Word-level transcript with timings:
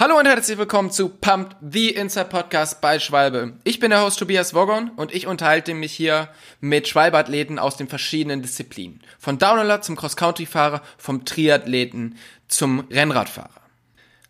Hallo 0.00 0.16
und 0.16 0.26
herzlich 0.26 0.56
willkommen 0.56 0.92
zu 0.92 1.08
Pumped, 1.08 1.56
the 1.60 1.90
Inside 1.90 2.26
Podcast 2.26 2.80
bei 2.80 3.00
Schwalbe. 3.00 3.54
Ich 3.64 3.80
bin 3.80 3.90
der 3.90 4.00
Host 4.04 4.20
Tobias 4.20 4.54
Woggon 4.54 4.90
und 4.90 5.12
ich 5.12 5.26
unterhalte 5.26 5.74
mich 5.74 5.92
hier 5.92 6.28
mit 6.60 6.86
Schwalbe-Athleten 6.86 7.58
aus 7.58 7.76
den 7.76 7.88
verschiedenen 7.88 8.40
Disziplinen. 8.40 9.02
Von 9.18 9.38
Downhiller 9.38 9.82
zum 9.82 9.96
Cross-Country-Fahrer, 9.96 10.82
vom 10.98 11.24
Triathleten 11.24 12.16
zum 12.46 12.86
Rennradfahrer. 12.92 13.60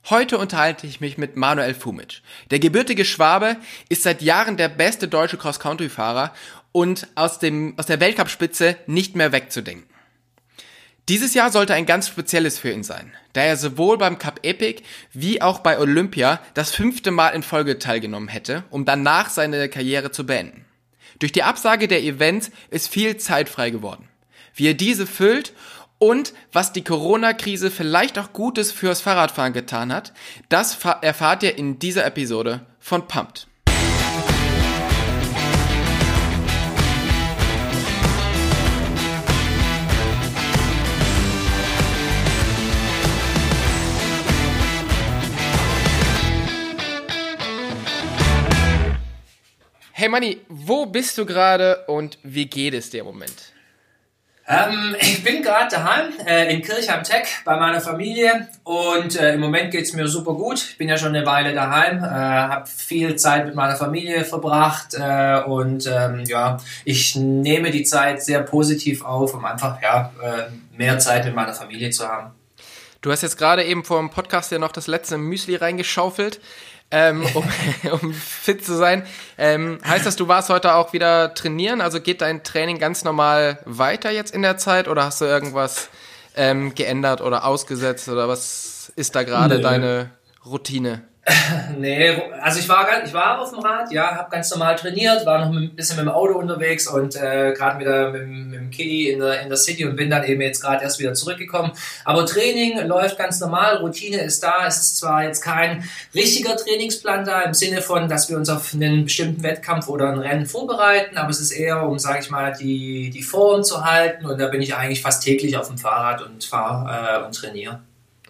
Heute 0.09 0.39
unterhalte 0.39 0.87
ich 0.87 1.03
mich 1.03 1.19
mit 1.19 1.37
Manuel 1.37 1.75
Fumic. 1.75 2.23
Der 2.51 2.61
gebürtige 2.61 3.05
Schwabe 3.05 3.59
ist 3.91 4.05
seit 4.05 4.23
Jahren 4.23 4.57
der 4.57 4.71
beste 4.71 5.07
deutsche 5.07 5.37
Cross-Country-Fahrer 5.37 6.33
und 6.73 7.09
aus, 7.15 7.41
dem, 7.41 7.75
aus 7.77 7.85
der 7.85 8.01
Weltcup-Spitze 8.01 8.77
nicht 8.87 9.17
mehr 9.17 9.33
wegzudenken. 9.33 9.85
Dieses 11.11 11.33
Jahr 11.33 11.51
sollte 11.51 11.75
ein 11.75 11.87
ganz 11.87 12.09
spezielles 12.09 12.59
für 12.59 12.71
ihn 12.71 12.85
sein, 12.85 13.13
da 13.39 13.45
er 13.45 13.57
sowohl 13.57 13.99
beim 13.99 14.19
Cup 14.19 14.41
Epic 14.43 14.83
wie 15.13 15.41
auch 15.41 15.61
bei 15.61 15.79
Olympia 15.79 16.41
das 16.55 16.73
fünfte 16.73 17.13
Mal 17.13 17.29
in 17.29 17.45
Folge 17.45 17.79
teilgenommen 17.79 18.29
hätte, 18.29 18.65
um 18.71 18.85
danach 18.85 19.31
seine 19.31 19.69
Karriere 19.69 20.11
zu 20.11 20.27
beenden. 20.27 20.65
Durch 21.21 21.31
die 21.31 21.45
Absage 21.45 21.87
der 21.87 22.03
Events 22.03 22.51
ist 22.71 22.89
viel 22.89 23.17
Zeit 23.17 23.49
frei 23.49 23.71
geworden. 23.71 24.09
Wie 24.57 24.67
er 24.67 24.75
diese 24.75 25.07
füllt 25.07 25.53
und 25.99 26.35
was 26.53 26.73
die 26.73 26.83
Corona-Krise 26.83 27.71
vielleicht 27.71 28.19
auch 28.19 28.33
Gutes 28.33 28.73
fürs 28.73 29.03
Fahrradfahren 29.03 29.53
getan 29.53 29.93
hat, 29.93 30.13
das 30.49 30.77
erfahrt 31.03 31.45
ihr 31.45 31.57
in 31.57 31.79
dieser 31.79 32.05
Episode 32.07 32.67
von 32.81 33.07
Pumped. 33.07 33.47
Hey 50.01 50.09
Manni, 50.09 50.39
wo 50.49 50.87
bist 50.87 51.19
du 51.19 51.27
gerade 51.27 51.85
und 51.89 52.19
wie 52.23 52.47
geht 52.47 52.73
es 52.73 52.89
dir 52.89 53.01
im 53.01 53.07
Moment? 53.07 53.53
Ähm, 54.47 54.95
ich 55.01 55.25
bin 55.25 55.43
gerade 55.43 55.75
daheim 55.75 56.13
äh, 56.25 56.55
in 56.55 56.63
Kirchheim 56.63 57.03
Tech 57.03 57.27
bei 57.45 57.57
meiner 57.57 57.81
Familie 57.81 58.47
und 58.63 59.19
äh, 59.19 59.35
im 59.35 59.41
Moment 59.41 59.73
geht 59.73 59.87
es 59.87 59.95
mir 59.95 60.07
super 60.07 60.35
gut. 60.35 60.59
Ich 60.59 60.79
bin 60.79 60.89
ja 60.89 60.97
schon 60.97 61.17
eine 61.17 61.27
Weile 61.27 61.53
daheim, 61.53 61.99
äh, 61.99 62.07
habe 62.07 62.69
viel 62.69 63.17
Zeit 63.17 63.47
mit 63.47 63.57
meiner 63.57 63.75
Familie 63.75 64.25
verbracht 64.25 64.95
äh, 64.95 65.43
und 65.45 65.89
ähm, 65.89 66.23
ja, 66.29 66.59
ich 66.85 67.17
nehme 67.17 67.73
die 67.73 67.83
Zeit 67.83 68.23
sehr 68.23 68.43
positiv 68.43 69.05
auf, 69.05 69.35
um 69.35 69.45
einfach 69.45 69.83
ja, 69.83 70.13
äh, 70.23 70.77
mehr 70.77 71.01
Zeit 71.01 71.25
mit 71.25 71.35
meiner 71.35 71.55
Familie 71.55 71.91
zu 71.91 72.07
haben. 72.07 72.31
Du 73.01 73.11
hast 73.11 73.23
jetzt 73.23 73.37
gerade 73.37 73.65
eben 73.65 73.85
vor 73.85 73.99
dem 73.99 74.11
Podcast 74.11 74.53
ja 74.53 74.61
noch 74.61 74.71
das 74.71 74.87
letzte 74.87 75.19
Müsli 75.19 75.57
reingeschaufelt 75.57 76.41
ähm, 76.91 77.27
um, 77.35 77.45
um 78.01 78.15
fit 78.15 78.65
zu 78.65 78.77
sein. 78.77 79.07
Ähm, 79.37 79.79
heißt 79.85 80.07
das, 80.07 80.17
du 80.17 80.29
warst 80.29 80.51
heute 80.51 80.75
auch 80.75 80.93
wieder 80.93 81.35
trainieren? 81.35 81.81
Also 81.81 82.01
geht 82.01 82.21
dein 82.21 82.43
Training 82.43 82.79
ganz 82.79 83.05
normal 83.05 83.59
weiter 83.65 84.11
jetzt 84.11 84.35
in 84.35 84.43
der 84.43 84.57
Zeit 84.57 84.89
oder 84.89 85.05
hast 85.05 85.21
du 85.21 85.25
irgendwas 85.27 85.89
ähm, 86.37 86.75
geändert 86.75 87.21
oder 87.21 87.45
ausgesetzt 87.45 88.09
oder 88.09 88.29
was 88.29 88.93
ist 88.97 89.15
da 89.15 89.23
gerade 89.23 89.61
deine 89.61 90.11
Routine? 90.47 91.03
nee, 91.79 92.11
also 92.41 92.59
ich 92.59 92.69
war, 92.69 92.87
ich 93.05 93.13
war 93.13 93.41
auf 93.41 93.51
dem 93.51 93.59
Rad, 93.59 93.91
ja, 93.93 94.17
habe 94.17 94.31
ganz 94.31 94.51
normal 94.51 94.77
trainiert, 94.77 95.27
war 95.27 95.45
noch 95.45 95.55
ein 95.55 95.75
bisschen 95.75 95.97
mit 95.97 96.07
dem 96.07 96.11
Auto 96.11 96.39
unterwegs 96.39 96.87
und 96.87 97.17
äh, 97.17 97.53
gerade 97.53 97.81
wieder 97.81 98.11
mit, 98.11 98.27
mit 98.27 98.55
dem 98.55 98.71
Kitty 98.71 99.11
in 99.11 99.21
der, 99.21 99.43
in 99.43 99.49
der 99.49 99.59
City 99.59 99.85
und 99.85 99.97
bin 99.97 100.11
dann 100.11 100.25
eben 100.25 100.41
jetzt 100.41 100.61
gerade 100.61 100.83
erst 100.83 100.99
wieder 100.99 101.15
zurückgekommen. 101.15 101.73
Aber 102.05 102.25
Training 102.25 102.87
läuft 102.87 103.19
ganz 103.19 103.41
normal, 103.41 103.77
Routine 103.79 104.23
ist 104.23 104.43
da. 104.43 104.67
Es 104.67 104.79
ist 104.79 104.99
zwar 104.99 105.25
jetzt 105.25 105.43
kein 105.43 105.85
richtiger 106.15 106.57
Trainingsplan 106.57 107.25
da 107.25 107.43
im 107.43 107.55
Sinne 107.55 107.83
von, 107.83 108.09
dass 108.09 108.29
wir 108.31 108.37
uns 108.37 108.49
auf 108.49 108.73
einen 108.75 109.05
bestimmten 109.05 109.43
Wettkampf 109.43 109.89
oder 109.89 110.11
ein 110.11 110.19
Rennen 110.19 110.47
vorbereiten, 110.47 111.17
aber 111.17 111.31
es 111.31 111.41
ist 111.41 111.51
eher, 111.51 111.83
um, 111.83 111.99
sage 111.99 112.21
ich 112.21 112.31
mal, 112.31 112.53
die, 112.53 113.11
die 113.11 113.23
Form 113.23 113.63
zu 113.63 113.85
halten 113.85 114.27
und 114.27 114.41
da 114.41 114.49
bin 114.49 114.63
ich 114.63 114.75
eigentlich 114.75 115.03
fast 115.03 115.23
täglich 115.23 115.57
auf 115.57 115.69
dem 115.69 115.79
Fahrrad 115.79 116.23
und 116.23 116.45
fahre 116.45 117.23
äh, 117.23 117.27
und 117.27 117.35
trainiere. 117.35 117.81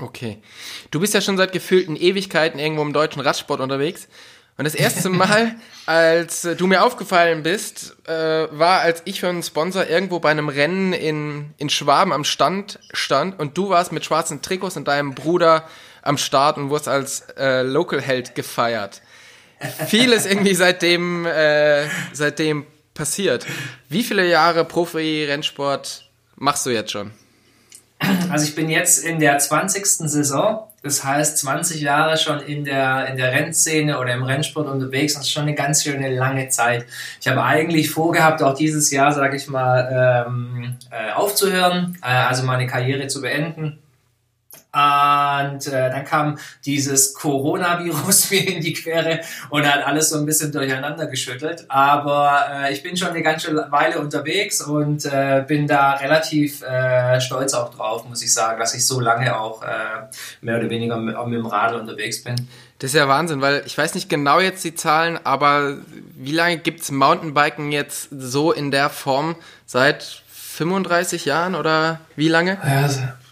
Okay. 0.00 0.38
Du 0.90 1.00
bist 1.00 1.14
ja 1.14 1.20
schon 1.20 1.36
seit 1.36 1.52
gefühlten 1.52 1.96
Ewigkeiten 1.96 2.58
irgendwo 2.58 2.82
im 2.82 2.92
deutschen 2.92 3.20
Radsport 3.20 3.60
unterwegs. 3.60 4.08
Und 4.56 4.64
das 4.64 4.74
erste 4.74 5.08
Mal, 5.08 5.54
als 5.86 6.42
du 6.42 6.66
mir 6.66 6.82
aufgefallen 6.82 7.42
bist, 7.42 7.96
äh, 8.06 8.12
war, 8.50 8.80
als 8.80 9.02
ich 9.04 9.20
für 9.20 9.28
einen 9.28 9.42
Sponsor 9.42 9.86
irgendwo 9.86 10.18
bei 10.18 10.30
einem 10.30 10.48
Rennen 10.48 10.92
in, 10.92 11.54
in 11.58 11.70
Schwaben 11.70 12.12
am 12.12 12.24
Stand 12.24 12.80
stand 12.92 13.38
und 13.38 13.56
du 13.56 13.70
warst 13.70 13.92
mit 13.92 14.04
schwarzen 14.04 14.42
Trikots 14.42 14.76
und 14.76 14.88
deinem 14.88 15.14
Bruder 15.14 15.68
am 16.02 16.18
Start 16.18 16.56
und 16.58 16.70
wurdest 16.70 16.88
als 16.88 17.20
äh, 17.38 17.62
Local 17.62 18.00
Held 18.00 18.34
gefeiert. 18.34 19.00
Vieles 19.86 20.26
irgendwie 20.30 20.54
seitdem, 20.54 21.24
äh, 21.26 21.86
seitdem 22.12 22.66
passiert. 22.94 23.46
Wie 23.88 24.02
viele 24.02 24.28
Jahre 24.28 24.64
Profi-Rennsport 24.64 26.08
machst 26.36 26.66
du 26.66 26.70
jetzt 26.70 26.90
schon? 26.90 27.12
Also 28.30 28.44
ich 28.44 28.54
bin 28.54 28.68
jetzt 28.68 29.04
in 29.04 29.18
der 29.18 29.38
20. 29.38 29.86
Saison, 29.86 30.66
das 30.82 31.02
heißt 31.04 31.38
20 31.38 31.80
Jahre 31.80 32.16
schon 32.16 32.40
in 32.40 32.64
der, 32.64 33.06
in 33.06 33.16
der 33.16 33.32
Rennszene 33.32 33.98
oder 33.98 34.14
im 34.14 34.22
Rennsport 34.22 34.68
unterwegs 34.68 35.14
das 35.14 35.22
ist 35.22 35.32
schon 35.32 35.42
eine 35.42 35.54
ganz 35.54 35.82
schöne 35.82 36.14
lange 36.14 36.48
Zeit. 36.48 36.86
Ich 37.20 37.28
habe 37.28 37.42
eigentlich 37.42 37.90
vorgehabt, 37.90 38.42
auch 38.42 38.54
dieses 38.54 38.90
Jahr, 38.90 39.12
sage 39.12 39.36
ich 39.36 39.48
mal, 39.48 40.26
ähm, 40.28 40.76
äh, 40.90 41.12
aufzuhören, 41.12 41.98
äh, 42.02 42.06
also 42.06 42.44
meine 42.44 42.66
Karriere 42.66 43.08
zu 43.08 43.20
beenden 43.20 43.78
und 44.78 45.66
äh, 45.66 45.90
dann 45.90 46.04
kam 46.04 46.38
dieses 46.64 47.14
Coronavirus 47.14 48.30
mir 48.30 48.48
in 48.48 48.62
die 48.62 48.72
Quere 48.72 49.20
und 49.50 49.66
hat 49.66 49.84
alles 49.84 50.10
so 50.10 50.18
ein 50.18 50.26
bisschen 50.26 50.52
durcheinander 50.52 51.06
geschüttelt. 51.06 51.64
Aber 51.68 52.46
äh, 52.52 52.72
ich 52.72 52.82
bin 52.82 52.96
schon 52.96 53.08
eine 53.08 53.22
ganze 53.22 53.54
Weile 53.70 53.98
unterwegs 53.98 54.62
und 54.62 55.04
äh, 55.04 55.44
bin 55.46 55.66
da 55.66 55.94
relativ 55.94 56.62
äh, 56.62 57.20
stolz 57.20 57.54
auch 57.54 57.74
drauf, 57.74 58.08
muss 58.08 58.22
ich 58.22 58.32
sagen, 58.32 58.58
dass 58.60 58.74
ich 58.74 58.86
so 58.86 59.00
lange 59.00 59.38
auch 59.38 59.62
äh, 59.62 59.66
mehr 60.40 60.58
oder 60.58 60.70
weniger 60.70 60.96
mit, 60.96 61.16
mit 61.26 61.38
dem 61.38 61.46
Radl 61.46 61.76
unterwegs 61.76 62.22
bin. 62.22 62.48
Das 62.78 62.90
ist 62.90 62.96
ja 62.96 63.08
Wahnsinn, 63.08 63.40
weil 63.40 63.64
ich 63.66 63.76
weiß 63.76 63.94
nicht 63.96 64.08
genau 64.08 64.38
jetzt 64.38 64.62
die 64.62 64.74
Zahlen, 64.74 65.18
aber 65.24 65.78
wie 66.16 66.32
lange 66.32 66.58
gibt's 66.58 66.92
Mountainbiken 66.92 67.72
jetzt 67.72 68.08
so 68.16 68.52
in 68.52 68.70
der 68.70 68.88
Form? 68.88 69.34
Seit 69.66 70.22
35 70.30 71.24
Jahren 71.24 71.56
oder 71.56 72.00
wie 72.14 72.28
lange? 72.28 72.58
Ja, 72.64 72.88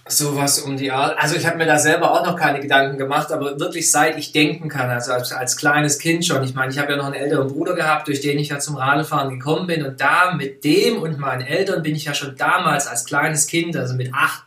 Sowas 0.08 0.60
um 0.60 0.76
die 0.76 0.92
Art. 0.92 1.18
Also 1.18 1.34
ich 1.34 1.46
habe 1.46 1.56
mir 1.56 1.66
da 1.66 1.78
selber 1.78 2.12
auch 2.12 2.24
noch 2.24 2.36
keine 2.36 2.60
Gedanken 2.60 2.96
gemacht, 2.96 3.32
aber 3.32 3.58
wirklich 3.58 3.90
seit 3.90 4.16
ich 4.16 4.30
denken 4.30 4.68
kann, 4.68 4.88
also 4.88 5.12
als, 5.12 5.32
als 5.32 5.56
kleines 5.56 5.98
Kind 5.98 6.24
schon. 6.24 6.44
Ich 6.44 6.54
meine, 6.54 6.72
ich 6.72 6.78
habe 6.78 6.92
ja 6.92 6.96
noch 6.96 7.06
einen 7.06 7.14
älteren 7.14 7.48
Bruder 7.48 7.74
gehabt, 7.74 8.06
durch 8.06 8.20
den 8.20 8.38
ich 8.38 8.50
ja 8.50 8.60
zum 8.60 8.76
Radfahren 8.76 9.30
gekommen 9.30 9.66
bin. 9.66 9.84
Und 9.84 10.00
da 10.00 10.34
mit 10.34 10.62
dem 10.62 11.02
und 11.02 11.18
meinen 11.18 11.42
Eltern 11.42 11.82
bin 11.82 11.96
ich 11.96 12.04
ja 12.04 12.14
schon 12.14 12.36
damals 12.36 12.86
als 12.86 13.04
kleines 13.04 13.48
Kind, 13.48 13.76
also 13.76 13.94
mit 13.94 14.14
acht, 14.14 14.45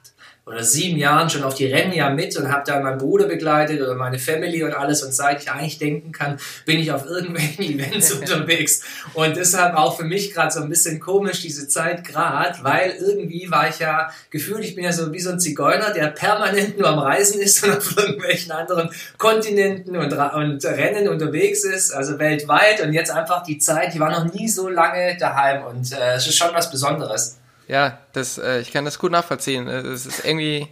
oder 0.49 0.63
sieben 0.63 0.97
Jahren 0.97 1.29
schon 1.29 1.43
auf 1.43 1.53
die 1.53 1.67
Rennen 1.67 1.93
ja 1.93 2.09
mit 2.09 2.35
und 2.35 2.51
habe 2.51 2.63
da 2.65 2.79
meinen 2.79 2.97
Bruder 2.97 3.27
begleitet 3.27 3.81
oder 3.81 3.93
meine 3.93 4.17
Family 4.17 4.63
und 4.63 4.73
alles. 4.73 5.03
Und 5.03 5.13
seit 5.13 5.43
ich 5.43 5.51
eigentlich 5.51 5.77
denken 5.77 6.11
kann, 6.11 6.39
bin 6.65 6.79
ich 6.79 6.91
auf 6.91 7.05
irgendwelchen 7.05 7.63
Events 7.79 8.11
unterwegs. 8.19 8.81
Und 9.13 9.37
deshalb 9.37 9.75
auch 9.75 9.95
für 9.95 10.05
mich 10.05 10.33
gerade 10.33 10.51
so 10.51 10.61
ein 10.61 10.69
bisschen 10.69 10.99
komisch 10.99 11.41
diese 11.41 11.67
Zeit 11.67 12.03
gerade, 12.03 12.57
weil 12.63 12.95
irgendwie 12.99 13.51
war 13.51 13.69
ich 13.69 13.77
ja 13.77 14.09
gefühlt, 14.31 14.63
ich 14.63 14.73
bin 14.73 14.83
ja 14.83 14.91
so 14.91 15.13
wie 15.13 15.19
so 15.19 15.29
ein 15.29 15.39
Zigeuner, 15.39 15.91
der 15.93 16.07
permanent 16.07 16.79
nur 16.79 16.87
am 16.87 16.99
Reisen 16.99 17.39
ist 17.39 17.63
und 17.63 17.71
auf 17.77 17.97
irgendwelchen 17.97 18.51
anderen 18.51 18.89
Kontinenten 19.19 19.95
und, 19.95 20.11
und 20.11 20.65
Rennen 20.65 21.09
unterwegs 21.09 21.63
ist, 21.63 21.91
also 21.91 22.17
weltweit. 22.17 22.81
Und 22.81 22.93
jetzt 22.93 23.11
einfach 23.11 23.43
die 23.43 23.59
Zeit, 23.59 23.93
ich 23.93 23.99
war 23.99 24.09
noch 24.09 24.33
nie 24.33 24.47
so 24.47 24.67
lange 24.67 25.15
daheim 25.19 25.63
und 25.65 25.91
äh, 25.91 26.15
es 26.15 26.25
ist 26.25 26.37
schon 26.37 26.53
was 26.53 26.71
Besonderes 26.71 27.38
ja, 27.69 27.99
das, 28.13 28.39
äh, 28.39 28.59
ich 28.59 28.73
kann 28.73 28.83
das 28.83 28.99
gut 28.99 29.11
nachvollziehen. 29.11 29.67
Äh, 29.67 29.81
es 29.81 30.05
ist 30.05 30.25
irgendwie 30.25 30.67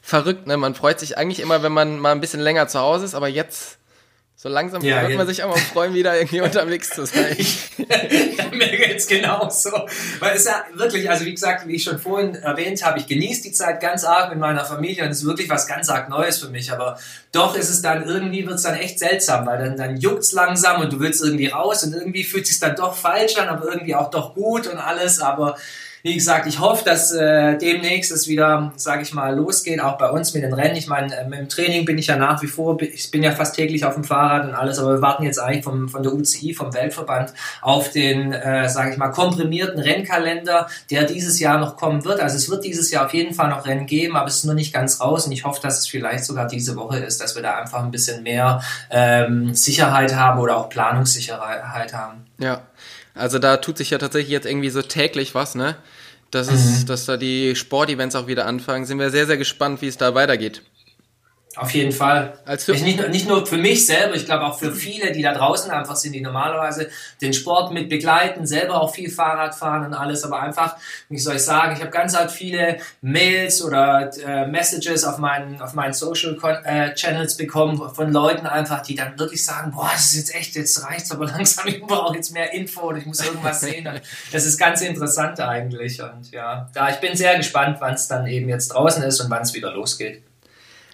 verrückt, 0.00 0.46
ne? 0.46 0.56
Man 0.56 0.74
freut 0.74 1.00
sich 1.00 1.18
eigentlich 1.18 1.40
immer, 1.40 1.62
wenn 1.62 1.72
man 1.72 1.98
mal 1.98 2.12
ein 2.12 2.20
bisschen 2.20 2.40
länger 2.40 2.68
zu 2.68 2.78
Hause 2.78 3.04
ist, 3.04 3.14
aber 3.14 3.28
jetzt 3.28 3.78
so 4.38 4.48
langsam 4.48 4.82
ja, 4.82 5.08
wird 5.08 5.16
man 5.16 5.26
sich 5.26 5.42
auch 5.42 5.48
mal 5.48 5.58
freuen, 5.58 5.94
wieder 5.94 6.14
irgendwie 6.14 6.42
unterwegs 6.42 6.90
zu 6.90 7.04
sein. 7.04 7.36
ja, 7.78 8.44
mir 8.52 8.76
geht's 8.76 9.08
genauso. 9.08 9.70
Weil 10.20 10.36
es 10.36 10.44
ja 10.44 10.62
wirklich, 10.74 11.10
also 11.10 11.24
wie 11.24 11.32
gesagt, 11.32 11.66
wie 11.66 11.74
ich 11.74 11.82
schon 11.82 11.98
vorhin 11.98 12.36
erwähnt 12.36 12.84
habe, 12.84 13.00
ich 13.00 13.08
genieße 13.08 13.42
die 13.42 13.52
Zeit 13.52 13.80
ganz 13.80 14.04
arg 14.04 14.30
mit 14.30 14.38
meiner 14.38 14.64
Familie 14.64 15.04
und 15.04 15.10
es 15.10 15.22
ist 15.22 15.26
wirklich 15.26 15.48
was 15.48 15.66
ganz 15.66 15.88
arg 15.88 16.08
Neues 16.10 16.38
für 16.38 16.50
mich. 16.50 16.70
Aber 16.70 16.98
doch 17.32 17.56
ist 17.56 17.70
es 17.70 17.82
dann, 17.82 18.04
irgendwie 18.04 18.46
wird 18.46 18.56
es 18.56 18.62
dann 18.62 18.76
echt 18.76 19.00
seltsam, 19.00 19.46
weil 19.46 19.58
dann, 19.58 19.76
dann 19.76 19.96
juckt's 19.96 20.32
langsam 20.32 20.82
und 20.82 20.92
du 20.92 21.00
willst 21.00 21.24
irgendwie 21.24 21.48
raus 21.48 21.82
und 21.82 21.94
irgendwie 21.94 22.22
fühlt 22.22 22.44
es 22.44 22.50
sich 22.50 22.60
dann 22.60 22.76
doch 22.76 22.94
falsch 22.94 23.36
an, 23.38 23.48
aber 23.48 23.64
irgendwie 23.72 23.96
auch 23.96 24.10
doch 24.10 24.34
gut 24.34 24.68
und 24.68 24.76
alles. 24.76 25.18
Aber 25.18 25.56
wie 26.06 26.14
gesagt, 26.14 26.46
ich 26.46 26.60
hoffe, 26.60 26.84
dass 26.84 27.10
äh, 27.10 27.58
demnächst 27.58 28.12
es 28.12 28.28
wieder, 28.28 28.72
sage 28.76 29.02
ich 29.02 29.12
mal, 29.12 29.34
losgeht, 29.34 29.80
auch 29.80 29.98
bei 29.98 30.08
uns 30.08 30.34
mit 30.34 30.44
den 30.44 30.52
Rennen. 30.52 30.76
Ich 30.76 30.86
meine, 30.86 31.12
äh, 31.12 31.26
mit 31.26 31.40
dem 31.40 31.48
Training 31.48 31.84
bin 31.84 31.98
ich 31.98 32.06
ja 32.06 32.14
nach 32.16 32.40
wie 32.42 32.46
vor, 32.46 32.80
ich 32.80 33.10
bin 33.10 33.24
ja 33.24 33.32
fast 33.32 33.56
täglich 33.56 33.84
auf 33.84 33.94
dem 33.94 34.04
Fahrrad 34.04 34.46
und 34.46 34.54
alles, 34.54 34.78
aber 34.78 34.94
wir 34.94 35.02
warten 35.02 35.24
jetzt 35.24 35.40
eigentlich 35.40 35.64
vom, 35.64 35.88
von 35.88 36.04
der 36.04 36.14
UCI, 36.14 36.54
vom 36.54 36.72
Weltverband, 36.72 37.32
auf 37.60 37.90
den, 37.90 38.32
äh, 38.32 38.68
sage 38.68 38.92
ich 38.92 38.98
mal, 38.98 39.08
komprimierten 39.08 39.80
Rennkalender, 39.80 40.68
der 40.92 41.04
dieses 41.06 41.40
Jahr 41.40 41.58
noch 41.58 41.76
kommen 41.76 42.04
wird. 42.04 42.20
Also 42.20 42.36
es 42.36 42.48
wird 42.48 42.62
dieses 42.62 42.92
Jahr 42.92 43.06
auf 43.06 43.12
jeden 43.12 43.34
Fall 43.34 43.48
noch 43.48 43.66
Rennen 43.66 43.86
geben, 43.86 44.14
aber 44.14 44.28
es 44.28 44.36
ist 44.36 44.44
nur 44.44 44.54
nicht 44.54 44.72
ganz 44.72 45.00
raus 45.00 45.26
und 45.26 45.32
ich 45.32 45.44
hoffe, 45.44 45.60
dass 45.60 45.76
es 45.80 45.88
vielleicht 45.88 46.24
sogar 46.24 46.46
diese 46.46 46.76
Woche 46.76 46.98
ist, 46.98 47.20
dass 47.20 47.34
wir 47.34 47.42
da 47.42 47.56
einfach 47.56 47.82
ein 47.82 47.90
bisschen 47.90 48.22
mehr 48.22 48.62
ähm, 48.90 49.54
Sicherheit 49.54 50.14
haben 50.14 50.38
oder 50.38 50.56
auch 50.56 50.68
Planungssicherheit 50.68 51.92
haben. 51.92 52.26
Ja, 52.38 52.62
also 53.16 53.40
da 53.40 53.56
tut 53.56 53.78
sich 53.78 53.90
ja 53.90 53.98
tatsächlich 53.98 54.30
jetzt 54.30 54.46
irgendwie 54.46 54.70
so 54.70 54.82
täglich 54.82 55.34
was, 55.34 55.56
ne? 55.56 55.74
Dass, 56.30 56.50
es, 56.50 56.82
mhm. 56.82 56.86
dass 56.86 57.06
da 57.06 57.16
die 57.16 57.54
Sportevents 57.54 58.14
auch 58.16 58.26
wieder 58.26 58.46
anfangen. 58.46 58.84
Sind 58.84 58.98
wir 58.98 59.10
sehr, 59.10 59.26
sehr 59.26 59.36
gespannt, 59.36 59.80
wie 59.82 59.86
es 59.86 59.96
da 59.96 60.14
weitergeht. 60.14 60.62
Auf 61.56 61.70
jeden 61.70 61.90
Fall. 61.90 62.38
Also 62.44 62.72
nicht, 62.74 63.08
nicht 63.08 63.26
nur 63.26 63.46
für 63.46 63.56
mich 63.56 63.86
selber, 63.86 64.14
ich 64.14 64.26
glaube 64.26 64.44
auch 64.44 64.58
für 64.58 64.72
viele, 64.72 65.12
die 65.12 65.22
da 65.22 65.32
draußen 65.32 65.70
einfach 65.70 65.96
sind, 65.96 66.12
die 66.12 66.20
normalerweise 66.20 66.90
den 67.22 67.32
Sport 67.32 67.72
mit 67.72 67.88
begleiten, 67.88 68.46
selber 68.46 68.82
auch 68.82 68.94
viel 68.94 69.10
Fahrrad 69.10 69.54
fahren 69.54 69.86
und 69.86 69.94
alles, 69.94 70.22
aber 70.22 70.42
einfach, 70.42 70.76
wie 71.08 71.18
soll 71.18 71.36
ich 71.36 71.42
sagen, 71.42 71.74
ich 71.74 71.80
habe 71.80 71.90
ganz 71.90 72.14
halt 72.14 72.30
viele 72.30 72.76
Mails 73.00 73.64
oder 73.64 74.10
äh, 74.22 74.46
Messages 74.46 75.04
auf 75.04 75.16
meinen, 75.16 75.62
auf 75.62 75.72
meinen 75.72 75.94
Social 75.94 76.36
äh, 76.64 76.92
Channels 76.92 77.38
bekommen 77.38 77.80
von 77.94 78.12
Leuten 78.12 78.46
einfach, 78.46 78.82
die 78.82 78.94
dann 78.94 79.18
wirklich 79.18 79.42
sagen, 79.42 79.70
boah, 79.70 79.88
das 79.94 80.12
ist 80.12 80.16
jetzt 80.16 80.34
echt, 80.34 80.56
jetzt 80.56 80.84
reicht's 80.84 81.10
aber 81.10 81.24
langsam, 81.32 81.68
ich 81.68 81.80
brauche 81.80 82.16
jetzt 82.16 82.34
mehr 82.34 82.52
Info 82.52 82.88
und 82.88 82.98
ich 82.98 83.06
muss 83.06 83.24
irgendwas 83.24 83.60
sehen. 83.60 83.88
Das 84.32 84.44
ist 84.44 84.58
ganz 84.58 84.82
interessant 84.82 85.40
eigentlich 85.40 86.02
und 86.02 86.30
ja, 86.32 86.68
da 86.74 86.90
ich 86.90 86.96
bin 86.96 87.16
sehr 87.16 87.36
gespannt, 87.36 87.78
wann 87.80 87.94
es 87.94 88.08
dann 88.08 88.26
eben 88.26 88.48
jetzt 88.48 88.68
draußen 88.68 89.02
ist 89.04 89.20
und 89.20 89.30
wann 89.30 89.42
es 89.42 89.54
wieder 89.54 89.72
losgeht. 89.72 90.25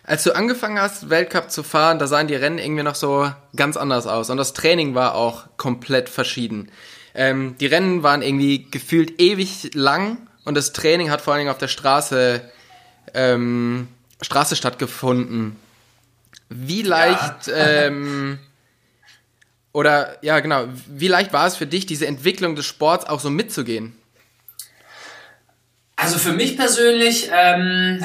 Als 0.04 0.24
du 0.24 0.34
angefangen 0.34 0.80
hast, 0.80 1.10
Weltcup 1.10 1.50
zu 1.50 1.62
fahren, 1.62 1.98
da 1.98 2.06
sahen 2.08 2.26
die 2.26 2.34
Rennen 2.34 2.58
irgendwie 2.58 2.82
noch 2.82 2.96
so 2.96 3.30
ganz 3.54 3.76
anders 3.76 4.06
aus. 4.06 4.30
Und 4.30 4.36
das 4.36 4.52
Training 4.52 4.94
war 4.94 5.14
auch 5.14 5.44
komplett 5.56 6.08
verschieden. 6.08 6.70
Ähm, 7.14 7.56
die 7.60 7.66
Rennen 7.66 8.02
waren 8.02 8.22
irgendwie 8.22 8.68
gefühlt 8.70 9.20
ewig 9.20 9.74
lang 9.74 10.26
und 10.44 10.56
das 10.56 10.72
Training 10.72 11.10
hat 11.10 11.20
vor 11.20 11.34
allen 11.34 11.40
Dingen 11.40 11.52
auf 11.52 11.58
der 11.58 11.68
Straße, 11.68 12.42
ähm, 13.14 13.88
Straße 14.20 14.56
stattgefunden. 14.56 15.56
Wie 16.48 16.82
leicht, 16.82 17.46
ja. 17.46 17.54
ähm, 17.56 18.38
oder 19.72 20.18
ja 20.22 20.40
genau, 20.40 20.66
wie 20.88 21.08
leicht 21.08 21.32
war 21.32 21.46
es 21.46 21.56
für 21.56 21.66
dich, 21.66 21.86
diese 21.86 22.06
Entwicklung 22.06 22.56
des 22.56 22.66
Sports 22.66 23.06
auch 23.06 23.20
so 23.20 23.30
mitzugehen? 23.30 23.96
Also 25.96 26.18
für 26.18 26.32
mich 26.32 26.56
persönlich 26.56 27.30
ähm, 27.32 28.04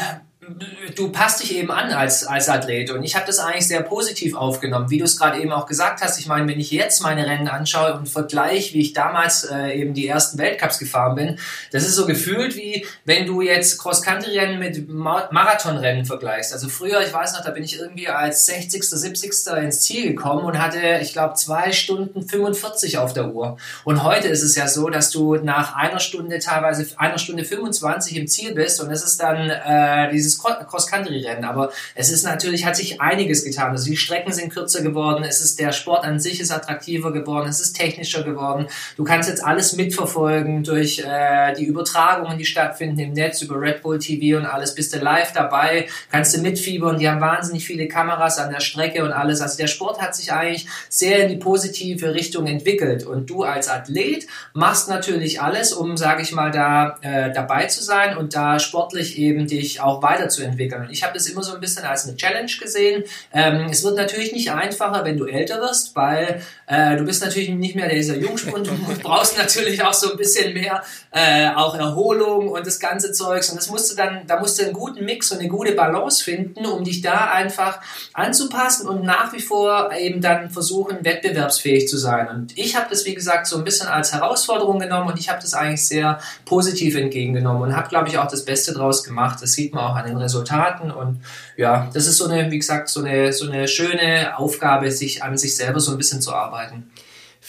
du 0.95 1.11
passt 1.11 1.41
dich 1.41 1.55
eben 1.55 1.71
an 1.71 1.91
als, 1.91 2.25
als 2.25 2.49
Athlet 2.49 2.91
und 2.91 3.03
ich 3.03 3.15
habe 3.15 3.25
das 3.25 3.39
eigentlich 3.39 3.67
sehr 3.67 3.81
positiv 3.81 4.35
aufgenommen, 4.35 4.89
wie 4.89 4.97
du 4.97 5.03
es 5.03 5.17
gerade 5.17 5.39
eben 5.41 5.51
auch 5.51 5.65
gesagt 5.65 6.01
hast. 6.01 6.19
Ich 6.19 6.27
meine, 6.27 6.47
wenn 6.47 6.59
ich 6.59 6.71
jetzt 6.71 7.01
meine 7.01 7.25
Rennen 7.25 7.47
anschaue 7.47 7.93
und 7.93 8.07
vergleiche, 8.07 8.73
wie 8.73 8.81
ich 8.81 8.93
damals 8.93 9.43
äh, 9.43 9.79
eben 9.79 9.93
die 9.93 10.07
ersten 10.07 10.37
Weltcups 10.37 10.79
gefahren 10.79 11.15
bin, 11.15 11.39
das 11.71 11.83
ist 11.83 11.95
so 11.95 12.05
gefühlt 12.05 12.55
wie 12.55 12.85
wenn 13.05 13.25
du 13.25 13.41
jetzt 13.41 13.77
Cross-Country-Rennen 13.79 14.59
mit 14.59 14.89
Marathonrennen 14.89 16.05
vergleichst. 16.05 16.53
Also 16.53 16.69
früher, 16.69 17.01
ich 17.01 17.13
weiß 17.13 17.33
noch, 17.33 17.43
da 17.43 17.51
bin 17.51 17.63
ich 17.63 17.79
irgendwie 17.79 18.07
als 18.07 18.45
60., 18.45 18.83
70. 18.83 19.31
ins 19.61 19.81
Ziel 19.81 20.09
gekommen 20.09 20.45
und 20.45 20.61
hatte, 20.61 20.79
ich 21.01 21.13
glaube, 21.13 21.35
zwei 21.35 21.71
Stunden 21.71 22.27
45 22.27 22.97
auf 22.97 23.13
der 23.13 23.33
Uhr. 23.33 23.57
Und 23.83 24.03
heute 24.03 24.27
ist 24.27 24.43
es 24.43 24.55
ja 24.55 24.67
so, 24.67 24.89
dass 24.89 25.09
du 25.09 25.35
nach 25.35 25.75
einer 25.75 25.99
Stunde 25.99 26.39
teilweise 26.39 26.87
einer 26.97 27.17
Stunde 27.17 27.43
25 27.43 28.15
im 28.15 28.27
Ziel 28.27 28.53
bist 28.53 28.81
und 28.81 28.91
es 28.91 29.03
ist 29.03 29.21
dann 29.21 29.49
äh, 29.49 30.11
dieses 30.11 30.36
Cross-Country-Rennen. 30.37 31.45
Aber 31.45 31.71
es 31.95 32.11
ist 32.11 32.23
natürlich, 32.23 32.65
hat 32.65 32.75
sich 32.75 33.01
einiges 33.01 33.43
getan. 33.43 33.71
Also 33.71 33.89
die 33.89 33.97
Strecken 33.97 34.31
sind 34.31 34.53
kürzer 34.53 34.81
geworden, 34.81 35.23
es 35.23 35.41
ist 35.41 35.59
der 35.59 35.71
Sport 35.71 36.05
an 36.05 36.19
sich 36.19 36.39
ist 36.39 36.51
attraktiver 36.51 37.11
geworden, 37.11 37.47
es 37.49 37.59
ist 37.59 37.73
technischer 37.73 38.23
geworden. 38.23 38.67
Du 38.95 39.03
kannst 39.03 39.29
jetzt 39.29 39.43
alles 39.43 39.73
mitverfolgen 39.73 40.63
durch 40.63 40.99
äh, 40.99 41.53
die 41.53 41.65
Übertragungen, 41.65 42.37
die 42.37 42.45
stattfinden 42.45 42.99
im 42.99 43.13
Netz 43.13 43.41
über 43.41 43.59
Red 43.59 43.81
Bull 43.81 43.99
TV 43.99 44.37
und 44.37 44.45
alles. 44.45 44.75
Bist 44.75 44.93
du 44.93 44.99
live 44.99 45.31
dabei, 45.33 45.87
kannst 46.11 46.35
du 46.35 46.41
mitfiebern. 46.41 46.97
Die 46.97 47.07
haben 47.07 47.21
wahnsinnig 47.21 47.65
viele 47.65 47.87
Kameras 47.87 48.37
an 48.37 48.51
der 48.51 48.59
Strecke 48.59 49.03
und 49.03 49.11
alles. 49.11 49.41
Also 49.41 49.57
der 49.57 49.67
Sport 49.67 50.01
hat 50.01 50.15
sich 50.15 50.31
eigentlich 50.31 50.67
sehr 50.89 51.23
in 51.23 51.29
die 51.29 51.37
positive 51.37 52.13
Richtung 52.13 52.47
entwickelt. 52.47 53.05
Und 53.05 53.29
du 53.29 53.43
als 53.43 53.69
Athlet 53.69 54.27
machst 54.53 54.89
natürlich 54.89 55.41
alles, 55.41 55.73
um, 55.73 55.97
sage 55.97 56.21
ich 56.21 56.31
mal, 56.31 56.51
da 56.51 56.97
äh, 57.01 57.31
dabei 57.31 57.65
zu 57.65 57.83
sein 57.83 58.17
und 58.17 58.35
da 58.35 58.59
sportlich 58.59 59.17
eben 59.17 59.47
dich 59.47 59.81
auch 59.81 60.01
weiter 60.01 60.26
weiterzuentwickeln. 60.27 60.83
Und 60.83 60.91
ich 60.91 61.03
habe 61.03 61.13
das 61.13 61.27
immer 61.27 61.43
so 61.43 61.53
ein 61.53 61.61
bisschen 61.61 61.83
als 61.83 62.07
eine 62.07 62.15
Challenge 62.15 62.51
gesehen. 62.59 63.03
Ähm, 63.33 63.67
es 63.71 63.83
wird 63.83 63.95
natürlich 63.95 64.33
nicht 64.33 64.51
einfacher, 64.51 65.03
wenn 65.03 65.17
du 65.17 65.25
älter 65.25 65.59
wirst, 65.59 65.95
weil 65.95 66.41
äh, 66.67 66.95
du 66.97 67.03
bist 67.03 67.23
natürlich 67.23 67.49
nicht 67.49 67.75
mehr 67.75 67.89
dieser 67.89 68.17
Jungspund. 68.17 68.69
Du 68.87 69.03
brauchst 69.03 69.37
natürlich 69.37 69.83
auch 69.83 69.93
so 69.93 70.11
ein 70.11 70.17
bisschen 70.17 70.53
mehr 70.53 70.83
äh, 71.11 71.49
auch 71.49 71.75
Erholung 71.75 72.49
und 72.49 72.65
das 72.65 72.79
ganze 72.79 73.11
Zeugs. 73.11 73.49
Und 73.49 73.57
das 73.57 73.69
musst 73.69 73.91
du 73.91 73.95
dann, 73.95 74.25
da 74.27 74.39
musst 74.39 74.59
du 74.59 74.63
einen 74.63 74.73
guten 74.73 75.05
Mix 75.05 75.31
und 75.31 75.39
eine 75.39 75.47
gute 75.47 75.73
Balance 75.73 76.23
finden, 76.23 76.65
um 76.65 76.83
dich 76.83 77.01
da 77.01 77.31
einfach 77.31 77.79
anzupassen 78.13 78.87
und 78.87 79.03
nach 79.03 79.33
wie 79.33 79.41
vor 79.41 79.91
eben 79.93 80.21
dann 80.21 80.49
versuchen, 80.49 81.03
wettbewerbsfähig 81.03 81.87
zu 81.87 81.97
sein. 81.97 82.27
Und 82.29 82.57
ich 82.57 82.75
habe 82.75 82.87
das, 82.89 83.05
wie 83.05 83.13
gesagt, 83.13 83.47
so 83.47 83.57
ein 83.57 83.63
bisschen 83.63 83.87
als 83.87 84.13
Herausforderung 84.13 84.79
genommen 84.79 85.09
und 85.09 85.19
ich 85.19 85.29
habe 85.29 85.41
das 85.41 85.53
eigentlich 85.53 85.85
sehr 85.85 86.19
positiv 86.45 86.95
entgegengenommen 86.95 87.63
und 87.63 87.75
habe, 87.75 87.89
glaube 87.89 88.09
ich, 88.09 88.17
auch 88.17 88.27
das 88.27 88.45
Beste 88.45 88.73
draus 88.73 89.03
gemacht. 89.03 89.39
Das 89.41 89.53
sieht 89.53 89.73
man 89.73 89.85
auch 89.85 89.95
an 89.95 90.05
den 90.07 90.16
Resultaten. 90.17 90.91
Und 90.91 91.21
ja, 91.55 91.89
das 91.93 92.07
ist 92.07 92.17
so 92.17 92.25
eine, 92.25 92.51
wie 92.51 92.57
gesagt, 92.57 92.89
so 92.89 93.03
eine, 93.03 93.33
so 93.33 93.49
eine 93.49 93.67
schöne 93.67 94.37
Aufgabe, 94.37 94.91
sich 94.91 95.23
an 95.23 95.37
sich 95.37 95.55
selber 95.55 95.79
so 95.79 95.91
ein 95.91 95.97
bisschen 95.97 96.21
zu 96.21 96.33
arbeiten. 96.33 96.89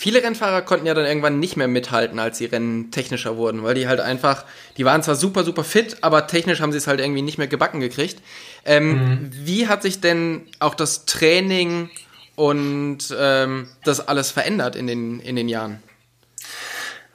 Viele 0.00 0.22
Rennfahrer 0.22 0.62
konnten 0.62 0.86
ja 0.86 0.94
dann 0.94 1.06
irgendwann 1.06 1.40
nicht 1.40 1.56
mehr 1.56 1.66
mithalten, 1.66 2.20
als 2.20 2.38
die 2.38 2.44
Rennen 2.44 2.92
technischer 2.92 3.36
wurden, 3.36 3.64
weil 3.64 3.74
die 3.74 3.88
halt 3.88 3.98
einfach, 3.98 4.44
die 4.76 4.84
waren 4.84 5.02
zwar 5.02 5.16
super, 5.16 5.42
super 5.42 5.64
fit, 5.64 5.96
aber 6.02 6.28
technisch 6.28 6.60
haben 6.60 6.70
sie 6.70 6.78
es 6.78 6.86
halt 6.86 7.00
irgendwie 7.00 7.22
nicht 7.22 7.36
mehr 7.36 7.48
gebacken 7.48 7.80
gekriegt. 7.80 8.22
Ähm, 8.64 8.92
mhm. 8.92 9.30
Wie 9.32 9.66
hat 9.66 9.82
sich 9.82 10.00
denn 10.00 10.42
auch 10.60 10.76
das 10.76 11.04
Training 11.04 11.90
und 12.36 12.98
ähm, 13.18 13.66
das 13.82 14.06
alles 14.06 14.30
verändert 14.30 14.76
in 14.76 14.86
den, 14.86 15.18
in 15.18 15.34
den 15.34 15.48
Jahren? 15.48 15.82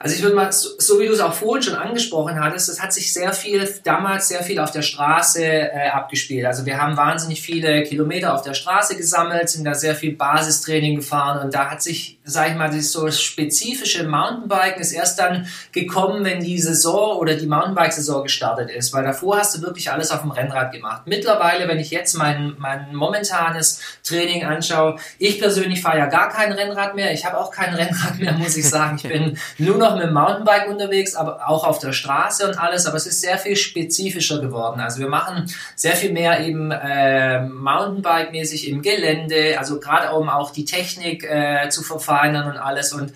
Also 0.04 0.16
ich 0.16 0.22
würde 0.22 0.36
mal, 0.36 0.52
so, 0.52 0.68
so, 0.76 1.00
wie 1.00 1.06
du 1.06 1.14
es 1.14 1.20
auch 1.20 1.32
vorhin 1.32 1.62
schon 1.62 1.76
angesprochen 1.76 2.38
hattest, 2.38 2.68
das 2.68 2.82
hat 2.82 2.92
sich 2.92 3.10
sehr 3.10 3.32
viel, 3.32 3.66
damals 3.84 4.28
sehr 4.28 4.42
viel 4.42 4.58
auf 4.58 4.70
der 4.70 4.82
Straße 4.82 5.42
äh, 5.42 5.88
abgespielt. 5.88 6.44
Also 6.44 6.66
wir 6.66 6.76
haben 6.76 6.94
wahnsinnig 6.94 7.40
viele 7.40 7.84
Kilometer 7.84 8.34
auf 8.34 8.42
der 8.42 8.52
Straße 8.52 8.98
gesammelt, 8.98 9.48
sind 9.48 9.64
da 9.64 9.72
sehr 9.74 9.94
viel 9.94 10.14
Basistraining 10.14 10.96
gefahren 10.96 11.42
und 11.42 11.54
da 11.54 11.70
hat 11.70 11.82
sich, 11.82 12.13
sag 12.26 12.50
ich 12.50 12.56
mal, 12.56 12.70
das 12.70 12.90
so 12.90 13.10
spezifische 13.10 14.08
Mountainbiken 14.08 14.80
ist 14.80 14.92
erst 14.92 15.18
dann 15.18 15.46
gekommen, 15.72 16.24
wenn 16.24 16.40
die 16.40 16.58
Saison 16.58 17.18
oder 17.18 17.34
die 17.34 17.46
Mountainbike-Saison 17.46 18.22
gestartet 18.22 18.70
ist, 18.70 18.94
weil 18.94 19.04
davor 19.04 19.36
hast 19.36 19.56
du 19.56 19.62
wirklich 19.62 19.90
alles 19.90 20.10
auf 20.10 20.22
dem 20.22 20.30
Rennrad 20.30 20.72
gemacht. 20.72 21.02
Mittlerweile, 21.04 21.68
wenn 21.68 21.78
ich 21.78 21.90
jetzt 21.90 22.14
mein, 22.14 22.54
mein 22.56 22.94
momentanes 22.94 23.80
Training 24.02 24.42
anschaue, 24.44 24.96
ich 25.18 25.38
persönlich 25.38 25.82
fahre 25.82 25.98
ja 25.98 26.06
gar 26.06 26.30
kein 26.30 26.52
Rennrad 26.52 26.94
mehr, 26.94 27.12
ich 27.12 27.26
habe 27.26 27.38
auch 27.38 27.50
kein 27.50 27.74
Rennrad 27.74 28.18
mehr, 28.18 28.32
muss 28.32 28.56
ich 28.56 28.66
sagen. 28.66 28.96
Ich 28.96 29.02
bin 29.02 29.38
nur 29.58 29.76
noch 29.76 29.94
mit 29.94 30.04
dem 30.04 30.14
Mountainbike 30.14 30.68
unterwegs, 30.68 31.14
aber 31.14 31.46
auch 31.46 31.64
auf 31.64 31.78
der 31.78 31.92
Straße 31.92 32.48
und 32.48 32.58
alles, 32.58 32.86
aber 32.86 32.96
es 32.96 33.06
ist 33.06 33.20
sehr 33.20 33.36
viel 33.36 33.56
spezifischer 33.56 34.40
geworden. 34.40 34.80
Also 34.80 35.00
wir 35.00 35.08
machen 35.08 35.44
sehr 35.76 35.94
viel 35.94 36.12
mehr 36.12 36.40
eben 36.40 36.70
äh, 36.70 37.42
Mountainbike-mäßig 37.42 38.68
im 38.68 38.80
Gelände, 38.80 39.58
also 39.58 39.78
gerade 39.78 40.14
um 40.14 40.30
auch 40.30 40.52
die 40.52 40.64
Technik 40.64 41.24
äh, 41.24 41.68
zu 41.68 41.82
verfeinern 42.14 42.50
und 42.50 42.56
alles 42.56 42.92
und 42.92 43.12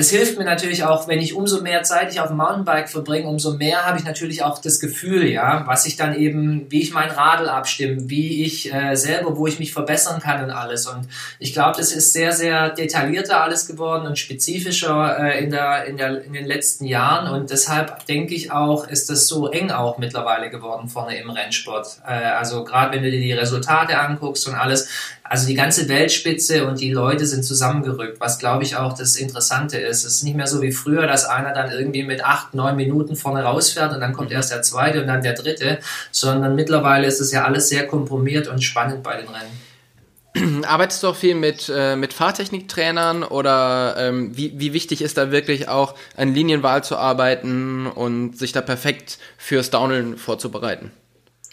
es 0.00 0.10
hilft 0.10 0.38
mir 0.38 0.44
natürlich 0.44 0.84
auch, 0.84 1.08
wenn 1.08 1.18
ich 1.18 1.34
umso 1.34 1.60
mehr 1.60 1.82
Zeit 1.82 2.12
ich 2.12 2.20
auf 2.20 2.28
dem 2.28 2.36
Mountainbike 2.36 2.88
verbringe, 2.88 3.26
umso 3.26 3.54
mehr 3.54 3.84
habe 3.84 3.98
ich 3.98 4.04
natürlich 4.04 4.44
auch 4.44 4.60
das 4.60 4.78
Gefühl, 4.78 5.26
ja, 5.26 5.64
was 5.66 5.86
ich 5.86 5.96
dann 5.96 6.14
eben, 6.14 6.70
wie 6.70 6.82
ich 6.82 6.92
mein 6.92 7.10
Radl 7.10 7.48
abstimme, 7.48 8.08
wie 8.08 8.44
ich 8.44 8.72
äh, 8.72 8.94
selber, 8.94 9.36
wo 9.36 9.48
ich 9.48 9.58
mich 9.58 9.72
verbessern 9.72 10.20
kann 10.20 10.44
und 10.44 10.52
alles. 10.52 10.86
Und 10.86 11.08
ich 11.40 11.52
glaube, 11.52 11.78
das 11.78 11.90
ist 11.90 12.12
sehr, 12.12 12.32
sehr 12.32 12.68
detaillierter 12.68 13.42
alles 13.42 13.66
geworden 13.66 14.06
und 14.06 14.16
spezifischer 14.16 15.18
äh, 15.18 15.42
in, 15.42 15.50
der, 15.50 15.86
in, 15.86 15.96
der, 15.96 16.22
in 16.22 16.32
den 16.32 16.46
letzten 16.46 16.84
Jahren. 16.84 17.34
Und 17.34 17.50
deshalb 17.50 18.06
denke 18.06 18.36
ich 18.36 18.52
auch, 18.52 18.86
ist 18.86 19.10
das 19.10 19.26
so 19.26 19.50
eng 19.50 19.72
auch 19.72 19.98
mittlerweile 19.98 20.48
geworden 20.48 20.88
vorne 20.88 21.18
im 21.18 21.28
Rennsport. 21.28 22.02
Äh, 22.06 22.12
also 22.12 22.62
gerade 22.62 22.94
wenn 22.94 23.02
du 23.02 23.10
dir 23.10 23.20
die 23.20 23.32
Resultate 23.32 23.98
anguckst 23.98 24.46
und 24.46 24.54
alles, 24.54 24.88
also 25.28 25.46
die 25.46 25.54
ganze 25.54 25.88
Weltspitze 25.88 26.66
und 26.66 26.80
die 26.80 26.90
Leute 26.90 27.26
sind 27.26 27.44
zusammengerückt, 27.44 28.20
was 28.20 28.38
glaube 28.38 28.64
ich 28.64 28.76
auch 28.76 28.96
das 28.96 29.16
Interessante 29.16 29.78
ist. 29.78 30.04
Es 30.04 30.14
ist 30.14 30.22
nicht 30.24 30.36
mehr 30.36 30.46
so 30.46 30.62
wie 30.62 30.72
früher, 30.72 31.06
dass 31.06 31.24
einer 31.24 31.52
dann 31.52 31.70
irgendwie 31.70 32.02
mit 32.02 32.24
acht, 32.24 32.54
neun 32.54 32.76
Minuten 32.76 33.16
vorne 33.16 33.42
rausfährt 33.42 33.92
und 33.92 34.00
dann 34.00 34.12
kommt 34.12 34.30
erst 34.32 34.50
der 34.52 34.62
zweite 34.62 35.00
und 35.02 35.06
dann 35.06 35.22
der 35.22 35.34
dritte, 35.34 35.78
sondern 36.10 36.54
mittlerweile 36.54 37.06
ist 37.06 37.20
es 37.20 37.30
ja 37.32 37.44
alles 37.44 37.68
sehr 37.68 37.86
komprimiert 37.86 38.48
und 38.48 38.62
spannend 38.62 39.02
bei 39.02 39.16
den 39.16 39.28
Rennen. 39.28 40.64
Arbeitest 40.66 41.02
du 41.02 41.08
auch 41.08 41.16
viel 41.16 41.34
mit, 41.34 41.70
äh, 41.74 41.96
mit 41.96 42.12
Fahrtechniktrainern 42.12 43.22
oder 43.22 43.96
ähm, 43.98 44.36
wie, 44.36 44.58
wie 44.58 44.72
wichtig 44.72 45.02
ist 45.02 45.18
da 45.18 45.30
wirklich 45.30 45.68
auch 45.68 45.94
an 46.16 46.34
Linienwahl 46.34 46.84
zu 46.84 46.96
arbeiten 46.96 47.86
und 47.86 48.38
sich 48.38 48.52
da 48.52 48.60
perfekt 48.60 49.18
fürs 49.36 49.70
Downhill 49.70 50.16
vorzubereiten? 50.16 50.90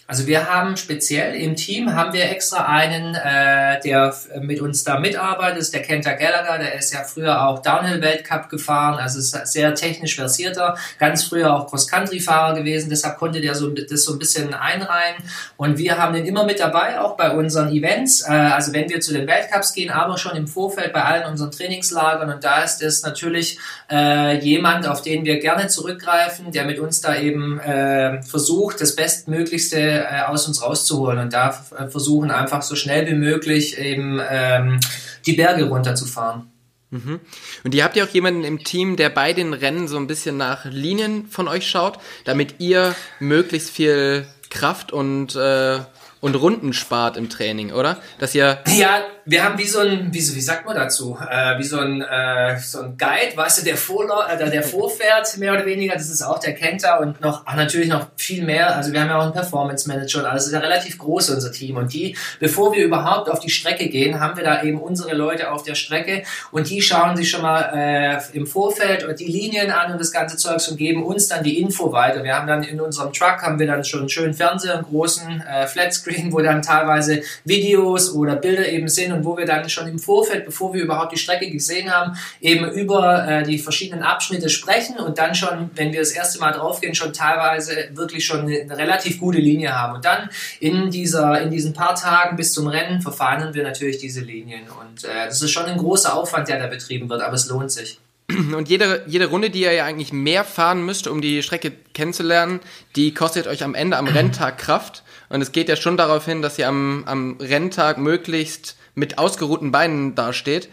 Also 0.07 0.27
wir 0.27 0.47
haben 0.47 0.77
speziell 0.77 1.33
im 1.33 1.55
Team 1.55 1.95
haben 1.95 2.13
wir 2.13 2.29
extra 2.29 2.67
einen, 2.67 3.15
äh, 3.15 3.79
der 3.81 4.15
mit 4.39 4.61
uns 4.61 4.83
da 4.83 4.99
mitarbeitet, 4.99 5.57
ist 5.57 5.73
der 5.73 5.81
Kenta 5.81 6.13
Gallagher, 6.13 6.59
der 6.59 6.75
ist 6.75 6.93
ja 6.93 7.03
früher 7.03 7.47
auch 7.47 7.63
Downhill-Weltcup 7.63 8.49
gefahren, 8.49 8.99
also 8.99 9.17
ist 9.17 9.31
sehr 9.51 9.73
technisch 9.73 10.15
versierter, 10.15 10.77
ganz 10.99 11.23
früher 11.23 11.51
auch 11.51 11.67
Cross-Country-Fahrer 11.71 12.53
gewesen, 12.53 12.91
deshalb 12.91 13.17
konnte 13.17 13.41
der 13.41 13.55
so, 13.55 13.69
das 13.69 14.03
so 14.03 14.13
ein 14.13 14.19
bisschen 14.19 14.53
einreihen. 14.53 15.15
Und 15.57 15.79
wir 15.79 15.97
haben 15.97 16.13
den 16.13 16.27
immer 16.27 16.45
mit 16.45 16.59
dabei, 16.59 16.99
auch 16.99 17.17
bei 17.17 17.31
unseren 17.31 17.69
Events, 17.69 18.21
äh, 18.29 18.31
also 18.31 18.73
wenn 18.73 18.87
wir 18.87 18.99
zu 19.01 19.11
den 19.11 19.25
Weltcups 19.25 19.73
gehen, 19.73 19.89
aber 19.89 20.19
schon 20.19 20.35
im 20.35 20.47
Vorfeld 20.47 20.93
bei 20.93 21.03
allen 21.03 21.25
unseren 21.31 21.49
Trainingslagern. 21.49 22.31
Und 22.31 22.43
da 22.43 22.61
ist 22.61 22.83
es 22.83 23.01
natürlich 23.01 23.57
äh, 23.89 24.37
jemand, 24.37 24.87
auf 24.87 25.01
den 25.01 25.25
wir 25.25 25.39
gerne 25.39 25.67
zurückgreifen, 25.67 26.51
der 26.51 26.65
mit 26.65 26.77
uns 26.77 27.01
da 27.01 27.15
eben 27.15 27.59
äh, 27.59 28.21
versucht, 28.21 28.81
das 28.81 28.95
Bestmöglichste 28.95 29.94
äh, 29.95 30.21
aus 30.27 30.47
uns 30.47 30.61
rauszuholen 30.61 31.19
und 31.19 31.33
da 31.33 31.49
äh, 31.77 31.87
versuchen 31.87 32.31
einfach 32.31 32.61
so 32.61 32.75
schnell 32.75 33.07
wie 33.07 33.15
möglich 33.15 33.77
eben 33.77 34.19
ähm, 34.29 34.79
die 35.25 35.33
Berge 35.33 35.65
runterzufahren. 35.65 36.51
Mhm. 36.91 37.19
Und 37.63 37.75
ihr 37.75 37.83
habt 37.83 37.95
ja 37.95 38.05
auch 38.05 38.09
jemanden 38.09 38.43
im 38.43 38.63
Team, 38.63 38.95
der 38.95 39.09
bei 39.09 39.33
den 39.33 39.53
Rennen 39.53 39.87
so 39.87 39.97
ein 39.97 40.07
bisschen 40.07 40.37
nach 40.37 40.65
Linien 40.65 41.27
von 41.27 41.47
euch 41.47 41.67
schaut, 41.69 41.99
damit 42.23 42.55
ihr 42.59 42.95
möglichst 43.19 43.69
viel 43.69 44.27
Kraft 44.49 44.91
und, 44.91 45.35
äh, 45.35 45.79
und 46.21 46.35
Runden 46.35 46.73
spart 46.73 47.17
im 47.17 47.29
Training, 47.29 47.71
oder? 47.71 47.97
Dass 48.19 48.35
ihr 48.35 48.59
ja, 48.67 49.01
wir 49.25 49.43
haben 49.43 49.57
wie 49.57 49.65
so 49.65 49.79
ein, 49.79 50.13
wie, 50.13 50.19
wie 50.19 50.41
sagt 50.41 50.65
man 50.65 50.75
dazu, 50.75 51.17
äh, 51.19 51.57
wie 51.57 51.63
so 51.63 51.79
ein, 51.79 52.01
äh, 52.01 52.59
so 52.59 52.81
ein 52.81 52.97
Guide, 52.97 53.35
weißt 53.35 53.59
du, 53.59 53.65
der, 53.65 53.77
Vorla 53.77 54.31
äh, 54.31 54.49
der 54.49 54.63
vorfährt, 54.63 55.37
mehr 55.37 55.53
oder 55.53 55.65
weniger, 55.65 55.93
das 55.95 56.09
ist 56.09 56.21
auch 56.21 56.39
der 56.39 56.53
Kenter 56.53 56.99
und 56.99 57.21
noch, 57.21 57.43
ach, 57.45 57.55
natürlich 57.55 57.89
noch 57.89 58.07
viel 58.15 58.43
mehr, 58.43 58.75
also 58.75 58.93
wir 58.93 59.01
haben 59.01 59.09
ja 59.09 59.17
auch 59.17 59.23
einen 59.23 59.33
Performance 59.33 59.87
Manager 59.87 60.19
und 60.19 60.25
alles, 60.25 60.43
das 60.43 60.47
ist 60.47 60.53
ja 60.53 60.59
relativ 60.59 60.97
groß, 60.97 61.31
unser 61.31 61.51
Team. 61.51 61.77
Und 61.77 61.93
die, 61.93 62.15
bevor 62.39 62.73
wir 62.73 62.83
überhaupt 62.83 63.29
auf 63.29 63.39
die 63.39 63.49
Strecke 63.49 63.89
gehen, 63.89 64.19
haben 64.19 64.37
wir 64.37 64.43
da 64.43 64.61
eben 64.63 64.79
unsere 64.79 65.15
Leute 65.15 65.51
auf 65.51 65.63
der 65.63 65.75
Strecke. 65.75 66.23
Und 66.51 66.69
die 66.69 66.81
schauen 66.81 67.17
sich 67.17 67.29
schon 67.29 67.41
mal 67.41 67.71
äh, 67.73 68.37
im 68.37 68.45
Vorfeld 68.45 69.05
die 69.19 69.25
Linien 69.25 69.71
an 69.71 69.91
und 69.91 69.99
das 69.99 70.11
ganze 70.11 70.37
Zeugs 70.37 70.67
und 70.67 70.77
geben 70.77 71.03
uns 71.03 71.27
dann 71.27 71.43
die 71.43 71.59
Info 71.59 71.91
weiter. 71.91 72.23
Wir 72.23 72.35
haben 72.35 72.47
dann 72.47 72.63
in 72.63 72.79
unserem 72.79 73.11
Truck, 73.13 73.41
haben 73.41 73.59
wir 73.59 73.67
dann 73.67 73.83
schon 73.83 74.01
einen 74.01 74.09
schönen 74.09 74.33
Fernseher, 74.33 74.75
einen 74.75 74.83
großen 74.83 75.41
äh, 75.41 75.67
Flatscreen, 75.67 76.31
wo 76.31 76.41
dann 76.41 76.61
teilweise 76.61 77.21
Videos 77.43 78.13
oder 78.13 78.35
Bilder 78.35 78.67
eben 78.67 78.87
sind 78.87 79.14
und 79.15 79.25
wo 79.25 79.37
wir 79.37 79.45
dann 79.45 79.69
schon 79.69 79.87
im 79.87 79.99
Vorfeld, 79.99 80.45
bevor 80.45 80.73
wir 80.73 80.83
überhaupt 80.83 81.11
die 81.11 81.17
Strecke 81.17 81.49
gesehen 81.49 81.91
haben, 81.91 82.17
eben 82.41 82.69
über 82.71 83.27
äh, 83.27 83.43
die 83.43 83.57
verschiedenen 83.57 84.03
Abschnitte 84.03 84.49
sprechen 84.49 84.97
und 84.97 85.17
dann 85.17 85.35
schon, 85.35 85.69
wenn 85.75 85.91
wir 85.91 85.99
das 85.99 86.11
erste 86.11 86.39
Mal 86.39 86.51
draufgehen, 86.51 86.95
schon 86.95 87.13
teilweise 87.13 87.89
wirklich 87.93 88.25
schon 88.25 88.41
eine, 88.41 88.61
eine 88.61 88.77
relativ 88.77 89.19
gute 89.19 89.39
Linie 89.39 89.73
haben. 89.73 89.95
Und 89.95 90.05
dann 90.05 90.29
in 90.59 90.89
dieser, 90.89 91.41
in 91.41 91.51
diesen 91.51 91.73
paar 91.73 91.95
Tagen 91.95 92.35
bis 92.35 92.53
zum 92.53 92.67
Rennen 92.67 93.01
verfeinern 93.01 93.53
wir 93.53 93.63
natürlich 93.63 93.97
diese 93.97 94.21
Linien. 94.21 94.63
Und 94.69 95.03
äh, 95.03 95.27
das 95.27 95.41
ist 95.41 95.51
schon 95.51 95.65
ein 95.65 95.77
großer 95.77 96.15
Aufwand, 96.15 96.47
der 96.47 96.59
da 96.59 96.67
betrieben 96.67 97.09
wird, 97.09 97.21
aber 97.21 97.33
es 97.33 97.47
lohnt 97.47 97.71
sich. 97.71 97.99
Und 98.27 98.69
jede, 98.69 99.03
jede 99.05 99.27
Runde, 99.27 99.51
die 99.51 99.61
ihr 99.61 99.71
ja 99.71 99.85
eigentlich 99.85 100.11
mehr 100.11 100.43
fahren 100.43 100.83
müsst, 100.83 101.07
um 101.07 101.21
die 101.21 101.43
Strecke 101.43 101.71
kennenzulernen, 101.93 102.59
die 102.95 103.13
kostet 103.13 103.45
euch 103.45 103.63
am 103.63 103.75
Ende 103.75 103.97
am 103.97 104.07
Renntag 104.07 104.57
Kraft. 104.57 105.03
Und 105.29 105.41
es 105.41 105.51
geht 105.51 105.69
ja 105.69 105.75
schon 105.75 105.95
darauf 105.95 106.25
hin, 106.25 106.41
dass 106.41 106.57
ihr 106.57 106.67
am, 106.67 107.03
am 107.05 107.37
Renntag 107.39 107.97
möglichst 107.99 108.77
mit 108.95 109.17
ausgeruhten 109.17 109.71
Beinen 109.71 110.15
dasteht. 110.15 110.69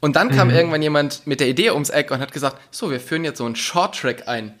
Und 0.00 0.16
dann 0.16 0.30
kam 0.30 0.48
mhm. 0.48 0.54
irgendwann 0.54 0.82
jemand 0.82 1.26
mit 1.26 1.40
der 1.40 1.48
Idee 1.48 1.70
ums 1.70 1.90
Eck 1.90 2.10
und 2.10 2.20
hat 2.20 2.32
gesagt, 2.32 2.58
so, 2.70 2.90
wir 2.90 3.00
führen 3.00 3.24
jetzt 3.24 3.38
so 3.38 3.44
einen 3.44 3.56
Short-Track 3.56 4.28
ein. 4.28 4.54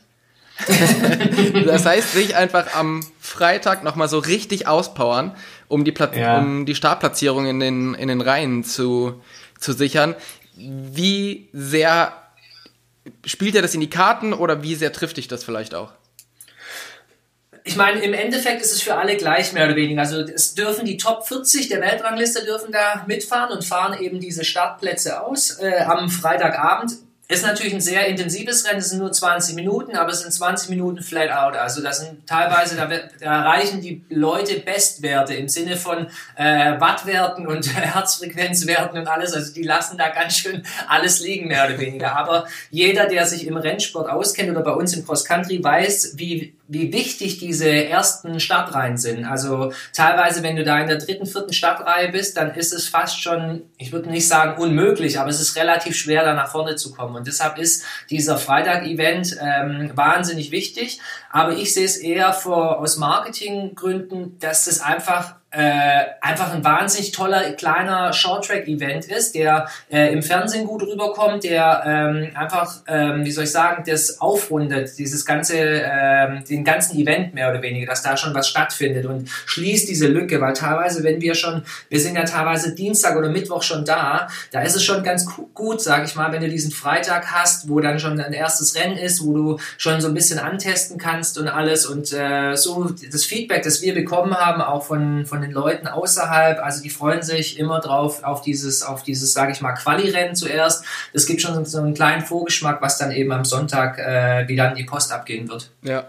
das 1.66 1.84
heißt, 1.84 2.12
sich 2.12 2.36
einfach 2.36 2.74
am 2.74 3.00
Freitag 3.18 3.82
nochmal 3.82 4.08
so 4.08 4.18
richtig 4.18 4.68
auspowern, 4.68 5.34
um 5.68 5.84
die, 5.84 5.92
Pla 5.92 6.14
ja. 6.14 6.38
um 6.38 6.64
die 6.64 6.74
Startplatzierung 6.74 7.46
in 7.46 7.60
den, 7.60 7.94
in 7.94 8.08
den 8.08 8.20
Reihen 8.20 8.62
zu, 8.62 9.20
zu 9.58 9.72
sichern. 9.72 10.14
Wie 10.56 11.48
sehr 11.52 12.12
spielt 13.24 13.54
er 13.54 13.62
das 13.62 13.74
in 13.74 13.80
die 13.80 13.90
Karten 13.90 14.32
oder 14.32 14.62
wie 14.62 14.76
sehr 14.76 14.92
trifft 14.92 15.16
dich 15.16 15.28
das 15.28 15.44
vielleicht 15.44 15.74
auch? 15.74 15.92
Ich 17.66 17.76
meine, 17.76 18.00
im 18.00 18.12
Endeffekt 18.12 18.60
ist 18.60 18.72
es 18.72 18.82
für 18.82 18.94
alle 18.94 19.16
gleich, 19.16 19.54
mehr 19.54 19.64
oder 19.64 19.74
weniger. 19.74 20.02
Also 20.02 20.20
es 20.20 20.54
dürfen 20.54 20.84
die 20.84 20.98
Top 20.98 21.26
40 21.26 21.68
der 21.68 21.80
Weltrangliste 21.80 22.44
dürfen 22.44 22.70
da 22.72 23.04
mitfahren 23.06 23.56
und 23.56 23.64
fahren 23.64 23.98
eben 23.98 24.20
diese 24.20 24.44
Startplätze 24.44 25.22
aus 25.22 25.58
äh, 25.60 25.80
am 25.80 26.10
Freitagabend. 26.10 26.92
Ist 27.26 27.42
natürlich 27.42 27.72
ein 27.72 27.80
sehr 27.80 28.06
intensives 28.06 28.66
Rennen, 28.68 28.80
es 28.80 28.90
sind 28.90 28.98
nur 28.98 29.10
20 29.10 29.54
Minuten, 29.54 29.96
aber 29.96 30.10
es 30.10 30.20
sind 30.20 30.30
20 30.30 30.68
Minuten 30.68 31.02
flat 31.02 31.30
out. 31.30 31.56
Also 31.56 31.82
das 31.82 32.00
sind 32.00 32.26
teilweise, 32.26 32.76
da, 32.76 32.86
da 32.86 33.44
erreichen 33.44 33.80
die 33.80 34.04
Leute 34.10 34.60
Bestwerte 34.60 35.32
im 35.32 35.48
Sinne 35.48 35.78
von 35.78 36.06
äh, 36.36 36.78
Wattwerten 36.78 37.46
und 37.46 37.74
Herzfrequenzwerten 37.74 38.98
und 38.98 39.08
alles. 39.08 39.32
Also 39.32 39.54
die 39.54 39.62
lassen 39.62 39.96
da 39.96 40.10
ganz 40.10 40.36
schön 40.36 40.66
alles 40.86 41.20
liegen, 41.20 41.48
mehr 41.48 41.64
oder 41.64 41.78
weniger. 41.78 42.14
Aber 42.14 42.46
jeder, 42.70 43.06
der 43.06 43.24
sich 43.24 43.46
im 43.46 43.56
Rennsport 43.56 44.10
auskennt 44.10 44.50
oder 44.50 44.60
bei 44.60 44.72
uns 44.72 44.92
im 44.92 45.06
Cross 45.06 45.24
Country, 45.24 45.64
weiß, 45.64 46.18
wie 46.18 46.52
wie 46.66 46.92
wichtig 46.92 47.38
diese 47.38 47.68
ersten 47.68 48.40
Startreihen 48.40 48.96
sind. 48.96 49.24
Also 49.26 49.72
teilweise, 49.92 50.42
wenn 50.42 50.56
du 50.56 50.64
da 50.64 50.80
in 50.80 50.88
der 50.88 50.96
dritten, 50.96 51.26
vierten 51.26 51.52
Startreihe 51.52 52.10
bist, 52.10 52.36
dann 52.36 52.54
ist 52.54 52.72
es 52.72 52.88
fast 52.88 53.20
schon, 53.20 53.62
ich 53.76 53.92
würde 53.92 54.10
nicht 54.10 54.26
sagen 54.26 54.60
unmöglich, 54.60 55.20
aber 55.20 55.28
es 55.28 55.40
ist 55.40 55.56
relativ 55.56 55.96
schwer, 55.96 56.24
da 56.24 56.32
nach 56.34 56.50
vorne 56.50 56.76
zu 56.76 56.92
kommen. 56.92 57.16
Und 57.16 57.26
deshalb 57.26 57.58
ist 57.58 57.84
dieser 58.08 58.38
Freitag-Event 58.38 59.36
ähm, 59.40 59.90
wahnsinnig 59.94 60.50
wichtig. 60.50 61.00
Aber 61.30 61.52
ich 61.52 61.74
sehe 61.74 61.84
es 61.84 61.98
eher 61.98 62.32
vor, 62.32 62.78
aus 62.80 62.96
Marketinggründen, 62.96 64.38
dass 64.38 64.66
es 64.66 64.80
einfach 64.80 65.36
äh, 65.56 66.04
einfach 66.20 66.52
ein 66.52 66.64
wahnsinnig 66.64 67.12
toller 67.12 67.52
kleiner 67.52 68.12
Short-Track-Event 68.12 69.06
ist, 69.06 69.34
der 69.34 69.68
äh, 69.90 70.12
im 70.12 70.22
Fernsehen 70.22 70.66
gut 70.66 70.82
rüberkommt, 70.82 71.44
der 71.44 71.82
ähm, 71.86 72.30
einfach, 72.34 72.80
ähm, 72.88 73.24
wie 73.24 73.30
soll 73.30 73.44
ich 73.44 73.52
sagen, 73.52 73.84
das 73.86 74.20
aufrundet, 74.20 74.98
dieses 74.98 75.24
ganze, 75.24 75.56
ähm, 75.56 76.44
den 76.48 76.64
ganzen 76.64 76.98
Event 76.98 77.34
mehr 77.34 77.50
oder 77.50 77.62
weniger, 77.62 77.86
dass 77.86 78.02
da 78.02 78.16
schon 78.16 78.34
was 78.34 78.48
stattfindet 78.48 79.06
und 79.06 79.28
schließt 79.28 79.88
diese 79.88 80.08
Lücke, 80.08 80.40
weil 80.40 80.54
teilweise, 80.54 81.04
wenn 81.04 81.20
wir 81.20 81.34
schon, 81.34 81.62
wir 81.88 82.00
sind 82.00 82.16
ja 82.16 82.24
teilweise 82.24 82.74
Dienstag 82.74 83.16
oder 83.16 83.28
Mittwoch 83.28 83.62
schon 83.62 83.84
da, 83.84 84.26
da 84.50 84.62
ist 84.62 84.74
es 84.74 84.82
schon 84.82 85.04
ganz 85.04 85.26
gut, 85.54 85.80
sag 85.80 86.04
ich 86.04 86.16
mal, 86.16 86.32
wenn 86.32 86.42
du 86.42 86.48
diesen 86.48 86.72
Freitag 86.72 87.26
hast, 87.30 87.68
wo 87.68 87.80
dann 87.80 87.98
schon 87.98 88.18
ein 88.18 88.32
erstes 88.32 88.74
Rennen 88.74 88.96
ist, 88.96 89.24
wo 89.24 89.32
du 89.34 89.58
schon 89.78 90.00
so 90.00 90.08
ein 90.08 90.14
bisschen 90.14 90.38
antesten 90.38 90.98
kannst 90.98 91.38
und 91.38 91.48
alles. 91.48 91.86
Und 91.86 92.12
äh, 92.12 92.56
so 92.56 92.92
das 93.12 93.24
Feedback, 93.24 93.62
das 93.62 93.82
wir 93.82 93.94
bekommen 93.94 94.34
haben, 94.34 94.60
auch 94.60 94.84
von, 94.84 95.26
von 95.26 95.43
den 95.44 95.52
Leuten 95.52 95.86
außerhalb. 95.86 96.58
Also 96.58 96.82
die 96.82 96.90
freuen 96.90 97.22
sich 97.22 97.58
immer 97.58 97.80
drauf 97.80 98.24
auf 98.24 98.42
dieses, 98.42 98.82
auf 98.82 99.02
dieses, 99.02 99.32
sage 99.32 99.52
ich 99.52 99.60
mal, 99.60 99.72
Quali-Rennen 99.72 100.34
zuerst. 100.34 100.84
Es 101.12 101.26
gibt 101.26 101.42
schon 101.42 101.64
so 101.64 101.78
einen 101.78 101.94
kleinen 101.94 102.22
Vorgeschmack, 102.22 102.82
was 102.82 102.98
dann 102.98 103.10
eben 103.12 103.32
am 103.32 103.44
Sonntag, 103.44 103.98
äh, 103.98 104.48
wie 104.48 104.56
dann 104.56 104.74
die 104.74 104.84
Post 104.84 105.12
abgehen 105.12 105.48
wird. 105.48 105.70
Ja. 105.82 106.08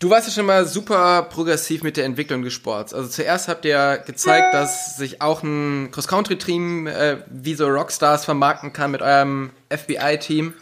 Du 0.00 0.08
warst 0.08 0.26
ja 0.26 0.32
schon 0.32 0.46
mal 0.46 0.64
super 0.64 1.24
progressiv 1.24 1.82
mit 1.82 1.98
der 1.98 2.06
Entwicklung 2.06 2.42
des 2.42 2.54
Sports. 2.54 2.94
Also 2.94 3.10
zuerst 3.10 3.48
habt 3.48 3.66
ihr 3.66 4.02
gezeigt, 4.06 4.54
dass 4.54 4.96
sich 4.96 5.20
auch 5.20 5.42
ein 5.42 5.90
Cross-Country-Team 5.92 6.86
äh, 6.86 7.18
wie 7.26 7.52
so 7.52 7.66
Rockstars 7.66 8.24
vermarkten 8.24 8.72
kann 8.72 8.92
mit 8.92 9.02
eurem 9.02 9.50
FBI-Team. 9.68 10.54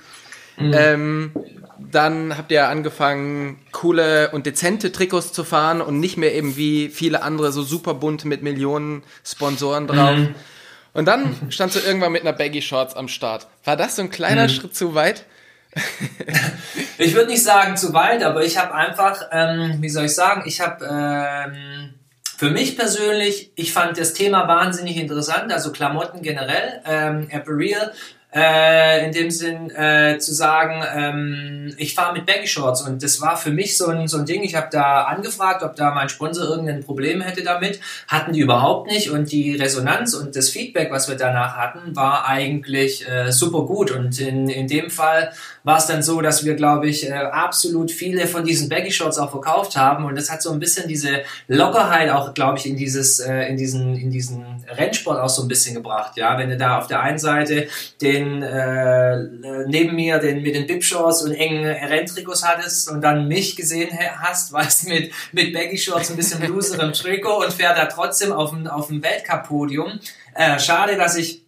Mhm. 0.57 0.73
Ähm, 0.75 1.33
dann 1.79 2.37
habt 2.37 2.51
ihr 2.51 2.69
angefangen, 2.69 3.59
coole 3.73 4.31
und 4.31 4.47
dezente 4.47 4.93
Trikots 4.93 5.33
zu 5.33 5.45
fahren 5.45 5.81
und 5.81 6.01
nicht 6.01 6.17
mehr 6.17 6.35
eben 6.35 6.57
wie 6.57 6.89
viele 6.89 7.23
andere 7.23 7.53
so 7.53 7.63
super 7.63 7.95
bunt 7.95 8.25
mit 8.25 8.43
Millionen 8.43 9.03
Sponsoren 9.25 9.87
drauf. 9.87 10.17
Mhm. 10.17 10.35
Und 10.93 11.07
dann 11.07 11.37
standst 11.51 11.77
du 11.77 11.81
irgendwann 11.81 12.13
mit 12.13 12.23
einer 12.23 12.33
Baggy 12.33 12.63
Shorts 12.63 12.95
am 12.95 13.09
Start. 13.09 13.47
War 13.65 13.77
das 13.77 13.97
so 13.97 14.03
ein 14.03 14.11
kleiner 14.11 14.45
mhm. 14.45 14.49
Schritt 14.49 14.75
zu 14.75 14.95
weit? 14.95 15.25
ich 16.99 17.15
würde 17.15 17.31
nicht 17.31 17.43
sagen 17.43 17.77
zu 17.77 17.93
weit, 17.93 18.25
aber 18.25 18.45
ich 18.45 18.59
habe 18.59 18.75
einfach, 18.75 19.27
ähm, 19.31 19.77
wie 19.81 19.89
soll 19.89 20.07
ich 20.07 20.15
sagen, 20.15 20.43
ich 20.47 20.61
habe 20.61 20.85
ähm, 20.91 21.95
für 22.37 22.51
mich 22.51 22.77
persönlich, 22.77 23.53
ich 23.55 23.73
fand 23.73 23.99
das 23.99 24.15
Thema 24.15 24.49
wahnsinnig 24.49 24.97
interessant, 24.97 25.53
also 25.53 25.73
Klamotten 25.73 26.23
generell, 26.23 26.81
ähm, 26.87 27.29
Apparel 27.33 27.93
äh, 28.35 29.07
in 29.07 29.13
dem 29.13 29.31
Sinn 29.31 29.71
äh, 29.71 30.19
zu 30.19 30.35
sagen, 30.35 30.83
ähm, 30.95 31.75
ich 31.79 31.95
fahre 31.95 32.13
mit 32.13 32.27
Baggy 32.27 32.47
Shorts 32.47 32.83
und 32.83 33.03
das 33.03 33.23
war 33.23 33.39
für 33.39 33.51
mich 33.51 33.79
so 33.79 33.87
ein, 33.87 34.07
so 34.07 34.19
ein 34.19 34.27
Ding. 34.27 34.43
Ich 34.43 34.55
habe 34.55 34.69
da 34.71 35.05
angefragt, 35.05 35.63
ob 35.63 35.77
da 35.77 35.95
mein 35.95 36.11
Sponsor 36.11 36.45
irgendein 36.45 36.85
Problem 36.85 37.23
hätte 37.23 37.43
damit. 37.43 37.81
Hatten 38.07 38.35
die 38.35 38.41
überhaupt 38.41 38.91
nicht 38.91 39.11
und 39.11 39.33
die 39.33 39.57
Resonanz 39.57 40.13
und 40.13 40.37
das 40.37 40.51
Feedback, 40.51 40.91
was 40.91 41.09
wir 41.09 41.17
danach 41.17 41.57
hatten, 41.57 41.97
war 41.97 42.29
eigentlich 42.29 43.09
äh, 43.09 43.33
super 43.33 43.63
gut 43.63 43.91
und 43.91 44.21
in, 44.21 44.51
in 44.51 44.69
dem 44.69 44.91
Fall 44.91 45.33
war 45.65 45.79
es 45.79 45.87
dann 45.87 46.03
so, 46.03 46.21
dass 46.21 46.45
wir, 46.45 46.55
glaube 46.55 46.89
ich, 46.89 47.09
äh, 47.09 47.13
absolut 47.13 47.91
viele 47.91 48.27
von 48.27 48.45
diesen 48.45 48.69
Baggy 48.69 48.91
Shorts 48.91 49.19
auch 49.19 49.31
verkauft 49.31 49.77
haben 49.77 50.05
und 50.05 50.17
das 50.17 50.31
hat 50.31 50.43
so 50.43 50.53
ein 50.53 50.59
bisschen 50.59 50.87
diese 50.87 51.23
Lockerheit 51.47 52.11
auch, 52.11 52.35
glaube 52.35 52.59
ich, 52.59 52.67
in 52.67 52.77
dieses, 52.77 53.21
äh, 53.21 53.49
in 53.49 53.57
diesen, 53.57 53.97
in 53.97 54.11
diesen 54.11 54.65
Rennsport 54.69 55.19
auch 55.19 55.29
so 55.29 55.43
ein 55.43 55.49
bisschen 55.49 55.75
gebracht. 55.75 56.17
Ja, 56.17 56.37
wenn 56.39 56.51
du 56.51 56.57
da 56.59 56.79
auf 56.79 56.89
der 56.89 57.01
einen 57.01 57.19
Seite 57.19 57.69
den 58.03 58.18
den 58.19 58.43
äh, 58.43 59.67
neben 59.67 59.95
mir 59.95 60.19
den 60.19 60.43
mit 60.43 60.55
den 60.55 60.67
Bib-Shorts 60.67 61.23
und 61.23 61.33
engen 61.33 61.65
Renntrikots 61.65 62.47
hattest 62.47 62.91
und 62.91 63.01
dann 63.01 63.29
mich 63.29 63.57
gesehen 63.57 63.91
hast, 64.19 64.53
weißt 64.53 64.89
mit, 64.89 65.13
mit 65.33 65.53
Baggy-Shorts 65.53 66.11
ein 66.11 66.17
bisschen 66.17 66.47
loserem 66.47 66.93
Trikot 66.93 67.45
und 67.45 67.53
fährt 67.53 67.79
da 67.79 67.87
trotzdem 67.87 68.33
auf 68.33 68.51
dem, 68.51 68.67
auf 68.67 68.89
dem 68.89 69.03
Weltcup-Podium. 69.03 70.01
Äh, 70.35 70.59
schade, 70.59 70.97
dass 70.97 71.17
ich 71.17 71.48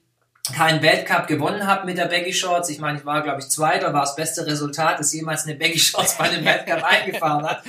keinen 0.55 0.83
Weltcup 0.83 1.27
gewonnen 1.27 1.67
habe 1.67 1.87
mit 1.87 1.99
der 1.99 2.07
Baggy 2.07 2.33
Shorts. 2.33 2.69
Ich 2.71 2.79
meine, 2.79 2.99
ich 2.99 3.07
war, 3.07 3.23
glaube 3.23 3.41
ich, 3.41 3.49
Zweiter, 3.49 3.93
war 3.93 4.03
das 4.03 4.17
beste 4.17 4.47
Resultat, 4.47 4.99
dass 4.99 5.13
jemals 5.13 5.45
eine 5.45 5.55
Baggy 5.55 5.79
Shorts 5.79 6.17
bei 6.17 6.29
dem 6.29 6.45
Weltcup 6.45 6.83
eingefahren 6.85 7.47
hat. 7.47 7.63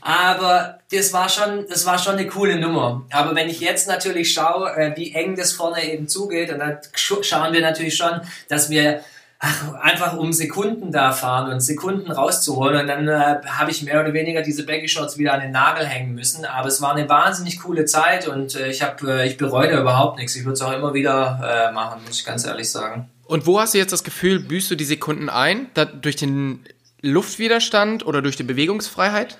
Aber 0.00 0.78
das 0.90 1.12
war 1.12 1.28
schon, 1.28 1.66
das 1.68 1.86
war 1.86 1.98
schon 1.98 2.14
eine 2.14 2.26
coole 2.26 2.58
Nummer. 2.58 3.04
Aber 3.10 3.34
wenn 3.34 3.48
ich 3.48 3.60
jetzt 3.60 3.88
natürlich 3.88 4.32
schaue, 4.32 4.70
äh, 4.76 4.96
wie 4.96 5.14
eng 5.14 5.36
das 5.36 5.52
vorne 5.52 5.84
eben 5.84 6.08
zugeht, 6.08 6.50
und 6.52 6.60
dann 6.60 6.78
schauen 6.94 7.52
wir 7.52 7.60
natürlich 7.60 7.96
schon, 7.96 8.20
dass 8.48 8.70
wir 8.70 9.02
ach, 9.38 9.74
einfach 9.74 10.16
um 10.16 10.32
Sekunden 10.32 10.92
da 10.92 11.12
fahren 11.12 11.52
und 11.52 11.60
Sekunden 11.60 12.10
rauszuholen. 12.10 12.80
Und 12.80 12.86
dann 12.88 13.08
äh, 13.08 13.40
habe 13.46 13.70
ich 13.70 13.82
mehr 13.82 14.00
oder 14.00 14.12
weniger 14.12 14.42
diese 14.42 14.66
Baggy 14.66 14.88
Shots 14.88 15.18
wieder 15.18 15.34
an 15.34 15.40
den 15.40 15.52
Nagel 15.52 15.86
hängen 15.86 16.14
müssen. 16.14 16.44
Aber 16.44 16.68
es 16.68 16.80
war 16.80 16.94
eine 16.94 17.08
wahnsinnig 17.08 17.60
coole 17.60 17.84
Zeit 17.84 18.28
und 18.28 18.54
äh, 18.54 18.70
ich, 18.70 18.82
hab, 18.82 19.02
äh, 19.02 19.26
ich 19.26 19.36
bereue 19.36 19.70
da 19.70 19.80
überhaupt 19.80 20.18
nichts. 20.18 20.34
Ich 20.36 20.44
würde 20.44 20.54
es 20.54 20.62
auch 20.62 20.72
immer 20.72 20.94
wieder 20.94 21.68
äh, 21.70 21.72
machen, 21.72 22.00
muss 22.06 22.18
ich 22.18 22.26
ganz 22.26 22.44
ehrlich 22.44 22.70
sagen. 22.70 23.08
Und 23.26 23.46
wo 23.46 23.60
hast 23.60 23.74
du 23.74 23.78
jetzt 23.78 23.92
das 23.92 24.04
Gefühl, 24.04 24.40
büßt 24.40 24.70
du 24.70 24.74
die 24.74 24.84
Sekunden 24.84 25.28
ein? 25.28 25.66
Durch 26.00 26.16
den 26.16 26.64
Luftwiderstand 27.02 28.06
oder 28.06 28.22
durch 28.22 28.36
die 28.36 28.42
Bewegungsfreiheit? 28.42 29.38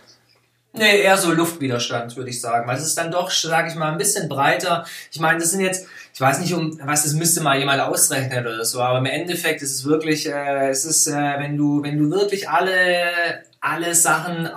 Nee, 0.72 1.00
eher 1.00 1.16
so 1.16 1.32
Luftwiderstand, 1.32 2.16
würde 2.16 2.30
ich 2.30 2.40
sagen. 2.40 2.68
Weil 2.68 2.76
es 2.76 2.84
ist 2.86 2.98
dann 2.98 3.10
doch, 3.10 3.30
sage 3.30 3.68
ich 3.68 3.74
mal, 3.74 3.90
ein 3.90 3.98
bisschen 3.98 4.28
breiter. 4.28 4.84
Ich 5.10 5.18
meine, 5.18 5.40
das 5.40 5.50
sind 5.50 5.60
jetzt, 5.60 5.86
ich 6.14 6.20
weiß 6.20 6.40
nicht, 6.40 6.52
um 6.54 6.78
was 6.84 7.04
das 7.04 7.14
müsste 7.14 7.40
mal 7.40 7.58
jemand 7.58 7.80
ausrechnen 7.80 8.46
oder 8.46 8.64
so, 8.64 8.80
aber 8.80 8.98
im 8.98 9.06
Endeffekt 9.06 9.62
ist 9.62 9.74
es 9.74 9.84
wirklich, 9.84 10.28
äh, 10.28 10.68
es 10.68 10.84
ist, 10.84 11.06
äh, 11.06 11.38
wenn 11.38 11.56
du, 11.56 11.82
wenn 11.82 11.98
du 11.98 12.10
wirklich 12.10 12.48
alle, 12.48 13.42
alle 13.60 13.94
Sachen 13.94 14.48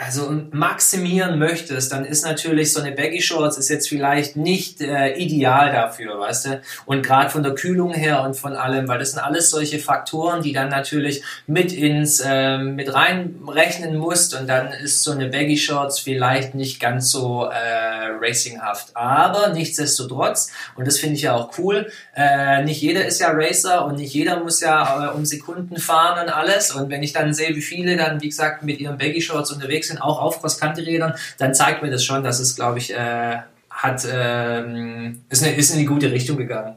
also 0.00 0.32
maximieren 0.50 1.38
möchtest, 1.38 1.92
dann 1.92 2.04
ist 2.04 2.24
natürlich 2.24 2.72
so 2.72 2.80
eine 2.80 2.92
Baggy 2.92 3.20
Shorts 3.20 3.58
ist 3.58 3.68
jetzt 3.68 3.88
vielleicht 3.88 4.36
nicht 4.36 4.80
äh, 4.80 5.14
ideal 5.16 5.72
dafür, 5.72 6.18
weißt 6.18 6.46
du? 6.46 6.60
Und 6.86 7.04
gerade 7.04 7.28
von 7.28 7.42
der 7.42 7.54
Kühlung 7.54 7.92
her 7.92 8.22
und 8.22 8.34
von 8.34 8.54
allem, 8.54 8.88
weil 8.88 8.98
das 8.98 9.12
sind 9.12 9.20
alles 9.20 9.50
solche 9.50 9.78
Faktoren, 9.78 10.42
die 10.42 10.52
dann 10.52 10.70
natürlich 10.70 11.22
mit 11.46 11.72
ins 11.72 12.20
äh, 12.24 12.58
mit 12.58 12.92
reinrechnen 12.94 13.96
musst 13.96 14.34
und 14.34 14.48
dann 14.48 14.72
ist 14.72 15.02
so 15.02 15.12
eine 15.12 15.28
Baggy 15.28 15.58
Shorts 15.58 15.98
vielleicht 15.98 16.54
nicht 16.54 16.80
ganz 16.80 17.10
so 17.10 17.44
äh, 17.44 18.08
racinghaft. 18.20 18.96
Aber 18.96 19.48
nichtsdestotrotz 19.48 20.50
und 20.76 20.86
das 20.86 20.98
finde 20.98 21.16
ich 21.16 21.22
ja 21.22 21.34
auch 21.34 21.58
cool. 21.58 21.90
Äh, 22.16 22.64
nicht 22.64 22.80
jeder 22.80 23.04
ist 23.04 23.20
ja 23.20 23.30
Racer 23.32 23.84
und 23.84 23.96
nicht 23.96 24.14
jeder 24.14 24.40
muss 24.40 24.60
ja 24.60 25.10
äh, 25.10 25.14
um 25.14 25.26
Sekunden 25.26 25.76
fahren 25.76 26.24
und 26.24 26.32
alles. 26.32 26.70
Und 26.70 26.88
wenn 26.88 27.02
ich 27.02 27.12
dann 27.12 27.34
sehe, 27.34 27.54
wie 27.54 27.62
viele 27.62 27.96
dann 27.96 28.22
wie 28.22 28.28
gesagt 28.28 28.62
mit 28.62 28.80
ihren 28.80 28.96
Baggy 28.96 29.20
Shorts 29.20 29.50
unterwegs 29.50 29.89
sind, 29.90 30.00
auch 30.00 30.20
auf 30.20 30.40
Cross-Country-Rädern, 30.40 31.14
dann 31.38 31.54
zeigt 31.54 31.82
mir 31.82 31.90
das 31.90 32.04
schon, 32.04 32.24
dass 32.24 32.40
es, 32.40 32.56
glaube 32.56 32.78
ich, 32.78 32.92
äh, 32.94 33.38
hat, 33.70 34.06
ähm, 34.10 35.22
ist, 35.28 35.42
eine, 35.42 35.54
ist 35.54 35.70
in 35.70 35.78
die 35.78 35.86
gute 35.86 36.10
Richtung 36.10 36.36
gegangen. 36.36 36.76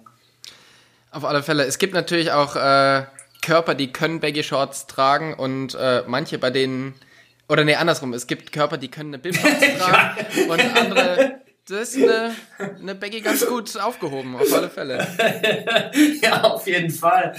Auf 1.11 1.25
alle 1.25 1.43
Fälle. 1.43 1.63
Es 1.63 1.77
gibt 1.77 1.93
natürlich 1.93 2.31
auch 2.31 2.55
äh, 2.55 3.03
Körper, 3.43 3.75
die 3.75 3.91
können 3.91 4.19
Baggy 4.19 4.43
Shorts 4.43 4.87
tragen 4.87 5.33
und 5.33 5.75
äh, 5.75 6.03
manche 6.07 6.39
bei 6.39 6.49
denen, 6.49 6.95
oder 7.49 7.63
nee, 7.63 7.75
andersrum, 7.75 8.13
es 8.13 8.25
gibt 8.25 8.51
Körper, 8.51 8.77
die 8.77 8.89
können 8.89 9.13
eine 9.13 9.19
Bib 9.19 9.35
tragen 9.79 10.49
und 10.49 10.77
andere, 10.77 11.41
das 11.67 11.93
ist 11.93 12.03
eine, 12.03 12.35
eine 12.79 12.95
Baggy 12.95 13.21
ganz 13.21 13.45
gut 13.45 13.77
aufgehoben, 13.77 14.35
auf 14.35 14.51
alle 14.53 14.69
Fälle. 14.69 15.05
ja, 16.21 16.41
auf 16.43 16.65
jeden 16.67 16.89
Fall. 16.89 17.33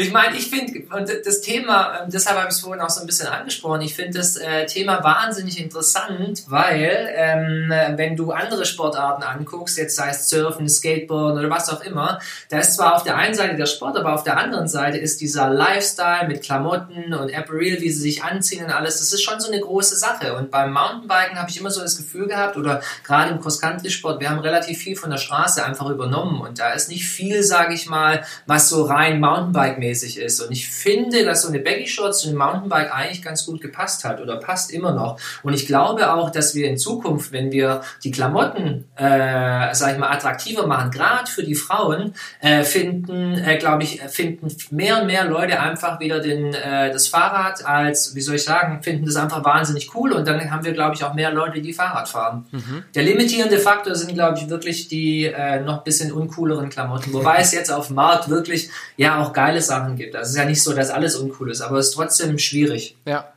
Ich 0.00 0.12
meine, 0.12 0.34
ich 0.34 0.48
finde, 0.48 0.80
und 0.96 1.10
das 1.26 1.42
Thema, 1.42 2.00
ähm, 2.00 2.10
deshalb 2.10 2.38
habe 2.38 2.48
ich 2.48 2.54
es 2.54 2.60
vorhin 2.62 2.80
auch 2.80 2.88
so 2.88 3.02
ein 3.02 3.06
bisschen 3.06 3.26
angesprochen, 3.26 3.82
ich 3.82 3.94
finde 3.94 4.16
das 4.16 4.34
äh, 4.36 4.64
Thema 4.64 5.04
wahnsinnig 5.04 5.60
interessant, 5.60 6.44
weil 6.48 7.10
ähm, 7.14 7.70
wenn 7.96 8.16
du 8.16 8.32
andere 8.32 8.64
Sportarten 8.64 9.22
anguckst, 9.22 9.76
jetzt 9.76 9.96
sei 9.96 10.08
es 10.08 10.30
Surfen, 10.30 10.70
Skateboarden 10.70 11.40
oder 11.40 11.50
was 11.50 11.68
auch 11.68 11.82
immer, 11.82 12.18
da 12.48 12.60
ist 12.60 12.76
zwar 12.76 12.96
auf 12.96 13.02
der 13.02 13.16
einen 13.16 13.34
Seite 13.34 13.56
der 13.56 13.66
Sport, 13.66 13.98
aber 13.98 14.14
auf 14.14 14.24
der 14.24 14.38
anderen 14.38 14.68
Seite 14.68 14.96
ist 14.96 15.20
dieser 15.20 15.50
Lifestyle 15.50 16.26
mit 16.26 16.42
Klamotten 16.42 17.12
und 17.12 17.34
Apparel, 17.34 17.82
wie 17.82 17.90
sie 17.90 18.00
sich 18.00 18.24
anziehen 18.24 18.64
und 18.64 18.70
alles, 18.70 19.00
das 19.00 19.12
ist 19.12 19.22
schon 19.22 19.38
so 19.38 19.52
eine 19.52 19.60
große 19.60 19.96
Sache. 19.96 20.34
Und 20.34 20.50
beim 20.50 20.72
Mountainbiken 20.72 21.38
habe 21.38 21.50
ich 21.50 21.60
immer 21.60 21.70
so 21.70 21.82
das 21.82 21.98
Gefühl 21.98 22.26
gehabt, 22.26 22.56
oder 22.56 22.80
gerade 23.04 23.32
im 23.32 23.40
Cross-Country-Sport, 23.40 24.18
wir 24.18 24.30
haben 24.30 24.38
relativ 24.38 24.78
viel 24.78 24.96
von 24.96 25.10
der 25.10 25.18
Straße 25.18 25.62
einfach 25.62 25.90
übernommen 25.90 26.40
und 26.40 26.58
da 26.58 26.70
ist 26.70 26.88
nicht 26.88 27.04
viel, 27.04 27.42
sage 27.42 27.74
ich 27.74 27.86
mal, 27.86 28.24
was 28.46 28.70
so 28.70 28.84
rein 28.84 29.20
Mountainbike 29.20 29.78
mäßig 29.90 30.18
ist. 30.18 30.40
Und 30.40 30.52
ich 30.52 30.68
finde, 30.68 31.24
dass 31.24 31.42
so 31.42 31.48
eine 31.48 31.58
Baggy 31.58 31.86
Shorts 31.86 32.20
zu 32.20 32.28
einem 32.28 32.38
Mountainbike 32.38 32.94
eigentlich 32.94 33.22
ganz 33.22 33.44
gut 33.44 33.60
gepasst 33.60 34.04
hat 34.04 34.20
oder 34.20 34.36
passt 34.36 34.72
immer 34.72 34.92
noch. 34.92 35.18
Und 35.42 35.52
ich 35.54 35.66
glaube 35.66 36.12
auch, 36.12 36.30
dass 36.30 36.54
wir 36.54 36.68
in 36.68 36.78
Zukunft, 36.78 37.32
wenn 37.32 37.50
wir 37.50 37.82
die 38.04 38.10
Klamotten, 38.10 38.86
äh, 38.96 39.74
sag 39.74 39.92
ich 39.92 39.98
mal, 39.98 40.10
attraktiver 40.10 40.66
machen, 40.66 40.90
gerade 40.90 41.28
für 41.28 41.42
die 41.42 41.54
Frauen, 41.54 42.14
äh, 42.40 42.62
finden, 42.62 43.34
äh, 43.34 43.56
glaube 43.58 43.82
ich, 43.82 44.00
finden 44.00 44.54
mehr 44.70 45.00
und 45.00 45.06
mehr 45.06 45.24
Leute 45.24 45.58
einfach 45.60 45.98
wieder 46.00 46.20
den, 46.20 46.54
äh, 46.54 46.92
das 46.92 47.08
Fahrrad 47.08 47.66
als, 47.66 48.14
wie 48.14 48.20
soll 48.20 48.36
ich 48.36 48.44
sagen, 48.44 48.82
finden 48.82 49.06
das 49.06 49.16
einfach 49.16 49.44
wahnsinnig 49.44 49.94
cool. 49.94 50.12
Und 50.12 50.26
dann 50.26 50.50
haben 50.50 50.64
wir, 50.64 50.72
glaube 50.72 50.94
ich, 50.94 51.04
auch 51.04 51.14
mehr 51.14 51.32
Leute, 51.32 51.60
die 51.60 51.72
Fahrrad 51.72 52.08
fahren. 52.08 52.46
Mhm. 52.52 52.84
Der 52.94 53.02
limitierende 53.02 53.58
Faktor 53.58 53.94
sind, 53.94 54.14
glaube 54.14 54.38
ich, 54.38 54.48
wirklich 54.48 54.88
die 54.88 55.24
äh, 55.24 55.60
noch 55.60 55.82
bisschen 55.82 56.12
uncooleren 56.12 56.68
Klamotten. 56.68 57.12
Wobei 57.12 57.38
es 57.38 57.52
jetzt 57.52 57.72
auf 57.72 57.88
dem 57.88 57.96
Markt 57.96 58.28
wirklich 58.28 58.70
ja 58.96 59.20
auch 59.20 59.32
geiles 59.32 59.69
Sachen 59.70 59.96
gibt. 59.96 60.14
Also 60.14 60.28
es 60.28 60.30
ist 60.32 60.36
ja 60.36 60.44
nicht 60.44 60.62
so, 60.62 60.74
dass 60.74 60.90
alles 60.90 61.16
uncool 61.16 61.50
ist, 61.50 61.60
aber 61.60 61.78
es 61.78 61.88
ist 61.88 61.94
trotzdem 61.94 62.38
schwierig. 62.38 62.96
Ja, 63.06 63.32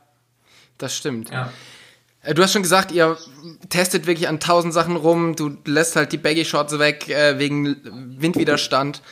das 0.78 0.96
stimmt. 0.96 1.30
Ja. 1.30 1.50
Äh, 2.22 2.34
du 2.34 2.42
hast 2.42 2.52
schon 2.52 2.62
gesagt, 2.62 2.92
ihr 2.92 3.16
testet 3.68 4.06
wirklich 4.06 4.28
an 4.28 4.40
tausend 4.40 4.74
Sachen 4.74 4.96
rum. 4.96 5.36
Du 5.36 5.56
lässt 5.64 5.96
halt 5.96 6.12
die 6.12 6.18
Baggy 6.18 6.44
Shorts 6.44 6.78
weg 6.78 7.08
äh, 7.08 7.38
wegen 7.38 7.76
Windwiderstand. 8.20 9.02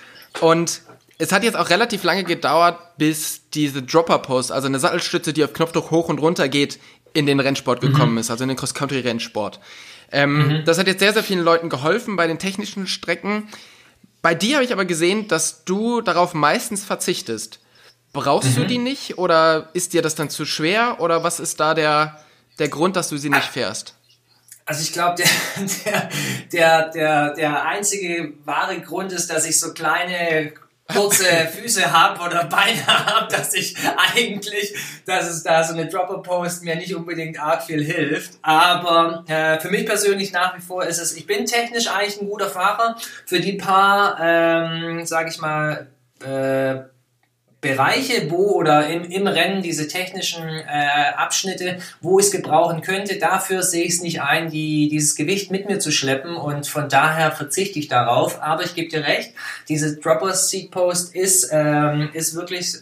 Und 0.41 0.83
es 1.19 1.31
hat 1.33 1.45
jetzt 1.45 1.57
auch 1.57 1.71
relativ 1.71 2.03
lange 2.05 2.25
gedauert, 2.25 2.79
bis 2.99 3.49
diese 3.51 3.83
Dropper 3.83 4.19
Post, 4.19 4.51
also 4.51 4.67
eine 4.67 4.79
Sattelstütze, 4.79 5.33
die 5.33 5.45
auf 5.45 5.53
Knopfdruck 5.53 5.91
hoch 5.91 6.09
und 6.09 6.19
runter 6.19 6.49
geht, 6.49 6.81
in 7.13 7.27
den 7.27 7.41
Rennsport 7.41 7.83
mhm. 7.83 7.89
gekommen 7.89 8.13
mhm. 8.13 8.19
ist, 8.19 8.31
also 8.31 8.45
in 8.45 8.49
den 8.49 8.57
Cross-Country-Rennsport. 8.57 9.61
Ähm, 10.11 10.49
mhm. 10.49 10.65
Das 10.65 10.79
hat 10.79 10.87
jetzt 10.87 11.01
sehr, 11.01 11.13
sehr 11.13 11.23
vielen 11.23 11.45
Leuten 11.45 11.69
geholfen 11.69 12.17
bei 12.17 12.27
den 12.27 12.39
technischen 12.39 12.87
Strecken. 12.87 13.49
Bei 14.23 14.37
dir 14.37 14.57
habe 14.57 14.65
ich 14.65 14.73
aber 14.73 14.85
gesehen, 14.85 15.27
dass 15.27 15.65
du 15.65 16.01
darauf 16.01 16.33
meistens 16.33 16.85
verzichtest. 16.85 17.59
Brauchst 18.13 18.51
mhm. 18.51 18.55
du 18.55 18.67
die 18.67 18.79
nicht 18.79 19.19
oder 19.19 19.71
ist 19.73 19.93
dir 19.93 20.03
das 20.03 20.15
dann 20.15 20.31
zu 20.31 20.45
schwer 20.45 21.01
oder 21.01 21.25
was 21.25 21.41
ist 21.41 21.59
da 21.59 21.75
der, 21.75 22.21
der 22.59 22.69
Grund, 22.69 22.95
dass 22.95 23.09
du 23.09 23.17
sie 23.17 23.31
nicht 23.31 23.49
fährst? 23.49 23.95
Also 24.65 24.83
ich 24.83 24.93
glaube, 24.93 25.17
der, 25.17 25.29
der, 25.85 26.11
der, 26.53 26.89
der, 26.91 27.35
der 27.35 27.67
einzige 27.67 28.35
wahre 28.45 28.81
Grund 28.81 29.13
ist, 29.13 29.29
dass 29.29 29.45
ich 29.45 29.59
so 29.59 29.73
kleine 29.73 30.53
kurze 30.89 31.25
Füße 31.25 31.93
habe 31.93 32.21
oder 32.23 32.45
Beine 32.45 32.87
habe, 32.87 33.35
dass 33.35 33.55
ich 33.55 33.77
eigentlich, 34.15 34.75
dass 35.07 35.29
es 35.29 35.43
da 35.43 35.65
so 35.65 35.75
eine 35.75 35.87
Dropper-Post 35.87 36.65
mir 36.65 36.77
nicht 36.77 36.95
unbedingt 36.95 37.41
arg 37.41 37.63
viel 37.63 37.83
hilft. 37.83 38.39
Aber 38.43 39.25
äh, 39.29 39.59
für 39.61 39.69
mich 39.69 39.87
persönlich 39.87 40.33
nach 40.33 40.57
wie 40.57 40.61
vor 40.61 40.85
ist 40.85 40.99
es, 40.99 41.17
ich 41.17 41.27
bin 41.27 41.47
technisch 41.47 41.89
eigentlich 41.89 42.21
ein 42.21 42.29
guter 42.29 42.49
Fahrer. 42.49 42.97
Für 43.27 43.41
die 43.41 43.55
paar, 43.55 44.19
ähm, 44.21 45.05
sage 45.07 45.31
ich 45.31 45.39
mal, 45.39 45.89
äh, 46.25 46.92
Bereiche, 47.63 48.29
wo 48.29 48.57
oder 48.57 48.89
im, 48.89 49.05
im 49.05 49.29
Rennen 49.29 49.63
diese 49.63 49.87
technischen 49.87 50.43
äh, 50.43 51.13
Abschnitte, 51.17 51.79
wo 52.01 52.19
ich 52.19 52.27
es 52.27 52.33
gebrauchen 52.33 52.83
könnte, 52.83 53.19
dafür 53.21 53.63
sehe 53.63 53.85
ich 53.85 53.95
es 53.95 54.03
nicht 54.03 54.21
ein, 54.21 54.51
die, 54.51 54.89
dieses 54.89 55.15
Gewicht 55.15 55.53
mit 55.53 55.69
mir 55.69 55.79
zu 55.79 55.93
schleppen 55.93 56.37
und 56.37 56.67
von 56.67 56.89
daher 56.89 57.31
verzichte 57.31 57.79
ich 57.79 57.87
darauf. 57.87 58.43
Aber 58.43 58.65
ich 58.65 58.75
gebe 58.75 58.89
dir 58.89 59.07
recht, 59.07 59.33
diese 59.69 59.97
Dropper 59.97 60.35
Seat 60.35 60.73
Post 60.73 61.15
ist, 61.15 61.51
ähm, 61.53 62.11
ist 62.15 62.35
wirklich 62.35 62.75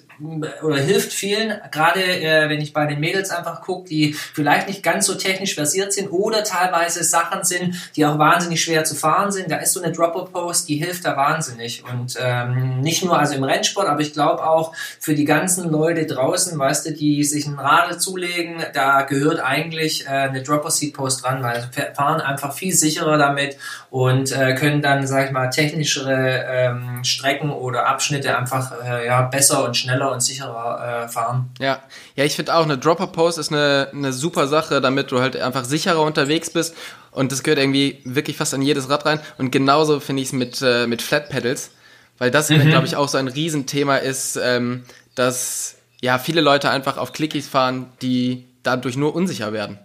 oder 0.62 0.76
hilft 0.76 1.12
vielen, 1.12 1.58
gerade 1.70 2.02
äh, 2.02 2.48
wenn 2.48 2.60
ich 2.60 2.72
bei 2.72 2.86
den 2.86 3.00
Mädels 3.00 3.30
einfach 3.30 3.62
gucke, 3.62 3.88
die 3.88 4.12
vielleicht 4.12 4.68
nicht 4.68 4.82
ganz 4.82 5.06
so 5.06 5.14
technisch 5.14 5.54
versiert 5.54 5.92
sind 5.92 6.10
oder 6.10 6.44
teilweise 6.44 7.02
Sachen 7.04 7.44
sind, 7.44 7.74
die 7.96 8.04
auch 8.04 8.18
wahnsinnig 8.18 8.62
schwer 8.62 8.84
zu 8.84 8.94
fahren 8.94 9.32
sind. 9.32 9.50
Da 9.50 9.56
ist 9.56 9.72
so 9.72 9.82
eine 9.82 9.92
Dropper-Post, 9.92 10.68
die 10.68 10.76
hilft 10.76 11.04
da 11.04 11.16
wahnsinnig. 11.16 11.82
Und 11.90 12.16
ähm, 12.20 12.80
nicht 12.80 13.04
nur 13.04 13.18
also 13.18 13.34
im 13.34 13.44
Rennsport, 13.44 13.88
aber 13.88 14.00
ich 14.00 14.12
glaube 14.12 14.46
auch 14.46 14.74
für 14.98 15.14
die 15.14 15.24
ganzen 15.24 15.70
Leute 15.70 16.06
draußen, 16.06 16.58
weißt 16.58 16.86
du, 16.86 16.92
die 16.92 17.24
sich 17.24 17.46
ein 17.46 17.58
Radl 17.58 17.98
zulegen, 17.98 18.62
da 18.74 19.02
gehört 19.02 19.40
eigentlich 19.40 20.06
äh, 20.06 20.10
eine 20.10 20.42
Dropper-Seat-Post 20.42 21.24
dran, 21.24 21.42
weil 21.42 21.68
fahren 21.94 22.20
einfach 22.20 22.52
viel 22.52 22.74
sicherer 22.74 23.16
damit 23.18 23.56
und 23.90 24.32
äh, 24.32 24.54
können 24.54 24.82
dann, 24.82 25.06
sag 25.06 25.26
ich 25.26 25.32
mal, 25.32 25.48
technischere 25.48 26.44
ähm, 26.48 27.04
Strecken 27.04 27.50
oder 27.50 27.86
Abschnitte 27.86 28.36
einfach 28.36 28.72
äh, 28.84 29.06
ja, 29.06 29.22
besser 29.22 29.64
und 29.64 29.76
schneller 29.76 30.09
und 30.12 30.20
sicherer 30.20 31.04
äh, 31.04 31.08
fahren. 31.08 31.50
Ja, 31.58 31.80
ja, 32.16 32.24
ich 32.24 32.36
finde 32.36 32.54
auch, 32.54 32.64
eine 32.64 32.78
Dropper-Post 32.78 33.38
ist 33.38 33.52
eine, 33.52 33.88
eine 33.92 34.12
super 34.12 34.46
Sache, 34.48 34.80
damit 34.80 35.10
du 35.12 35.20
halt 35.20 35.36
einfach 35.36 35.64
sicherer 35.64 36.00
unterwegs 36.02 36.50
bist 36.50 36.74
und 37.10 37.32
das 37.32 37.42
gehört 37.42 37.58
irgendwie 37.58 38.00
wirklich 38.04 38.36
fast 38.36 38.54
an 38.54 38.62
jedes 38.62 38.88
Rad 38.88 39.06
rein 39.06 39.20
und 39.38 39.50
genauso 39.50 40.00
finde 40.00 40.22
ich 40.22 40.28
es 40.28 40.32
mit, 40.32 40.62
äh, 40.62 40.86
mit 40.86 41.02
Flat 41.02 41.28
Pedals, 41.28 41.70
weil 42.18 42.30
das, 42.30 42.50
mhm. 42.50 42.68
glaube 42.68 42.86
ich, 42.86 42.96
auch 42.96 43.08
so 43.08 43.18
ein 43.18 43.28
Riesenthema 43.28 43.96
ist, 43.96 44.36
ähm, 44.42 44.84
dass 45.14 45.76
ja 46.00 46.18
viele 46.18 46.40
Leute 46.40 46.70
einfach 46.70 46.96
auf 46.96 47.12
Clickies 47.12 47.48
fahren, 47.48 47.86
die 48.02 48.46
dadurch 48.62 48.96
nur 48.96 49.14
unsicher 49.14 49.52
werden. 49.52 49.78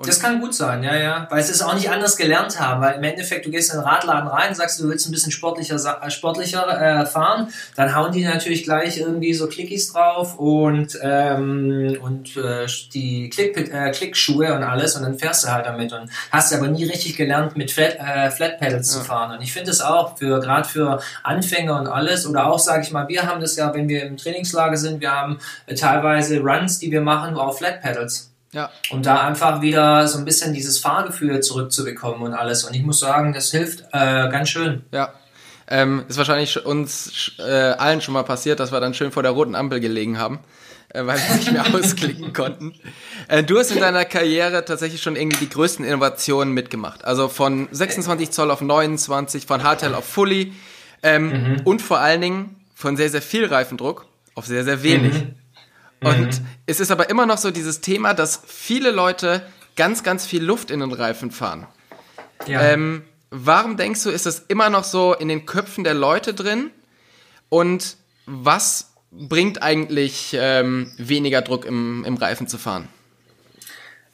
Und 0.00 0.08
das 0.08 0.18
kann 0.18 0.40
gut 0.40 0.54
sein, 0.54 0.82
ja, 0.82 0.96
ja. 0.96 1.26
Weil 1.28 1.42
sie 1.42 1.52
es 1.52 1.60
auch 1.60 1.74
nicht 1.74 1.90
anders 1.90 2.16
gelernt 2.16 2.58
haben. 2.58 2.80
Weil 2.80 2.94
im 2.94 3.02
Endeffekt, 3.02 3.44
du 3.44 3.50
gehst 3.50 3.70
in 3.70 3.80
den 3.80 3.86
Radladen 3.86 4.28
rein, 4.28 4.54
sagst, 4.54 4.80
du 4.80 4.88
willst 4.88 5.06
ein 5.06 5.12
bisschen 5.12 5.30
sportlicher, 5.30 5.76
äh, 5.76 6.10
sportlicher 6.10 7.02
äh, 7.02 7.04
fahren, 7.04 7.48
dann 7.76 7.94
hauen 7.94 8.10
die 8.10 8.24
natürlich 8.24 8.64
gleich 8.64 8.96
irgendwie 8.96 9.34
so 9.34 9.46
Clickies 9.46 9.92
drauf 9.92 10.38
und, 10.38 10.98
ähm, 11.02 11.98
und 12.00 12.34
äh, 12.38 12.66
die 12.94 13.28
Klick, 13.28 13.58
äh, 13.58 13.90
Klickschuhe 13.90 14.54
und 14.54 14.62
alles 14.62 14.96
und 14.96 15.02
dann 15.02 15.18
fährst 15.18 15.44
du 15.44 15.52
halt 15.52 15.66
damit 15.66 15.92
und 15.92 16.08
hast 16.30 16.54
aber 16.54 16.68
nie 16.68 16.84
richtig 16.84 17.18
gelernt, 17.18 17.58
mit 17.58 17.70
Flat, 17.70 17.96
äh, 17.98 18.30
Flat 18.30 18.58
Pedals 18.58 18.94
ja. 18.94 19.00
zu 19.00 19.04
fahren. 19.04 19.36
Und 19.36 19.42
ich 19.42 19.52
finde 19.52 19.70
es 19.70 19.82
auch 19.82 20.16
für 20.16 20.40
gerade 20.40 20.66
für 20.66 21.02
Anfänger 21.24 21.78
und 21.78 21.88
alles 21.88 22.26
oder 22.26 22.46
auch, 22.46 22.58
sage 22.58 22.84
ich 22.84 22.90
mal, 22.90 23.06
wir 23.08 23.24
haben 23.24 23.42
das 23.42 23.54
ja, 23.56 23.74
wenn 23.74 23.86
wir 23.86 24.04
im 24.04 24.16
Trainingslager 24.16 24.78
sind, 24.78 25.02
wir 25.02 25.12
haben 25.12 25.40
äh, 25.66 25.74
teilweise 25.74 26.40
Runs, 26.40 26.78
die 26.78 26.90
wir 26.90 27.02
machen 27.02 27.36
auf 27.36 27.58
Flat 27.58 27.82
Pedals. 27.82 28.29
Ja. 28.52 28.70
Um 28.90 29.02
da 29.02 29.20
einfach 29.22 29.62
wieder 29.62 30.08
so 30.08 30.18
ein 30.18 30.24
bisschen 30.24 30.52
dieses 30.52 30.78
Fahrgefühl 30.78 31.40
zurückzubekommen 31.40 32.22
und 32.22 32.34
alles. 32.34 32.64
Und 32.64 32.74
ich 32.74 32.82
muss 32.82 32.98
sagen, 32.98 33.32
das 33.32 33.50
hilft 33.50 33.84
äh, 33.92 34.28
ganz 34.28 34.48
schön. 34.48 34.84
Ja. 34.92 35.12
Ähm, 35.68 36.04
ist 36.08 36.18
wahrscheinlich 36.18 36.64
uns 36.66 37.32
äh, 37.38 37.42
allen 37.42 38.00
schon 38.00 38.12
mal 38.12 38.24
passiert, 38.24 38.58
dass 38.58 38.72
wir 38.72 38.80
dann 38.80 38.92
schön 38.92 39.12
vor 39.12 39.22
der 39.22 39.30
roten 39.30 39.54
Ampel 39.54 39.78
gelegen 39.78 40.18
haben, 40.18 40.40
äh, 40.88 41.06
weil 41.06 41.16
wir 41.16 41.36
nicht 41.36 41.52
mehr 41.52 41.64
ausklicken 41.74 42.32
konnten. 42.32 42.74
Äh, 43.28 43.44
du 43.44 43.56
hast 43.56 43.70
in 43.70 43.78
deiner 43.78 44.04
Karriere 44.04 44.64
tatsächlich 44.64 45.00
schon 45.00 45.14
irgendwie 45.14 45.44
die 45.44 45.48
größten 45.48 45.84
Innovationen 45.84 46.52
mitgemacht. 46.52 47.04
Also 47.04 47.28
von 47.28 47.68
26 47.70 48.32
Zoll 48.32 48.50
auf 48.50 48.60
29, 48.62 49.46
von 49.46 49.62
Hardtail 49.62 49.94
auf 49.94 50.04
Fully 50.04 50.52
ähm, 51.04 51.28
mhm. 51.28 51.60
und 51.62 51.82
vor 51.82 52.00
allen 52.00 52.20
Dingen 52.20 52.56
von 52.74 52.96
sehr, 52.96 53.08
sehr 53.08 53.22
viel 53.22 53.46
Reifendruck 53.46 54.06
auf 54.34 54.46
sehr, 54.46 54.64
sehr 54.64 54.82
wenig. 54.82 55.12
Mhm. 55.12 55.34
Und 56.02 56.40
mhm. 56.40 56.46
es 56.66 56.80
ist 56.80 56.90
aber 56.90 57.10
immer 57.10 57.26
noch 57.26 57.38
so 57.38 57.50
dieses 57.50 57.80
Thema, 57.80 58.14
dass 58.14 58.42
viele 58.46 58.90
Leute 58.90 59.42
ganz, 59.76 60.02
ganz 60.02 60.26
viel 60.26 60.42
Luft 60.42 60.70
in 60.70 60.80
den 60.80 60.92
Reifen 60.92 61.30
fahren. 61.30 61.66
Ja. 62.46 62.62
Ähm, 62.62 63.02
warum 63.30 63.76
denkst 63.76 64.02
du, 64.02 64.10
ist 64.10 64.26
das 64.26 64.40
immer 64.48 64.70
noch 64.70 64.84
so 64.84 65.14
in 65.14 65.28
den 65.28 65.46
Köpfen 65.46 65.84
der 65.84 65.94
Leute 65.94 66.34
drin? 66.34 66.70
Und 67.48 67.96
was 68.26 68.92
bringt 69.10 69.62
eigentlich 69.62 70.36
ähm, 70.38 70.92
weniger 70.96 71.42
Druck 71.42 71.64
im, 71.64 72.04
im 72.04 72.16
Reifen 72.16 72.46
zu 72.46 72.58
fahren? 72.58 72.88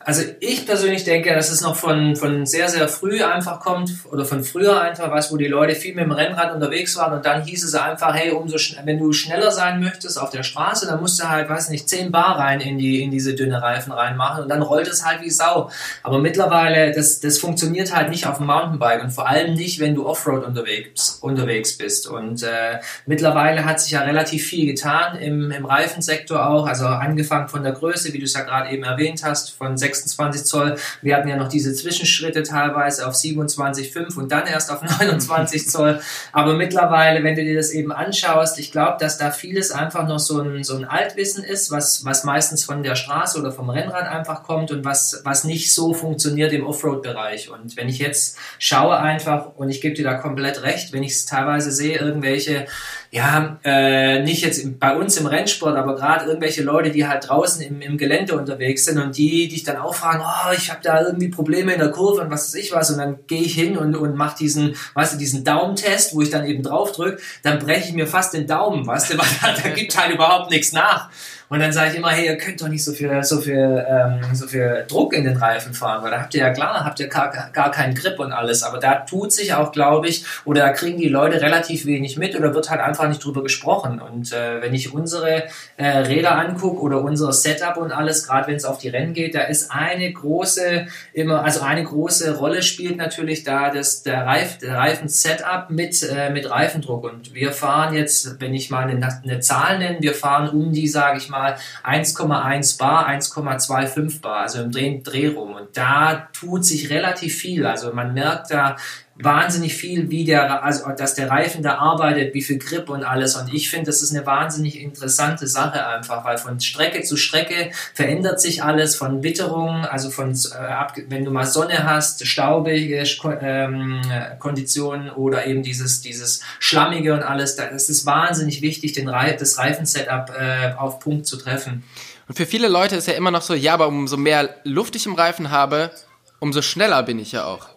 Also 0.06 0.22
ich 0.38 0.66
persönlich 0.66 1.02
denke, 1.02 1.34
dass 1.34 1.50
es 1.50 1.62
noch 1.62 1.74
von, 1.74 2.14
von 2.14 2.46
sehr, 2.46 2.68
sehr 2.68 2.86
früh 2.86 3.24
einfach 3.24 3.58
kommt 3.58 3.90
oder 4.12 4.24
von 4.24 4.44
früher 4.44 4.80
einfach 4.80 5.10
was, 5.10 5.32
wo 5.32 5.36
die 5.36 5.48
Leute 5.48 5.74
viel 5.74 5.96
mit 5.96 6.04
dem 6.04 6.12
Rennrad 6.12 6.54
unterwegs 6.54 6.94
waren 6.96 7.14
und 7.14 7.26
dann 7.26 7.42
hieß 7.42 7.64
es 7.64 7.74
einfach, 7.74 8.14
hey, 8.14 8.30
umso 8.30 8.56
wenn 8.84 9.00
du 9.00 9.12
schneller 9.12 9.50
sein 9.50 9.80
möchtest 9.80 10.16
auf 10.20 10.30
der 10.30 10.44
Straße, 10.44 10.86
dann 10.86 11.00
musst 11.00 11.20
du 11.20 11.28
halt, 11.28 11.48
weiß 11.48 11.70
nicht, 11.70 11.88
10 11.88 12.12
Bar 12.12 12.38
rein 12.38 12.60
in 12.60 12.78
die, 12.78 13.02
in 13.02 13.10
diese 13.10 13.34
dünne 13.34 13.60
Reifen 13.60 13.92
reinmachen 13.92 14.44
und 14.44 14.48
dann 14.48 14.62
rollt 14.62 14.86
es 14.86 15.04
halt 15.04 15.22
wie 15.22 15.30
Sau. 15.30 15.72
Aber 16.04 16.20
mittlerweile, 16.20 16.92
das, 16.92 17.18
das 17.18 17.40
funktioniert 17.40 17.92
halt 17.92 18.08
nicht 18.08 18.28
auf 18.28 18.36
dem 18.36 18.46
Mountainbike 18.46 19.02
und 19.02 19.10
vor 19.10 19.28
allem 19.28 19.54
nicht, 19.54 19.80
wenn 19.80 19.96
du 19.96 20.06
Offroad 20.06 20.44
unterwegs, 20.44 21.18
unterwegs 21.20 21.76
bist. 21.76 22.06
Und 22.06 22.44
äh, 22.44 22.78
mittlerweile 23.06 23.64
hat 23.64 23.80
sich 23.80 23.90
ja 23.90 24.02
relativ 24.02 24.46
viel 24.46 24.66
getan 24.66 25.18
im, 25.18 25.50
im 25.50 25.64
Reifensektor 25.64 26.48
auch, 26.48 26.68
also 26.68 26.86
angefangen 26.86 27.48
von 27.48 27.64
der 27.64 27.72
Größe, 27.72 28.12
wie 28.12 28.18
du 28.18 28.24
es 28.24 28.34
ja 28.34 28.42
gerade 28.42 28.70
eben 28.70 28.84
erwähnt 28.84 29.24
hast, 29.24 29.50
von 29.50 29.76
6 29.76 29.95
26 29.96 30.44
Zoll. 30.44 30.76
Wir 31.02 31.16
hatten 31.16 31.28
ja 31.28 31.36
noch 31.36 31.48
diese 31.48 31.74
Zwischenschritte 31.74 32.42
teilweise 32.42 33.06
auf 33.06 33.14
27,5 33.14 34.16
und 34.16 34.32
dann 34.32 34.46
erst 34.46 34.70
auf 34.70 34.82
29 35.00 35.68
Zoll. 35.68 36.00
Aber 36.32 36.54
mittlerweile, 36.54 37.22
wenn 37.24 37.34
du 37.34 37.44
dir 37.44 37.56
das 37.56 37.70
eben 37.70 37.92
anschaust, 37.92 38.58
ich 38.58 38.72
glaube, 38.72 38.96
dass 39.00 39.18
da 39.18 39.30
vieles 39.30 39.70
einfach 39.70 40.06
noch 40.06 40.18
so 40.18 40.40
ein, 40.40 40.64
so 40.64 40.76
ein 40.76 40.84
Altwissen 40.84 41.44
ist, 41.44 41.70
was, 41.70 42.04
was 42.04 42.24
meistens 42.24 42.64
von 42.64 42.82
der 42.82 42.96
Straße 42.96 43.38
oder 43.38 43.52
vom 43.52 43.70
Rennrad 43.70 44.08
einfach 44.08 44.42
kommt 44.42 44.70
und 44.70 44.84
was, 44.84 45.20
was 45.24 45.44
nicht 45.44 45.72
so 45.72 45.94
funktioniert 45.94 46.52
im 46.52 46.66
Offroad-Bereich. 46.66 47.50
Und 47.50 47.76
wenn 47.76 47.88
ich 47.88 47.98
jetzt 47.98 48.38
schaue 48.58 48.98
einfach, 48.98 49.56
und 49.56 49.68
ich 49.68 49.80
gebe 49.80 49.94
dir 49.94 50.04
da 50.04 50.14
komplett 50.14 50.62
recht, 50.62 50.92
wenn 50.92 51.02
ich 51.02 51.12
es 51.12 51.26
teilweise 51.26 51.72
sehe, 51.72 51.98
irgendwelche 51.98 52.66
ja, 53.10 53.58
äh, 53.64 54.22
nicht 54.22 54.42
jetzt 54.42 54.78
bei 54.78 54.96
uns 54.96 55.16
im 55.16 55.26
Rennsport, 55.26 55.76
aber 55.76 55.94
gerade 55.94 56.26
irgendwelche 56.26 56.62
Leute, 56.62 56.90
die 56.90 57.06
halt 57.06 57.28
draußen 57.28 57.62
im, 57.62 57.80
im 57.80 57.98
Gelände 57.98 58.36
unterwegs 58.36 58.84
sind 58.84 58.98
und 58.98 59.16
die 59.16 59.48
dich 59.48 59.62
dann 59.62 59.76
auch 59.76 59.94
fragen, 59.94 60.22
oh, 60.24 60.52
ich 60.52 60.70
habe 60.70 60.80
da 60.82 61.02
irgendwie 61.02 61.28
Probleme 61.28 61.72
in 61.72 61.78
der 61.78 61.90
Kurve 61.90 62.22
und 62.22 62.30
was 62.30 62.48
weiß 62.48 62.54
ich 62.54 62.72
was 62.72 62.90
und 62.90 62.98
dann 62.98 63.18
gehe 63.26 63.42
ich 63.42 63.54
hin 63.54 63.76
und, 63.76 63.94
und 63.96 64.16
mache 64.16 64.38
diesen, 64.38 64.74
weißt 64.94 65.14
du, 65.14 65.18
diesen 65.18 65.44
Daumentest, 65.44 66.14
wo 66.14 66.22
ich 66.22 66.30
dann 66.30 66.46
eben 66.46 66.62
drauf 66.62 66.92
drücke, 66.92 67.22
dann 67.42 67.58
breche 67.58 67.88
ich 67.88 67.94
mir 67.94 68.06
fast 68.06 68.34
den 68.34 68.46
Daumen, 68.46 68.86
weißt 68.86 69.12
du, 69.12 69.18
weil 69.18 69.26
da, 69.42 69.62
da 69.62 69.68
gibt 69.70 69.96
halt 69.96 70.12
überhaupt 70.12 70.50
nichts 70.50 70.72
nach. 70.72 71.10
Und 71.48 71.60
dann 71.60 71.72
sage 71.72 71.92
ich 71.92 71.96
immer, 71.96 72.10
hey, 72.10 72.26
ihr 72.26 72.38
könnt 72.38 72.60
doch 72.60 72.68
nicht 72.68 72.82
so 72.82 72.92
viel, 72.92 73.22
so 73.22 73.40
viel, 73.40 73.84
ähm, 73.88 74.34
so 74.34 74.48
viel 74.48 74.84
Druck 74.88 75.12
in 75.12 75.24
den 75.24 75.36
Reifen 75.36 75.74
fahren, 75.74 76.02
weil 76.02 76.10
da 76.10 76.20
habt 76.20 76.34
ihr 76.34 76.40
ja 76.40 76.50
klar, 76.50 76.84
habt 76.84 76.98
ihr 76.98 77.06
gar, 77.06 77.30
gar 77.52 77.70
keinen 77.70 77.94
Grip 77.94 78.18
und 78.18 78.32
alles. 78.32 78.64
Aber 78.64 78.78
da 78.78 78.96
tut 78.96 79.32
sich 79.32 79.54
auch, 79.54 79.70
glaube 79.70 80.08
ich, 80.08 80.24
oder 80.44 80.62
da 80.62 80.72
kriegen 80.72 80.98
die 80.98 81.08
Leute 81.08 81.40
relativ 81.40 81.86
wenig 81.86 82.16
mit 82.16 82.34
oder 82.36 82.52
wird 82.52 82.68
halt 82.68 82.80
einfach 82.80 83.08
nicht 83.08 83.24
drüber 83.24 83.44
gesprochen. 83.44 84.00
Und 84.00 84.32
äh, 84.32 84.60
wenn 84.60 84.74
ich 84.74 84.92
unsere 84.92 85.44
äh, 85.76 85.86
Räder 85.86 86.36
angucke 86.36 86.80
oder 86.80 87.00
unser 87.00 87.32
Setup 87.32 87.76
und 87.76 87.92
alles, 87.92 88.26
gerade 88.26 88.48
wenn 88.48 88.56
es 88.56 88.64
auf 88.64 88.78
die 88.78 88.88
Rennen 88.88 89.14
geht, 89.14 89.36
da 89.36 89.42
ist 89.42 89.70
eine 89.70 90.12
große, 90.12 90.86
immer, 91.12 91.44
also 91.44 91.60
eine 91.60 91.84
große 91.84 92.36
Rolle 92.36 92.62
spielt 92.62 92.96
natürlich 92.96 93.44
da 93.44 93.70
das, 93.70 94.02
der, 94.02 94.26
Reif, 94.26 94.58
der 94.58 94.74
Reifen-Setup 94.74 95.70
mit, 95.70 96.02
äh, 96.02 96.30
mit 96.30 96.50
Reifendruck. 96.50 97.04
Und 97.04 97.34
wir 97.34 97.52
fahren 97.52 97.94
jetzt, 97.94 98.40
wenn 98.40 98.52
ich 98.52 98.68
mal 98.68 98.88
eine, 98.88 99.20
eine 99.22 99.38
Zahl 99.38 99.78
nenne, 99.78 99.98
wir 100.00 100.14
fahren 100.14 100.48
um 100.48 100.72
die, 100.72 100.88
sage 100.88 101.18
ich 101.18 101.28
mal, 101.28 101.35
mal 101.38 101.56
1,1 101.84 102.78
Bar, 102.78 103.08
1,25 103.08 104.20
Bar, 104.20 104.40
also 104.40 104.62
im 104.62 104.70
Dreh, 104.70 105.00
Dreh 105.02 105.28
rum. 105.28 105.54
Und 105.54 105.76
da 105.76 106.28
tut 106.32 106.64
sich 106.64 106.90
relativ 106.90 107.36
viel. 107.36 107.66
Also 107.66 107.92
man 107.92 108.14
merkt 108.14 108.50
da 108.50 108.76
wahnsinnig 109.18 109.74
viel, 109.74 110.10
wie 110.10 110.24
der, 110.24 110.62
also 110.62 110.88
dass 110.90 111.14
der 111.14 111.30
Reifen 111.30 111.62
da 111.62 111.76
arbeitet, 111.78 112.34
wie 112.34 112.42
viel 112.42 112.58
Grip 112.58 112.90
und 112.90 113.02
alles. 113.02 113.34
Und 113.34 113.52
ich 113.52 113.70
finde, 113.70 113.86
das 113.86 114.02
ist 114.02 114.14
eine 114.14 114.26
wahnsinnig 114.26 114.80
interessante 114.80 115.46
Sache 115.46 115.86
einfach, 115.86 116.24
weil 116.24 116.36
von 116.36 116.60
Strecke 116.60 117.02
zu 117.02 117.16
Strecke 117.16 117.70
verändert 117.94 118.40
sich 118.40 118.62
alles, 118.62 118.94
von 118.96 119.22
Witterung, 119.22 119.84
also 119.86 120.10
von, 120.10 120.32
äh, 120.32 121.02
wenn 121.08 121.24
du 121.24 121.30
mal 121.30 121.46
Sonne 121.46 121.84
hast, 121.84 122.26
staubige 122.26 123.04
ähm, 123.40 124.02
Konditionen 124.38 125.10
oder 125.10 125.46
eben 125.46 125.62
dieses, 125.62 126.02
dieses 126.02 126.42
Schlammige 126.58 127.14
und 127.14 127.22
alles, 127.22 127.56
das 127.56 127.88
ist 127.88 128.04
wahnsinnig 128.04 128.60
wichtig, 128.60 128.92
den 128.92 129.08
Reif, 129.08 129.36
das 129.38 129.56
Reifensetup 129.58 130.30
äh, 130.38 130.74
auf 130.76 131.00
Punkt 131.00 131.26
zu 131.26 131.36
treffen. 131.36 131.84
Und 132.28 132.34
für 132.34 132.46
viele 132.46 132.68
Leute 132.68 132.96
ist 132.96 133.06
ja 133.06 133.14
immer 133.14 133.30
noch 133.30 133.42
so, 133.42 133.54
ja, 133.54 133.74
aber 133.74 133.88
umso 133.88 134.16
mehr 134.16 134.56
Luft 134.64 134.96
ich 134.96 135.06
im 135.06 135.14
Reifen 135.14 135.50
habe, 135.50 135.90
umso 136.38 136.60
schneller 136.60 137.02
bin 137.02 137.18
ich 137.18 137.32
ja 137.32 137.44
auch. 137.44 137.75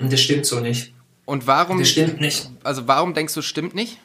Das 0.00 0.20
stimmt 0.20 0.46
so 0.46 0.60
nicht. 0.60 0.92
Und 1.24 1.46
warum? 1.46 1.78
Das 1.78 1.88
stimmt 1.88 2.20
nicht. 2.20 2.50
Also 2.64 2.88
warum 2.88 3.14
denkst 3.14 3.34
du, 3.34 3.42
stimmt 3.42 3.74
nicht? 3.74 3.98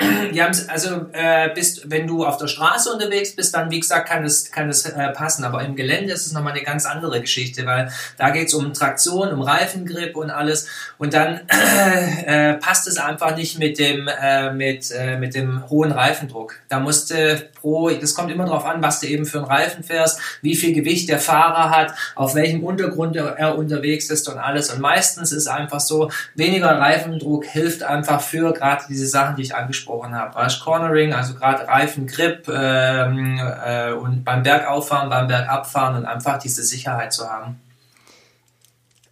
Ja, 0.32 0.50
also 0.68 1.06
äh, 1.12 1.50
bist, 1.54 1.90
wenn 1.90 2.06
du 2.06 2.24
auf 2.24 2.36
der 2.36 2.46
Straße 2.46 2.92
unterwegs 2.92 3.34
bist, 3.34 3.54
dann 3.54 3.70
wie 3.70 3.80
gesagt 3.80 4.08
kann 4.08 4.22
das, 4.22 4.50
kann 4.50 4.68
das 4.68 4.86
äh, 4.86 5.08
passen. 5.10 5.44
Aber 5.44 5.64
im 5.64 5.76
Gelände 5.76 6.12
ist 6.12 6.26
es 6.26 6.32
nochmal 6.32 6.52
eine 6.52 6.62
ganz 6.62 6.86
andere 6.86 7.20
Geschichte, 7.20 7.66
weil 7.66 7.90
da 8.16 8.30
geht 8.30 8.48
es 8.48 8.54
um 8.54 8.72
Traktion, 8.72 9.32
um 9.32 9.40
Reifengrip 9.40 10.16
und 10.16 10.30
alles. 10.30 10.68
Und 10.98 11.14
dann 11.14 11.40
äh, 12.26 12.54
passt 12.54 12.86
es 12.86 12.98
einfach 12.98 13.36
nicht 13.36 13.58
mit 13.58 13.78
dem, 13.78 14.08
äh, 14.08 14.52
mit, 14.52 14.90
äh, 14.90 15.18
mit 15.18 15.34
dem 15.34 15.68
hohen 15.68 15.92
Reifendruck. 15.92 16.54
Da 16.68 16.80
musste 16.80 17.48
pro, 17.60 17.90
das 17.90 18.14
kommt 18.14 18.30
immer 18.30 18.44
darauf 18.46 18.64
an, 18.64 18.82
was 18.82 19.00
du 19.00 19.06
eben 19.06 19.26
für 19.26 19.38
einen 19.38 19.46
Reifen 19.46 19.84
fährst, 19.84 20.20
wie 20.42 20.54
viel 20.54 20.74
Gewicht 20.74 21.08
der 21.08 21.18
Fahrer 21.18 21.70
hat, 21.70 21.94
auf 22.14 22.34
welchem 22.34 22.64
Untergrund 22.64 23.16
er 23.16 23.56
unterwegs 23.56 24.10
ist 24.10 24.28
und 24.28 24.38
alles. 24.38 24.70
Und 24.72 24.80
meistens 24.80 25.32
ist 25.32 25.46
einfach 25.46 25.80
so, 25.80 26.10
weniger 26.34 26.78
Reifendruck 26.78 27.44
hilft 27.44 27.82
einfach 27.82 28.20
für 28.20 28.52
gerade 28.52 28.84
diese 28.88 29.06
Sachen, 29.06 29.36
die 29.36 29.42
ich 29.42 29.54
angesprochen 29.54 30.14
habe. 30.14 30.34
Weißt, 30.34 30.60
Cornering, 30.60 31.12
also 31.12 31.34
gerade 31.34 31.66
Reifengrip 31.66 32.48
ähm, 32.48 33.40
äh, 33.64 33.92
und 33.92 34.24
beim 34.24 34.42
Bergauffahren, 34.42 35.10
beim 35.10 35.28
Bergabfahren 35.28 35.96
und 35.96 36.06
einfach 36.06 36.38
diese 36.38 36.62
Sicherheit 36.62 37.12
zu 37.12 37.28
haben. 37.28 37.60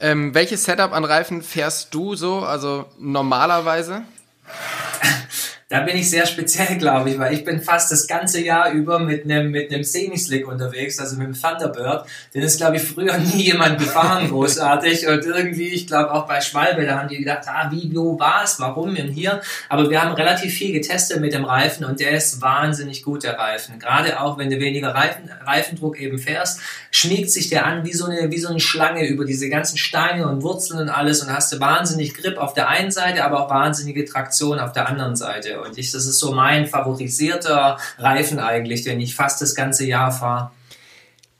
Ähm, 0.00 0.32
welches 0.32 0.64
Setup 0.64 0.92
an 0.92 1.04
Reifen 1.04 1.42
fährst 1.42 1.92
du 1.92 2.14
so, 2.14 2.40
also 2.40 2.86
normalerweise? 2.98 4.02
Da 5.70 5.80
bin 5.80 5.98
ich 5.98 6.08
sehr 6.08 6.24
speziell, 6.24 6.78
glaube 6.78 7.10
ich, 7.10 7.18
weil 7.18 7.34
ich 7.34 7.44
bin 7.44 7.60
fast 7.60 7.92
das 7.92 8.06
ganze 8.06 8.40
Jahr 8.40 8.70
über 8.70 8.98
mit 8.98 9.24
einem 9.24 9.50
mit 9.50 9.70
einem 9.70 9.84
Semi-Slick 9.84 10.48
unterwegs, 10.48 10.98
also 10.98 11.16
mit 11.16 11.26
dem 11.26 11.34
Thunderbird. 11.34 12.06
Den 12.32 12.40
ist, 12.40 12.56
glaube 12.56 12.76
ich, 12.76 12.82
früher 12.82 13.18
nie 13.18 13.42
jemand 13.42 13.78
gefahren, 13.78 14.30
großartig. 14.30 15.06
Und 15.06 15.26
irgendwie, 15.26 15.68
ich 15.68 15.86
glaube 15.86 16.14
auch 16.14 16.26
bei 16.26 16.40
Schwalbe, 16.40 16.86
da 16.86 16.98
haben 16.98 17.08
die 17.10 17.18
gedacht, 17.18 17.42
ah, 17.48 17.68
wie, 17.70 17.94
wo 17.94 18.18
war's, 18.18 18.58
warum 18.58 18.94
denn 18.94 19.08
hier? 19.08 19.42
Aber 19.68 19.90
wir 19.90 20.02
haben 20.02 20.14
relativ 20.14 20.54
viel 20.54 20.72
getestet 20.72 21.20
mit 21.20 21.34
dem 21.34 21.44
Reifen 21.44 21.84
und 21.84 22.00
der 22.00 22.12
ist 22.12 22.40
wahnsinnig 22.40 23.02
gut, 23.02 23.24
der 23.24 23.38
Reifen. 23.38 23.78
Gerade 23.78 24.22
auch, 24.22 24.38
wenn 24.38 24.48
du 24.48 24.58
weniger 24.58 24.94
Reifen, 24.94 25.30
Reifendruck 25.44 26.00
eben 26.00 26.18
fährst, 26.18 26.60
schmiegt 26.90 27.30
sich 27.30 27.50
der 27.50 27.66
an 27.66 27.84
wie 27.84 27.92
so 27.92 28.06
eine, 28.06 28.30
wie 28.30 28.38
so 28.38 28.48
eine 28.48 28.60
Schlange 28.60 29.06
über 29.06 29.26
diese 29.26 29.50
ganzen 29.50 29.76
Steine 29.76 30.28
und 30.28 30.42
Wurzeln 30.42 30.80
und 30.80 30.88
alles 30.88 31.22
und 31.22 31.30
hast 31.30 31.52
du 31.52 31.60
wahnsinnig 31.60 32.14
Grip 32.14 32.38
auf 32.38 32.54
der 32.54 32.70
einen 32.70 32.90
Seite, 32.90 33.22
aber 33.22 33.44
auch 33.44 33.50
wahnsinnige 33.50 34.06
Traktion 34.06 34.58
auf 34.60 34.72
der 34.72 34.88
anderen 34.88 35.14
Seite. 35.14 35.57
Und 35.60 35.78
ich, 35.78 35.92
das 35.92 36.06
ist 36.06 36.18
so 36.18 36.32
mein 36.32 36.66
favorisierter 36.66 37.78
Reifen 37.98 38.38
eigentlich, 38.38 38.82
den 38.82 39.00
ich 39.00 39.14
fast 39.14 39.40
das 39.40 39.54
ganze 39.54 39.84
Jahr 39.84 40.12
fahre. 40.12 40.50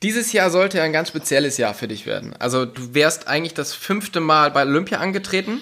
Dieses 0.01 0.31
Jahr 0.31 0.49
sollte 0.49 0.81
ein 0.81 0.93
ganz 0.93 1.09
spezielles 1.09 1.57
Jahr 1.57 1.73
für 1.73 1.87
dich 1.87 2.05
werden. 2.05 2.33
Also 2.39 2.65
du 2.65 2.93
wärst 2.93 3.27
eigentlich 3.27 3.53
das 3.53 3.73
fünfte 3.73 4.21
Mal 4.21 4.51
bei 4.51 4.63
Olympia 4.63 4.99
angetreten 4.99 5.61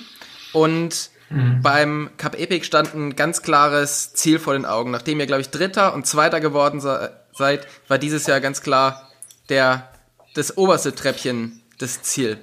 und 0.54 1.10
mhm. 1.30 1.62
beim 1.64 2.10
Cup 2.18 2.40
Epic 2.40 2.66
stand 2.66 2.94
ein 2.94 3.16
ganz 3.16 3.42
klares 3.42 4.14
Ziel 4.14 4.38
vor 4.38 4.54
den 4.54 4.66
Augen. 4.66 4.92
Nachdem 4.92 5.20
ihr, 5.20 5.26
glaube 5.26 5.42
ich, 5.42 5.50
Dritter 5.50 5.94
und 5.96 6.06
Zweiter 6.06 6.40
geworden 6.40 6.80
seid, 6.80 7.68
war 7.88 7.98
dieses 7.98 8.28
Jahr 8.28 8.40
ganz 8.40 8.62
klar 8.62 9.10
der, 9.50 9.90
das 10.36 10.56
oberste 10.56 10.94
Treppchen 10.94 11.64
das 11.80 12.04
Ziel. 12.04 12.38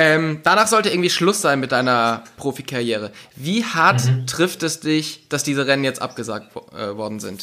Ähm, 0.00 0.42
danach 0.44 0.68
sollte 0.68 0.90
irgendwie 0.90 1.10
Schluss 1.10 1.40
sein 1.40 1.58
mit 1.58 1.72
deiner 1.72 2.22
Profikarriere. 2.36 3.10
Wie 3.34 3.64
hart 3.64 4.04
mhm. 4.04 4.28
trifft 4.28 4.62
es 4.62 4.78
dich, 4.78 5.28
dass 5.28 5.42
diese 5.42 5.66
Rennen 5.66 5.82
jetzt 5.82 6.00
abgesagt 6.00 6.54
äh, 6.72 6.96
worden 6.96 7.18
sind? 7.18 7.42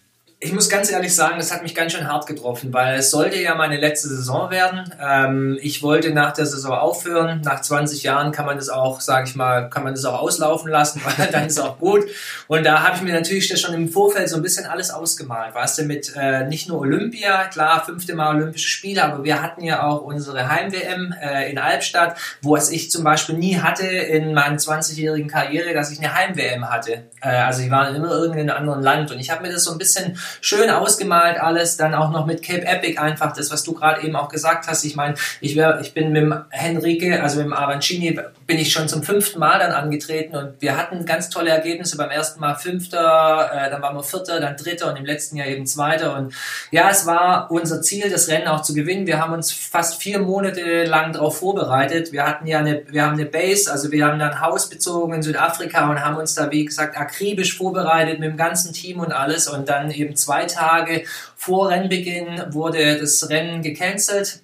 ich 0.46 0.52
muss 0.52 0.68
ganz 0.68 0.92
ehrlich 0.92 1.12
sagen, 1.12 1.38
das 1.38 1.52
hat 1.52 1.64
mich 1.64 1.74
ganz 1.74 1.92
schön 1.92 2.06
hart 2.06 2.28
getroffen, 2.28 2.72
weil 2.72 2.98
es 2.98 3.10
sollte 3.10 3.42
ja 3.42 3.56
meine 3.56 3.78
letzte 3.78 4.06
Saison 4.06 4.48
werden. 4.48 4.84
Ähm, 5.04 5.58
ich 5.60 5.82
wollte 5.82 6.10
nach 6.10 6.32
der 6.32 6.46
Saison 6.46 6.72
aufhören. 6.72 7.40
Nach 7.44 7.60
20 7.60 8.04
Jahren 8.04 8.30
kann 8.30 8.46
man 8.46 8.56
das 8.56 8.68
auch, 8.68 9.00
sage 9.00 9.28
ich 9.28 9.34
mal, 9.34 9.68
kann 9.68 9.82
man 9.82 9.94
das 9.94 10.04
auch 10.04 10.20
auslaufen 10.20 10.70
lassen, 10.70 11.02
weil 11.18 11.26
dann 11.32 11.46
ist 11.46 11.58
auch 11.58 11.80
gut. 11.80 12.04
Und 12.46 12.64
da 12.64 12.84
habe 12.84 12.96
ich 12.96 13.02
mir 13.02 13.12
natürlich 13.12 13.48
schon 13.60 13.74
im 13.74 13.88
Vorfeld 13.88 14.28
so 14.28 14.36
ein 14.36 14.42
bisschen 14.42 14.66
alles 14.66 14.92
ausgemalt. 14.92 15.52
Weißt 15.52 15.78
du, 15.78 15.82
mit 15.82 16.12
äh, 16.14 16.46
nicht 16.46 16.68
nur 16.68 16.78
Olympia, 16.78 17.46
klar, 17.46 17.84
fünfte 17.84 18.14
Mal 18.14 18.36
Olympische 18.36 18.68
Spiele, 18.68 19.02
aber 19.02 19.24
wir 19.24 19.42
hatten 19.42 19.64
ja 19.64 19.82
auch 19.82 20.02
unsere 20.02 20.48
Heim-WM 20.48 21.12
äh, 21.20 21.50
in 21.50 21.58
Albstadt, 21.58 22.16
wo 22.40 22.54
es 22.54 22.70
ich 22.70 22.92
zum 22.92 23.02
Beispiel 23.02 23.36
nie 23.36 23.58
hatte 23.58 23.86
in 23.86 24.32
meiner 24.32 24.58
20-jährigen 24.58 25.28
Karriere, 25.28 25.74
dass 25.74 25.90
ich 25.90 25.98
eine 25.98 26.14
Heim-WM 26.14 26.70
hatte. 26.70 27.02
Äh, 27.20 27.30
also 27.30 27.62
die 27.62 27.70
waren 27.72 27.96
immer 27.96 28.24
in 28.26 28.32
einem 28.32 28.50
anderen 28.50 28.82
Land. 28.82 29.10
Und 29.10 29.18
ich 29.18 29.30
habe 29.30 29.42
mir 29.42 29.52
das 29.52 29.64
so 29.64 29.72
ein 29.72 29.78
bisschen 29.78 30.16
schön 30.40 30.70
ausgemalt 30.70 31.38
alles, 31.40 31.76
dann 31.76 31.94
auch 31.94 32.10
noch 32.10 32.26
mit 32.26 32.42
Cape 32.42 32.66
Epic 32.66 32.98
einfach, 32.98 33.32
das, 33.32 33.50
was 33.50 33.64
du 33.64 33.72
gerade 33.72 34.02
eben 34.02 34.16
auch 34.16 34.28
gesagt 34.28 34.66
hast. 34.66 34.84
Ich 34.84 34.96
meine, 34.96 35.14
ich, 35.40 35.56
wär, 35.56 35.80
ich 35.80 35.94
bin 35.94 36.12
mit 36.12 36.22
dem 36.22 36.44
Henrique, 36.50 37.22
also 37.22 37.38
mit 37.38 37.46
dem 37.46 37.52
Avancini, 37.52 38.18
bin 38.46 38.58
ich 38.58 38.72
schon 38.72 38.88
zum 38.88 39.02
fünften 39.02 39.40
Mal 39.40 39.58
dann 39.58 39.72
angetreten 39.72 40.36
und 40.36 40.60
wir 40.60 40.76
hatten 40.76 41.04
ganz 41.04 41.30
tolle 41.30 41.50
Ergebnisse. 41.50 41.96
Beim 41.96 42.10
ersten 42.10 42.40
Mal 42.40 42.54
Fünfter, 42.54 43.50
äh, 43.52 43.70
dann 43.70 43.82
waren 43.82 43.96
wir 43.96 44.04
Vierter, 44.04 44.40
dann 44.40 44.56
Dritter 44.56 44.90
und 44.90 44.96
im 44.96 45.04
letzten 45.04 45.36
Jahr 45.36 45.48
eben 45.48 45.66
Zweiter. 45.66 46.16
Und 46.16 46.34
ja, 46.70 46.88
es 46.90 47.06
war 47.06 47.50
unser 47.50 47.82
Ziel, 47.82 48.10
das 48.10 48.28
Rennen 48.28 48.46
auch 48.48 48.62
zu 48.62 48.74
gewinnen. 48.74 49.06
Wir 49.06 49.20
haben 49.20 49.32
uns 49.32 49.52
fast 49.52 50.00
vier 50.00 50.20
Monate 50.20 50.84
lang 50.84 51.12
darauf 51.12 51.38
vorbereitet. 51.38 52.12
Wir 52.12 52.24
hatten 52.24 52.46
ja 52.46 52.58
eine, 52.58 52.82
wir 52.88 53.02
haben 53.02 53.14
eine 53.14 53.26
Base, 53.26 53.70
also 53.70 53.90
wir 53.90 54.06
haben 54.06 54.18
dann 54.18 54.40
Haus 54.40 54.68
bezogen 54.68 55.14
in 55.14 55.22
Südafrika 55.22 55.90
und 55.90 56.04
haben 56.04 56.16
uns 56.16 56.34
da, 56.34 56.50
wie 56.50 56.64
gesagt, 56.64 56.96
akribisch 56.96 57.56
vorbereitet 57.56 58.20
mit 58.20 58.30
dem 58.30 58.36
ganzen 58.36 58.72
Team 58.72 59.00
und 59.00 59.12
alles 59.12 59.48
und 59.48 59.68
dann 59.68 59.90
eben 59.90 60.15
zwei 60.16 60.46
Tage 60.46 61.04
vor 61.36 61.70
Rennbeginn 61.70 62.42
wurde 62.52 62.98
das 62.98 63.28
Rennen 63.28 63.62
gecancelt. 63.62 64.40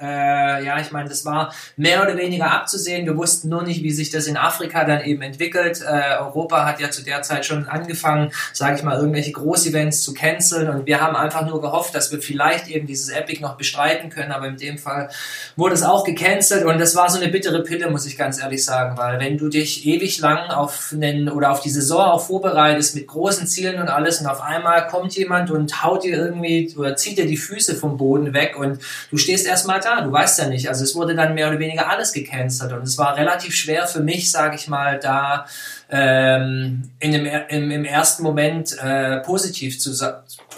Äh, 0.00 0.64
ja, 0.64 0.80
ich 0.80 0.90
meine, 0.90 1.08
das 1.08 1.24
war 1.24 1.52
mehr 1.76 2.02
oder 2.02 2.16
weniger 2.16 2.50
abzusehen. 2.50 3.06
Wir 3.06 3.16
wussten 3.16 3.48
nur 3.48 3.62
nicht, 3.62 3.82
wie 3.82 3.92
sich 3.92 4.10
das 4.10 4.26
in 4.26 4.36
Afrika 4.36 4.84
dann 4.84 5.02
eben 5.02 5.22
entwickelt. 5.22 5.82
Äh, 5.82 6.18
Europa 6.18 6.64
hat 6.64 6.80
ja 6.80 6.90
zu 6.90 7.04
der 7.04 7.22
Zeit 7.22 7.46
schon 7.46 7.68
angefangen, 7.68 8.32
sage 8.52 8.76
ich 8.76 8.82
mal, 8.82 8.96
irgendwelche 8.96 9.32
Großevents 9.32 10.02
zu 10.02 10.14
canceln 10.14 10.68
und 10.68 10.86
wir 10.86 11.00
haben 11.00 11.14
einfach 11.14 11.46
nur 11.46 11.60
gehofft, 11.60 11.94
dass 11.94 12.10
wir 12.10 12.20
vielleicht 12.20 12.68
eben 12.68 12.86
dieses 12.86 13.10
Epic 13.10 13.40
noch 13.40 13.56
bestreiten 13.56 14.10
können, 14.10 14.32
aber 14.32 14.48
in 14.48 14.56
dem 14.56 14.78
Fall 14.78 15.10
wurde 15.56 15.74
es 15.74 15.82
auch 15.82 16.04
gecancelt 16.04 16.64
und 16.64 16.78
das 16.78 16.96
war 16.96 17.08
so 17.08 17.20
eine 17.20 17.30
bittere 17.30 17.62
Pille, 17.62 17.90
muss 17.90 18.06
ich 18.06 18.16
ganz 18.16 18.40
ehrlich 18.40 18.64
sagen, 18.64 18.96
weil 18.98 19.20
wenn 19.20 19.38
du 19.38 19.48
dich 19.48 19.86
ewig 19.86 20.18
lang 20.20 20.50
auf 20.50 20.92
einen 20.92 21.28
oder 21.28 21.52
auf 21.52 21.60
die 21.60 21.70
Saison 21.70 22.00
auch 22.00 22.26
vorbereitest 22.26 22.96
mit 22.96 23.06
großen 23.06 23.46
Zielen 23.46 23.80
und 23.80 23.88
alles 23.88 24.20
und 24.20 24.26
auf 24.26 24.40
einmal 24.40 24.86
kommt 24.88 25.14
jemand 25.14 25.50
und 25.50 25.84
haut 25.84 26.04
dir 26.04 26.16
irgendwie 26.16 26.74
oder 26.76 26.96
zieht 26.96 27.18
dir 27.18 27.26
die 27.26 27.36
Füße 27.36 27.76
vom 27.76 27.96
Boden 27.96 28.34
weg 28.34 28.56
und 28.58 28.80
du 29.10 29.19
stehst 29.20 29.46
erstmal 29.46 29.80
da, 29.80 30.00
du 30.00 30.10
weißt 30.10 30.38
ja 30.38 30.48
nicht. 30.48 30.68
Also 30.68 30.84
es 30.84 30.94
wurde 30.94 31.14
dann 31.14 31.34
mehr 31.34 31.48
oder 31.48 31.58
weniger 31.58 31.88
alles 31.88 32.12
gecancelt 32.12 32.72
und 32.72 32.82
es 32.82 32.98
war 32.98 33.16
relativ 33.16 33.54
schwer 33.54 33.86
für 33.86 34.00
mich, 34.00 34.30
sage 34.30 34.56
ich 34.56 34.68
mal, 34.68 34.98
da 34.98 35.46
ähm, 35.90 36.90
in 37.00 37.12
dem, 37.12 37.26
im, 37.48 37.70
im 37.70 37.84
ersten 37.84 38.22
Moment 38.22 38.76
äh, 38.78 39.18
positiv 39.18 39.80
zu, 39.80 39.92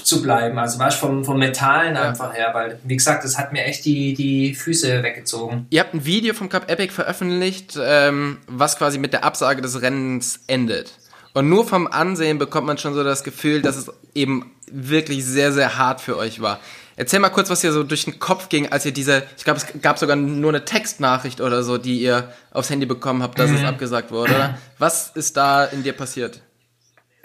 zu 0.03 0.23
bleiben. 0.23 0.59
Also 0.59 0.79
war 0.79 0.89
ich 0.89 0.95
vom, 0.95 1.25
vom 1.25 1.39
Mentalen 1.39 1.95
ja. 1.95 2.03
einfach 2.03 2.35
her, 2.35 2.51
weil, 2.53 2.79
wie 2.85 2.97
gesagt, 2.97 3.25
das 3.25 3.39
hat 3.39 3.53
mir 3.53 3.65
echt 3.65 3.85
die, 3.85 4.15
die 4.15 4.55
Füße 4.55 5.03
weggezogen. 5.03 5.67
Ihr 5.71 5.81
habt 5.81 5.95
ein 5.95 6.05
Video 6.05 6.35
vom 6.35 6.49
Cup 6.49 6.71
Epic 6.71 6.93
veröffentlicht, 6.93 7.79
ähm, 7.83 8.39
was 8.47 8.77
quasi 8.77 8.99
mit 8.99 9.13
der 9.13 9.25
Absage 9.25 9.63
des 9.63 9.81
Rennens 9.81 10.41
endet. 10.47 10.93
Und 11.35 11.49
nur 11.49 11.67
vom 11.67 11.87
Ansehen 11.87 12.39
bekommt 12.39 12.67
man 12.67 12.77
schon 12.77 12.93
so 12.95 13.03
das 13.03 13.25
Gefühl, 13.25 13.63
dass 13.63 13.77
es 13.77 13.91
eben 14.15 14.53
wirklich 14.71 15.25
sehr, 15.25 15.53
sehr 15.53 15.79
hart 15.79 16.01
für 16.01 16.17
euch 16.17 16.41
war. 16.43 16.61
Erzähl 17.03 17.19
mal 17.19 17.31
kurz, 17.31 17.51
was 17.51 17.63
dir 17.63 17.73
so 17.73 17.83
durch 17.83 18.05
den 18.05 18.21
Kopf 18.21 18.49
ging, 18.49 18.71
als 18.71 18.87
ihr 18.87 18.93
diese, 18.93 19.25
ich 19.37 19.43
glaube, 19.43 19.59
es 19.59 19.67
gab 19.83 19.99
sogar 19.99 20.15
nur 20.15 20.53
eine 20.53 20.65
Textnachricht 20.65 21.41
oder 21.41 21.65
so, 21.65 21.77
die 21.77 22.01
ihr 22.01 22.33
aufs 22.53 22.71
Handy 22.71 22.87
bekommen 22.87 23.25
habt, 23.25 23.41
dass 23.41 23.51
es 23.51 23.63
mhm. 23.63 23.67
abgesagt 23.67 24.13
wurde. 24.13 24.37
Oder? 24.37 24.59
Was 24.79 25.11
ist 25.17 25.37
da 25.37 25.65
in 25.65 25.83
dir 25.83 25.95
passiert? 25.95 26.41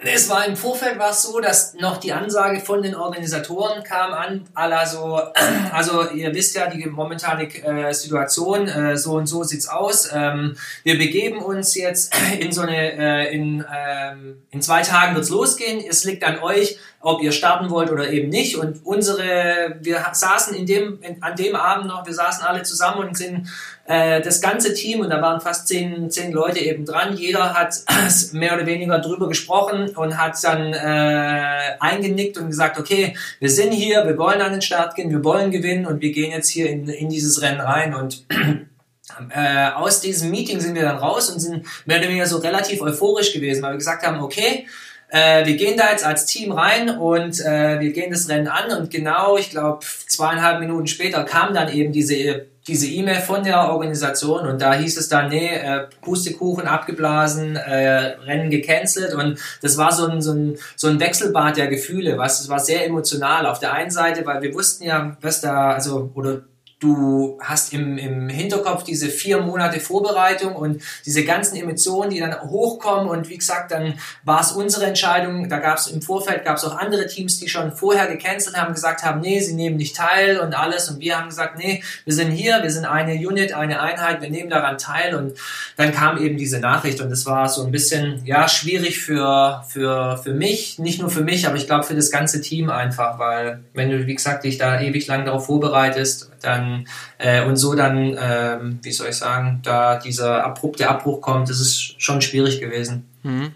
Es 0.00 0.28
war 0.28 0.46
im 0.46 0.56
Vorfeld 0.56 0.98
war 0.98 1.10
es 1.10 1.22
so, 1.22 1.38
dass 1.40 1.74
noch 1.74 1.96
die 1.96 2.12
Ansage 2.12 2.60
von 2.60 2.82
den 2.82 2.96
Organisatoren 2.96 3.84
kam 3.84 4.12
an, 4.12 4.48
also, 4.54 5.20
also 5.72 6.10
ihr 6.10 6.34
wisst 6.34 6.56
ja 6.56 6.68
die 6.68 6.84
momentane 6.86 7.44
äh, 7.44 7.92
Situation, 7.92 8.66
äh, 8.68 8.96
so 8.96 9.14
und 9.14 9.26
so 9.26 9.44
sieht's 9.44 9.68
aus. 9.68 10.10
Ähm, 10.12 10.56
wir 10.84 10.98
begeben 10.98 11.38
uns 11.38 11.76
jetzt 11.76 12.14
in 12.40 12.50
so 12.50 12.62
eine, 12.62 12.92
äh, 12.92 13.34
in, 13.34 13.64
ähm, 13.72 14.42
in 14.50 14.60
zwei 14.60 14.82
Tagen 14.82 15.14
wird's 15.14 15.30
losgehen. 15.30 15.84
Es 15.88 16.02
liegt 16.02 16.24
an 16.24 16.40
euch, 16.40 16.78
ob 17.00 17.22
ihr 17.22 17.30
starten 17.30 17.70
wollt 17.70 17.90
oder 17.90 18.10
eben 18.10 18.28
nicht. 18.28 18.56
Und 18.56 18.84
unsere, 18.84 19.76
wir 19.80 20.04
saßen 20.12 20.54
in 20.54 20.66
dem, 20.66 20.98
in, 21.02 21.22
an 21.22 21.36
dem 21.36 21.54
Abend 21.54 21.86
noch, 21.86 22.04
wir 22.04 22.12
saßen 22.12 22.44
alle 22.44 22.64
zusammen 22.64 23.08
und 23.08 23.16
sind 23.16 23.48
äh, 23.86 24.20
das 24.20 24.40
ganze 24.40 24.74
Team, 24.74 25.00
und 25.00 25.10
da 25.10 25.22
waren 25.22 25.40
fast 25.40 25.68
zehn, 25.68 26.10
zehn 26.10 26.32
Leute 26.32 26.58
eben 26.58 26.84
dran, 26.84 27.16
jeder 27.16 27.54
hat 27.54 27.74
mehr 28.32 28.54
oder 28.54 28.66
weniger 28.66 28.98
drüber 28.98 29.28
gesprochen 29.28 29.90
und 29.96 30.18
hat 30.18 30.36
dann 30.42 30.72
äh, 30.72 31.76
eingenickt 31.78 32.36
und 32.36 32.48
gesagt, 32.48 32.78
okay, 32.78 33.16
wir 33.38 33.50
sind 33.50 33.72
hier, 33.72 34.04
wir 34.04 34.18
wollen 34.18 34.40
an 34.40 34.52
den 34.52 34.62
Start 34.62 34.96
gehen, 34.96 35.10
wir 35.10 35.22
wollen 35.22 35.52
gewinnen 35.52 35.86
und 35.86 36.00
wir 36.00 36.10
gehen 36.10 36.32
jetzt 36.32 36.48
hier 36.48 36.68
in, 36.68 36.88
in 36.88 37.08
dieses 37.08 37.40
Rennen 37.42 37.60
rein 37.60 37.94
und 37.94 38.24
äh, 39.30 39.70
aus 39.70 40.00
diesem 40.00 40.30
Meeting 40.32 40.60
sind 40.60 40.74
wir 40.74 40.82
dann 40.82 40.98
raus 40.98 41.30
und 41.30 41.38
sind 41.38 41.64
mehr 41.86 41.98
oder 41.98 42.08
weniger 42.08 42.26
so 42.26 42.38
relativ 42.38 42.82
euphorisch 42.82 43.32
gewesen, 43.32 43.62
weil 43.62 43.72
wir 43.72 43.78
gesagt 43.78 44.04
haben, 44.04 44.20
okay, 44.20 44.66
äh, 45.08 45.46
wir 45.46 45.56
gehen 45.56 45.76
da 45.76 45.90
jetzt 45.90 46.04
als 46.04 46.26
Team 46.26 46.52
rein 46.52 46.98
und 46.98 47.40
äh, 47.40 47.80
wir 47.80 47.92
gehen 47.92 48.10
das 48.10 48.28
Rennen 48.28 48.48
an 48.48 48.70
und 48.76 48.90
genau, 48.90 49.36
ich 49.36 49.50
glaube, 49.50 49.84
zweieinhalb 50.06 50.60
Minuten 50.60 50.86
später 50.86 51.24
kam 51.24 51.54
dann 51.54 51.72
eben 51.72 51.92
diese 51.92 52.46
diese 52.68 52.86
E-Mail 52.86 53.20
von 53.20 53.42
der 53.42 53.70
Organisation 53.70 54.46
und 54.46 54.60
da 54.60 54.74
hieß 54.74 54.98
es 54.98 55.08
dann, 55.08 55.30
nee, 55.30 55.56
äh, 55.56 55.86
Pustekuchen 56.02 56.66
abgeblasen, 56.66 57.56
äh, 57.56 58.16
Rennen 58.26 58.50
gecancelt 58.50 59.14
und 59.14 59.38
das 59.62 59.78
war 59.78 59.90
so 59.90 60.06
ein, 60.06 60.20
so, 60.20 60.32
ein, 60.32 60.58
so 60.76 60.88
ein 60.88 61.00
Wechselbad 61.00 61.56
der 61.56 61.68
Gefühle, 61.68 62.18
was, 62.18 62.42
es 62.42 62.48
war 62.48 62.60
sehr 62.60 62.86
emotional 62.86 63.46
auf 63.46 63.58
der 63.58 63.72
einen 63.72 63.90
Seite, 63.90 64.24
weil 64.26 64.42
wir 64.42 64.54
wussten 64.54 64.84
ja, 64.84 65.16
was 65.22 65.40
da, 65.40 65.72
also, 65.72 66.10
oder 66.14 66.42
du 66.80 67.38
hast 67.42 67.72
im, 67.72 67.98
im 67.98 68.28
Hinterkopf 68.28 68.84
diese 68.84 69.08
vier 69.08 69.40
Monate 69.40 69.80
Vorbereitung 69.80 70.54
und 70.54 70.80
diese 71.04 71.24
ganzen 71.24 71.56
Emotionen, 71.56 72.10
die 72.10 72.20
dann 72.20 72.40
hochkommen. 72.40 73.08
Und 73.08 73.28
wie 73.28 73.38
gesagt, 73.38 73.72
dann 73.72 73.94
war 74.22 74.40
es 74.40 74.52
unsere 74.52 74.86
Entscheidung, 74.86 75.48
da 75.48 75.58
gab 75.58 75.78
es 75.78 75.88
im 75.88 76.02
Vorfeld, 76.02 76.44
gab 76.44 76.56
es 76.56 76.64
auch 76.64 76.76
andere 76.76 77.06
Teams, 77.06 77.40
die 77.40 77.48
schon 77.48 77.72
vorher 77.72 78.06
gecancelt 78.06 78.56
haben, 78.56 78.74
gesagt 78.74 79.02
haben, 79.02 79.20
nee, 79.20 79.40
sie 79.40 79.54
nehmen 79.54 79.76
nicht 79.76 79.96
teil 79.96 80.38
und 80.38 80.56
alles. 80.56 80.88
Und 80.88 81.00
wir 81.00 81.18
haben 81.18 81.28
gesagt, 81.28 81.58
nee, 81.58 81.82
wir 82.04 82.14
sind 82.14 82.30
hier, 82.30 82.62
wir 82.62 82.70
sind 82.70 82.84
eine 82.84 83.14
Unit, 83.14 83.54
eine 83.54 83.80
Einheit, 83.80 84.20
wir 84.20 84.30
nehmen 84.30 84.50
daran 84.50 84.78
teil. 84.78 85.16
Und 85.16 85.36
dann 85.76 85.92
kam 85.92 86.18
eben 86.18 86.36
diese 86.36 86.60
Nachricht. 86.60 87.00
Und 87.00 87.10
es 87.10 87.26
war 87.26 87.48
so 87.48 87.64
ein 87.64 87.72
bisschen, 87.72 88.24
ja, 88.24 88.48
schwierig 88.48 89.00
für, 89.00 89.64
für, 89.68 90.16
für 90.18 90.32
mich, 90.32 90.78
nicht 90.78 91.00
nur 91.00 91.10
für 91.10 91.22
mich, 91.22 91.48
aber 91.48 91.56
ich 91.56 91.66
glaube 91.66 91.82
für 91.82 91.96
das 91.96 92.12
ganze 92.12 92.40
Team 92.40 92.70
einfach, 92.70 93.18
weil 93.18 93.64
wenn 93.74 93.90
du, 93.90 94.06
wie 94.06 94.14
gesagt, 94.14 94.44
dich 94.44 94.58
da 94.58 94.80
ewig 94.80 95.08
lang 95.08 95.24
darauf 95.24 95.46
vorbereitest, 95.46 96.30
dann 96.40 96.86
äh, 97.18 97.44
und 97.44 97.56
so 97.56 97.74
dann, 97.74 98.16
ähm, 98.20 98.78
wie 98.82 98.92
soll 98.92 99.08
ich 99.08 99.16
sagen, 99.16 99.60
da 99.62 99.96
dieser 99.96 100.44
abrupte 100.44 100.88
Abbruch 100.88 101.20
kommt, 101.20 101.48
das 101.48 101.60
ist 101.60 102.00
schon 102.02 102.20
schwierig 102.20 102.60
gewesen. 102.60 103.08
Mhm. 103.22 103.52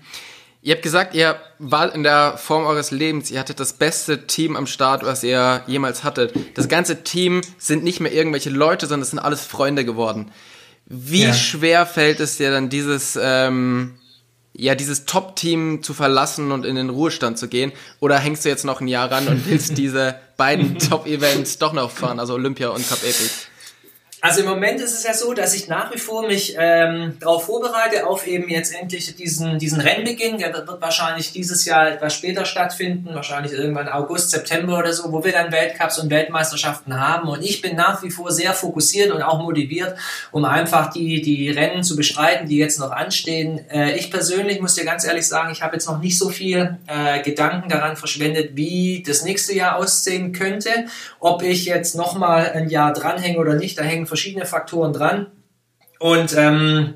Ihr 0.64 0.75
habt 0.75 0.83
gesagt, 0.83 1.14
ihr 1.14 1.37
war 1.59 1.92
in 1.92 2.05
der 2.05 2.37
Form 2.37 2.64
eures 2.64 2.92
Lebens, 2.92 3.33
ihr 3.33 3.40
hattet 3.40 3.59
das 3.59 3.73
beste 3.73 4.29
Team 4.29 4.55
am 4.55 4.68
Start, 4.68 5.05
was 5.05 5.25
ihr 5.25 5.62
jemals 5.66 6.05
hattet. 6.05 6.35
Das 6.57 6.68
ganze 6.68 7.03
Team 7.03 7.40
sind 7.59 7.83
nicht 7.83 7.99
mehr 7.99 8.12
irgendwelche 8.12 8.51
Leute, 8.51 8.87
sondern 8.87 9.03
es 9.03 9.11
sind 9.11 9.18
alles 9.18 9.45
Freunde 9.45 9.85
geworden. 9.85 10.31
Wie 10.87 11.25
ja. 11.25 11.35
schwer 11.35 11.85
fällt 11.85 12.21
es 12.21 12.37
dir 12.37 12.53
dann, 12.53 12.68
dieses 12.68 13.18
ähm, 13.21 13.95
ja, 14.55 14.75
dieses 14.75 15.07
Top-Team 15.07 15.83
zu 15.83 15.95
verlassen 15.95 16.53
und 16.53 16.67
in 16.67 16.77
den 16.77 16.91
Ruhestand 16.91 17.38
zu 17.38 17.49
gehen? 17.49 17.73
Oder 18.01 18.19
hängst 18.19 18.45
du 18.45 18.49
jetzt 18.49 18.65
noch 18.65 18.81
ein 18.81 18.88
Jahr 18.88 19.11
ran 19.11 19.29
und 19.29 19.47
willst 19.47 19.77
diese 19.79 20.17
beiden 20.37 20.79
Top-Events 20.79 21.59
doch 21.59 21.73
noch 21.73 21.91
fahren, 21.91 22.21
also 22.21 22.35
Olympia 22.35 22.69
und 22.69 22.87
Cup 22.88 23.03
Epic? 23.03 23.31
Also 24.24 24.42
im 24.42 24.46
Moment 24.46 24.80
ist 24.80 24.92
es 24.94 25.02
ja 25.02 25.14
so, 25.14 25.35
dass 25.35 25.52
ich 25.52 25.66
nach 25.66 25.92
wie 25.92 25.98
vor 25.98 26.24
mich 26.28 26.54
ähm, 26.56 27.16
darauf 27.18 27.46
vorbereite, 27.46 28.06
auf 28.06 28.24
eben 28.28 28.48
jetzt 28.48 28.72
endlich 28.72 29.16
diesen, 29.16 29.58
diesen 29.58 29.80
Rennbeginn. 29.80 30.38
Der 30.38 30.54
wird 30.54 30.80
wahrscheinlich 30.80 31.32
dieses 31.32 31.64
Jahr 31.64 31.90
etwas 31.90 32.14
später 32.14 32.44
stattfinden, 32.44 33.16
wahrscheinlich 33.16 33.52
irgendwann 33.52 33.88
August, 33.88 34.30
September 34.30 34.78
oder 34.78 34.92
so, 34.92 35.11
wo 35.11 35.24
wir 35.24 35.32
dann 35.32 35.50
Weltcups 35.50 35.98
und 35.98 36.08
Weltmeisterschaften 36.08 37.00
haben. 37.00 37.28
Und 37.28 37.42
ich 37.42 37.62
bin 37.62 37.74
nach 37.74 38.00
wie 38.04 38.12
vor 38.12 38.30
sehr 38.30 38.52
fokussiert 38.52 39.11
und 39.11 39.22
auch 39.22 39.42
motiviert, 39.42 39.98
um 40.30 40.44
einfach 40.44 40.92
die, 40.92 41.20
die 41.20 41.50
Rennen 41.50 41.82
zu 41.82 41.96
bestreiten, 41.96 42.48
die 42.48 42.58
jetzt 42.58 42.78
noch 42.78 42.92
anstehen. 42.92 43.68
Äh, 43.70 43.96
ich 43.96 44.12
persönlich 44.12 44.61
muss 44.61 44.76
dir 44.76 44.85
ganz 44.85 45.04
ehrlich 45.04 45.26
sagen, 45.26 45.50
ich 45.50 45.62
habe 45.62 45.74
jetzt 45.74 45.88
noch 45.88 45.98
nicht 45.98 46.16
so 46.16 46.28
viel 46.28 46.78
äh, 46.87 47.22
Gedanken 47.22 47.68
daran 47.68 47.96
verschwendet, 47.96 48.50
wie 48.54 49.02
das 49.04 49.24
nächste 49.24 49.52
Jahr 49.52 49.78
aussehen 49.78 50.32
könnte. 50.32 50.70
Ob 51.18 51.42
ich 51.42 51.64
jetzt 51.64 51.96
nochmal 51.96 52.52
ein 52.52 52.68
Jahr 52.68 52.92
dranhänge 52.92 53.38
oder 53.38 53.56
nicht, 53.56 53.76
da 53.76 53.82
hängen 53.82 54.06
verschiedene 54.12 54.44
Faktoren 54.44 54.92
dran. 54.92 55.29
Und 55.98 56.37
ähm, 56.37 56.92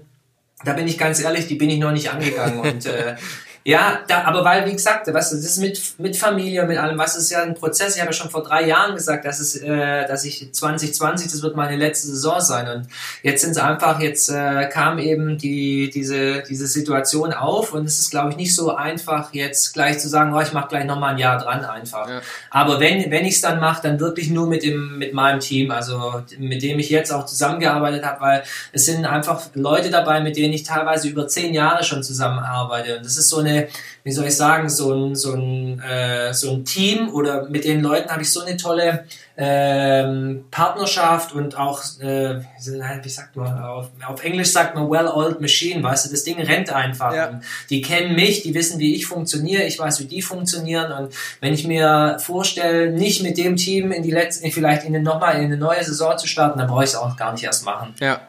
da 0.67 0.75
bin 0.75 0.87
ich 0.87 0.99
ganz 0.99 1.19
ehrlich, 1.23 1.47
die 1.47 1.55
bin 1.55 1.71
ich 1.71 1.79
noch 1.79 1.93
nicht 1.93 2.11
angegangen. 2.11 2.61
Und 2.61 2.85
äh, 2.85 3.17
ja, 3.67 3.99
da, 4.07 4.23
aber 4.23 4.45
weil, 4.45 4.65
wie 4.67 4.75
gesagt, 4.75 5.13
was, 5.13 5.31
das 5.31 5.41
ist 5.41 5.59
mit, 5.59 5.95
mit 5.99 6.17
Familie, 6.17 6.65
mit 6.67 6.79
allem, 6.79 6.97
was 6.99 7.17
ist 7.17 7.33
ja 7.33 7.43
ein 7.43 7.55
Prozess. 7.55 7.97
Ich 7.97 8.01
habe 8.01 8.13
ja 8.13 8.17
schon 8.17 8.31
vor 8.31 8.45
drei 8.45 8.65
Jahren 8.65 8.95
gesagt, 8.95 9.25
dass, 9.25 9.41
es, 9.41 9.57
äh, 9.57 10.07
dass 10.07 10.25
ich 10.25 10.55
2020, 10.55 11.33
das 11.33 11.43
wird 11.43 11.57
meine 11.57 11.75
letzte 11.75 12.07
Saison 12.07 12.41
sein. 12.41 12.69
Und 12.69 12.87
jetzt 13.25 13.43
sind 13.43 13.51
es 13.51 13.59
einfach, 13.59 13.99
jetzt 13.99 14.29
äh, 14.29 14.69
kam 14.69 15.01
eben 15.01 15.37
die, 15.37 15.91
diese, 15.93 16.45
diese 16.49 16.69
Situation 16.69 17.33
auf 17.33 17.73
und 17.73 17.87
es 17.87 17.99
ist, 17.99 18.13
glaube 18.13 18.31
ich, 18.31 18.37
nicht 18.37 18.55
so 18.55 18.73
einfach, 18.73 19.35
jetzt 19.35 19.75
gleich 19.75 19.99
zu 19.99 20.09
sagen, 20.09 20.33
oh, 20.33 20.41
ich 20.41 20.53
mache 20.53 20.69
gleich 20.69 20.85
nochmal 20.85 21.15
ein 21.15 21.19
Jahr 21.19 21.37
dran 21.37 21.65
einfach. 21.65 22.09
Ja. 22.09 22.21
Aber 22.51 22.79
wenn, 22.79 23.11
wenn 23.11 23.25
ich 23.25 23.35
es 23.35 23.41
dann 23.41 23.59
mache, 23.59 23.83
dann 23.83 23.99
wirklich 23.99 24.31
nur 24.31 24.47
mit, 24.47 24.63
dem, 24.63 24.97
mit 24.97 25.13
meinem 25.13 25.41
Team, 25.41 25.73
also 25.73 26.23
mit 26.39 26.63
dem 26.63 26.79
ich 26.79 26.89
jetzt 26.89 27.11
auch 27.13 27.27
zusammengearbeitet 27.27 28.05
habe, 28.05 28.21
weil 28.21 28.43
es 28.71 28.87
sind 28.87 29.05
einfach 29.07 29.43
Leute 29.55 29.91
dabei, 29.91 30.21
mit 30.21 30.37
denen 30.37 30.55
ich 30.55 30.63
teilweise 30.63 31.09
über 31.09 31.27
zehn 31.27 31.53
Jahre 31.53 31.83
schon 31.83 32.05
zusammenarbeite. 32.05 32.99
Und 32.99 33.05
das 33.05 33.17
ist 33.17 33.29
so 33.29 33.41
eine 33.41 33.56
wie 34.05 34.13
soll 34.13 34.27
ich 34.27 34.37
sagen, 34.37 34.69
so 34.69 34.93
ein, 34.93 35.17
so 35.17 35.35
ein, 35.35 35.81
äh, 35.81 36.33
so 36.33 36.53
ein 36.53 36.65
Team 36.65 37.09
oder 37.13 37.49
mit 37.49 37.65
den 37.65 37.83
Leuten 37.83 38.09
habe 38.11 38.23
ich 38.23 38.31
so 38.31 38.43
eine 38.43 38.57
tolle 38.57 39.05
ähm, 39.37 40.45
Partnerschaft 40.51 41.33
und 41.33 41.59
auch, 41.59 41.83
äh, 42.01 42.41
wie 43.03 43.09
sagt 43.09 43.37
man, 43.37 43.59
auf, 43.63 43.89
auf 44.07 44.25
Englisch 44.25 44.53
sagt 44.53 44.75
man 44.75 44.91
well-oiled 44.91 45.41
machine, 45.41 45.83
weißt 45.83 46.07
du, 46.07 46.11
das 46.11 46.25
Ding 46.25 46.41
rennt 46.41 46.71
einfach. 46.71 47.15
Ja. 47.15 47.41
die 47.69 47.83
kennen 47.83 48.15
mich, 48.15 48.43
die 48.43 48.55
wissen, 48.55 48.79
wie 48.79 48.95
ich 48.95 49.07
funktioniere, 49.07 49.65
ich 49.65 49.79
weiß, 49.79 50.01
wie 50.01 50.07
die 50.07 50.23
funktionieren 50.23 50.93
und 50.93 51.15
wenn 51.41 51.53
ich 51.53 51.67
mir 51.67 52.17
vorstelle, 52.21 52.93
nicht 52.93 53.23
mit 53.23 53.37
dem 53.37 53.57
Team 53.57 53.93
in 53.93 54.03
die 54.03 54.11
letzte, 54.11 54.51
vielleicht 54.51 54.85
in 54.85 55.03
nochmal 55.03 55.37
in 55.37 55.47
eine 55.47 55.57
neue 55.57 55.83
Saison 55.85 56.17
zu 56.17 56.27
starten, 56.27 56.59
dann 56.59 56.69
brauche 56.69 56.85
ich 56.85 56.91
es 56.91 56.97
auch 56.97 57.17
gar 57.17 57.33
nicht 57.33 57.45
erst 57.45 57.65
machen. 57.65 57.95
Ja 58.01 58.21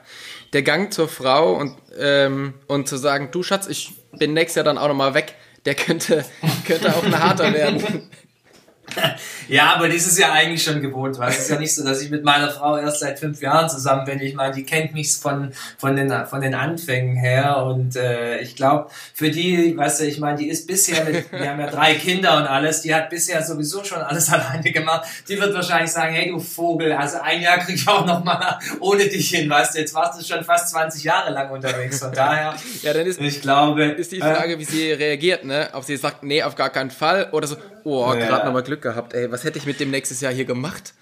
der 0.53 0.63
Gang 0.63 0.93
zur 0.93 1.07
Frau 1.07 1.53
und, 1.53 1.75
ähm, 1.99 2.53
und 2.67 2.87
zu 2.87 2.97
sagen, 2.97 3.29
du 3.31 3.43
Schatz, 3.43 3.67
ich 3.67 3.93
bin 4.17 4.33
nächstes 4.33 4.55
Jahr 4.55 4.65
dann 4.65 4.77
auch 4.77 4.87
nochmal 4.87 5.13
weg, 5.13 5.35
der 5.65 5.75
könnte, 5.75 6.25
könnte 6.65 6.95
auch 6.95 7.03
ein 7.03 7.19
harter 7.19 7.53
werden. 7.53 8.09
ja, 9.47 9.73
aber 9.75 9.87
das 9.87 10.07
ist 10.07 10.17
ja 10.17 10.31
eigentlich 10.31 10.63
schon 10.63 10.81
gewohnt, 10.81 11.17
weil 11.19 11.29
es 11.29 11.39
ist 11.39 11.49
ja 11.49 11.59
nicht 11.59 11.73
so, 11.73 11.83
dass 11.83 12.01
ich 12.01 12.09
mit 12.09 12.23
meiner 12.23 12.49
Frau 12.49 12.77
erst 12.77 12.99
seit 12.99 13.19
fünf 13.19 13.41
Jahren 13.41 13.69
zusammen 13.69 14.05
bin. 14.05 14.19
Ich 14.19 14.33
meine, 14.33 14.53
die 14.53 14.63
kennt 14.63 14.93
mich 14.93 15.15
von, 15.17 15.51
von, 15.77 15.95
den, 15.95 16.11
von 16.25 16.41
den 16.41 16.55
Anfängen 16.55 17.15
her 17.15 17.57
und 17.65 17.95
äh, 17.95 18.39
ich 18.39 18.55
glaube, 18.55 18.89
für 19.13 19.29
die, 19.29 19.77
weißt 19.77 20.01
du, 20.01 20.05
ich 20.05 20.19
meine, 20.19 20.37
die 20.37 20.49
ist 20.49 20.67
bisher 20.67 21.03
mit, 21.05 21.31
wir 21.31 21.49
haben 21.49 21.59
ja 21.59 21.69
drei 21.69 21.93
Kinder 21.95 22.37
und 22.37 22.43
alles, 22.43 22.81
die 22.81 22.93
hat 22.93 23.09
bisher 23.09 23.43
sowieso 23.43 23.83
schon 23.83 23.99
alles 23.99 24.29
alleine 24.33 24.71
gemacht. 24.71 25.07
Die 25.27 25.39
wird 25.39 25.53
wahrscheinlich 25.53 25.91
sagen, 25.91 26.13
hey 26.13 26.29
du 26.29 26.39
Vogel, 26.39 26.93
also 26.93 27.17
ein 27.21 27.41
Jahr 27.41 27.57
krieg 27.59 27.75
ich 27.75 27.87
auch 27.87 28.05
noch 28.05 28.23
mal 28.23 28.59
ohne 28.79 29.05
dich 29.07 29.29
hin, 29.29 29.49
weißt 29.49 29.75
du, 29.75 29.79
jetzt 29.79 29.93
warst 29.93 30.19
du 30.19 30.25
schon 30.25 30.43
fast 30.43 30.69
20 30.69 31.03
Jahre 31.03 31.31
lang 31.31 31.51
unterwegs, 31.51 31.99
von 31.99 32.11
daher, 32.11 32.55
ja, 32.81 32.93
dann 32.93 33.05
ist, 33.05 33.19
ich 33.19 33.41
glaube, 33.41 33.85
ist 33.85 34.11
die 34.11 34.19
Frage, 34.19 34.53
äh, 34.53 34.59
wie 34.59 34.65
sie 34.65 34.91
reagiert, 34.91 35.45
ne? 35.45 35.69
Ob 35.73 35.83
sie 35.83 35.97
sagt, 35.97 36.23
nee, 36.23 36.43
auf 36.43 36.55
gar 36.55 36.69
keinen 36.69 36.91
Fall 36.91 37.29
oder 37.31 37.47
so, 37.47 37.57
oh, 37.95 38.13
ja. 38.13 38.25
gerade 38.25 38.45
nochmal 38.45 38.63
Glück 38.63 38.81
gehabt, 38.81 39.13
ey, 39.13 39.31
was 39.31 39.43
hätte 39.43 39.57
ich 39.57 39.65
mit 39.65 39.79
dem 39.79 39.91
nächstes 39.91 40.21
Jahr 40.21 40.33
hier 40.33 40.45
gemacht? 40.45 40.93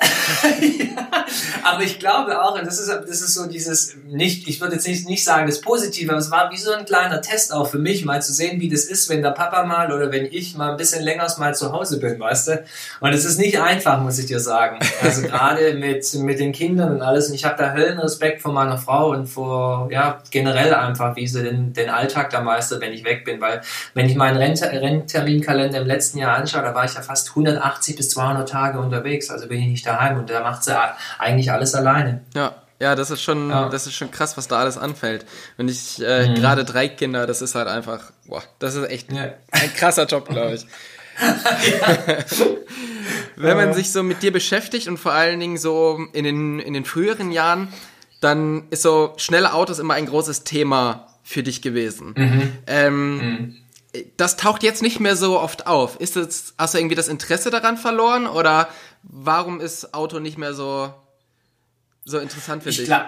Ja, 0.00 1.08
aber 1.64 1.82
ich 1.82 1.98
glaube 1.98 2.42
auch, 2.42 2.58
und 2.58 2.66
das 2.66 2.78
ist, 2.78 2.88
das 2.88 3.20
ist 3.20 3.34
so 3.34 3.46
dieses, 3.46 3.96
nicht, 4.06 4.48
ich 4.48 4.60
würde 4.60 4.74
jetzt 4.74 4.86
nicht, 4.86 5.08
nicht 5.08 5.24
sagen 5.24 5.46
das 5.46 5.60
Positive, 5.60 6.10
aber 6.10 6.20
es 6.20 6.30
war 6.30 6.50
wie 6.50 6.56
so 6.56 6.72
ein 6.72 6.84
kleiner 6.84 7.20
Test 7.20 7.52
auch 7.52 7.66
für 7.66 7.78
mich, 7.78 8.04
mal 8.04 8.22
zu 8.22 8.32
sehen, 8.32 8.60
wie 8.60 8.68
das 8.68 8.84
ist, 8.84 9.08
wenn 9.08 9.22
der 9.22 9.30
Papa 9.30 9.64
mal 9.64 9.92
oder 9.92 10.10
wenn 10.10 10.26
ich 10.26 10.56
mal 10.56 10.70
ein 10.70 10.76
bisschen 10.76 11.02
länger 11.02 11.26
mal 11.38 11.54
zu 11.54 11.72
Hause 11.72 12.00
bin, 12.00 12.18
weißt 12.18 12.48
du? 12.48 12.64
Und 13.00 13.12
es 13.12 13.24
ist 13.24 13.38
nicht 13.38 13.60
einfach, 13.60 14.00
muss 14.00 14.18
ich 14.18 14.26
dir 14.26 14.40
sagen. 14.40 14.78
Also 15.02 15.22
gerade 15.22 15.74
mit, 15.78 16.12
mit 16.14 16.40
den 16.40 16.52
Kindern 16.52 16.92
und 16.92 17.02
alles. 17.02 17.28
Und 17.28 17.34
ich 17.34 17.44
habe 17.44 17.56
da 17.56 17.72
Höllenrespekt 17.72 18.42
vor 18.42 18.52
meiner 18.52 18.78
Frau 18.78 19.10
und 19.10 19.26
vor, 19.26 19.88
ja, 19.90 20.22
generell 20.30 20.74
einfach, 20.74 21.16
wie 21.16 21.26
sie 21.26 21.42
den, 21.42 21.72
den 21.72 21.90
Alltag 21.90 22.30
da 22.30 22.40
meistert, 22.40 22.80
wenn 22.80 22.92
ich 22.92 23.04
weg 23.04 23.24
bin. 23.24 23.40
Weil, 23.40 23.60
wenn 23.94 24.06
ich 24.06 24.16
meinen 24.16 24.36
Rennterminkalender 24.36 25.80
im 25.80 25.86
letzten 25.86 26.18
Jahr 26.18 26.36
anschaue, 26.36 26.62
da 26.62 26.74
war 26.74 26.84
ich 26.84 26.94
ja 26.94 27.02
fast 27.02 27.30
180 27.30 27.96
bis 27.96 28.10
200 28.10 28.48
Tage 28.48 28.78
unterwegs. 28.78 29.30
Also 29.30 29.46
bin 29.46 29.60
ich 29.60 29.66
nicht 29.66 29.86
daheim 29.92 30.18
und 30.18 30.30
da 30.30 30.42
macht 30.42 30.64
sie 30.64 30.76
eigentlich 31.18 31.50
alles 31.52 31.74
alleine. 31.74 32.22
Ja. 32.34 32.54
Ja, 32.82 32.94
das 32.94 33.10
ist 33.10 33.20
schon, 33.20 33.50
ja. 33.50 33.68
das 33.68 33.86
ist 33.86 33.92
schon 33.92 34.10
krass, 34.10 34.38
was 34.38 34.48
da 34.48 34.58
alles 34.58 34.78
anfällt. 34.78 35.26
Wenn 35.58 35.68
ich 35.68 36.02
äh, 36.02 36.28
mhm. 36.28 36.34
gerade 36.36 36.64
drei 36.64 36.88
Kinder, 36.88 37.26
das 37.26 37.42
ist 37.42 37.54
halt 37.54 37.68
einfach, 37.68 38.10
boah, 38.24 38.42
das 38.58 38.74
ist 38.74 38.88
echt 38.88 39.12
ja. 39.12 39.34
ein 39.50 39.74
krasser 39.74 40.06
Job, 40.06 40.26
glaube 40.26 40.54
ich. 40.54 40.66
Wenn 43.36 43.56
man 43.56 43.74
sich 43.74 43.92
so 43.92 44.02
mit 44.02 44.22
dir 44.22 44.32
beschäftigt 44.32 44.88
und 44.88 44.98
vor 44.98 45.12
allen 45.12 45.40
Dingen 45.40 45.58
so 45.58 45.98
in 46.12 46.24
den, 46.24 46.58
in 46.58 46.72
den 46.72 46.84
früheren 46.84 47.32
Jahren, 47.32 47.68
dann 48.20 48.64
ist 48.70 48.82
so 48.82 49.14
schnelle 49.16 49.54
Autos 49.54 49.78
immer 49.78 49.94
ein 49.94 50.06
großes 50.06 50.44
Thema 50.44 51.06
für 51.22 51.42
dich 51.42 51.62
gewesen. 51.62 52.14
Mhm. 52.16 52.52
Ähm, 52.66 53.16
mhm. 53.16 53.56
Das 54.16 54.36
taucht 54.36 54.62
jetzt 54.62 54.82
nicht 54.82 55.00
mehr 55.00 55.16
so 55.16 55.40
oft 55.40 55.66
auf. 55.66 55.98
Ist 56.00 56.16
das, 56.16 56.54
hast 56.56 56.74
du 56.74 56.78
irgendwie 56.78 56.94
das 56.94 57.08
Interesse 57.08 57.50
daran 57.50 57.76
verloren 57.76 58.26
oder 58.26 58.68
warum 59.02 59.60
ist 59.60 59.94
Auto 59.94 60.18
nicht 60.18 60.38
mehr 60.38 60.54
so 60.54 60.92
so 62.10 62.18
interessant 62.18 62.62
für 62.62 62.68
ich 62.68 62.78
dich? 62.78 62.86
Glaub, 62.86 63.02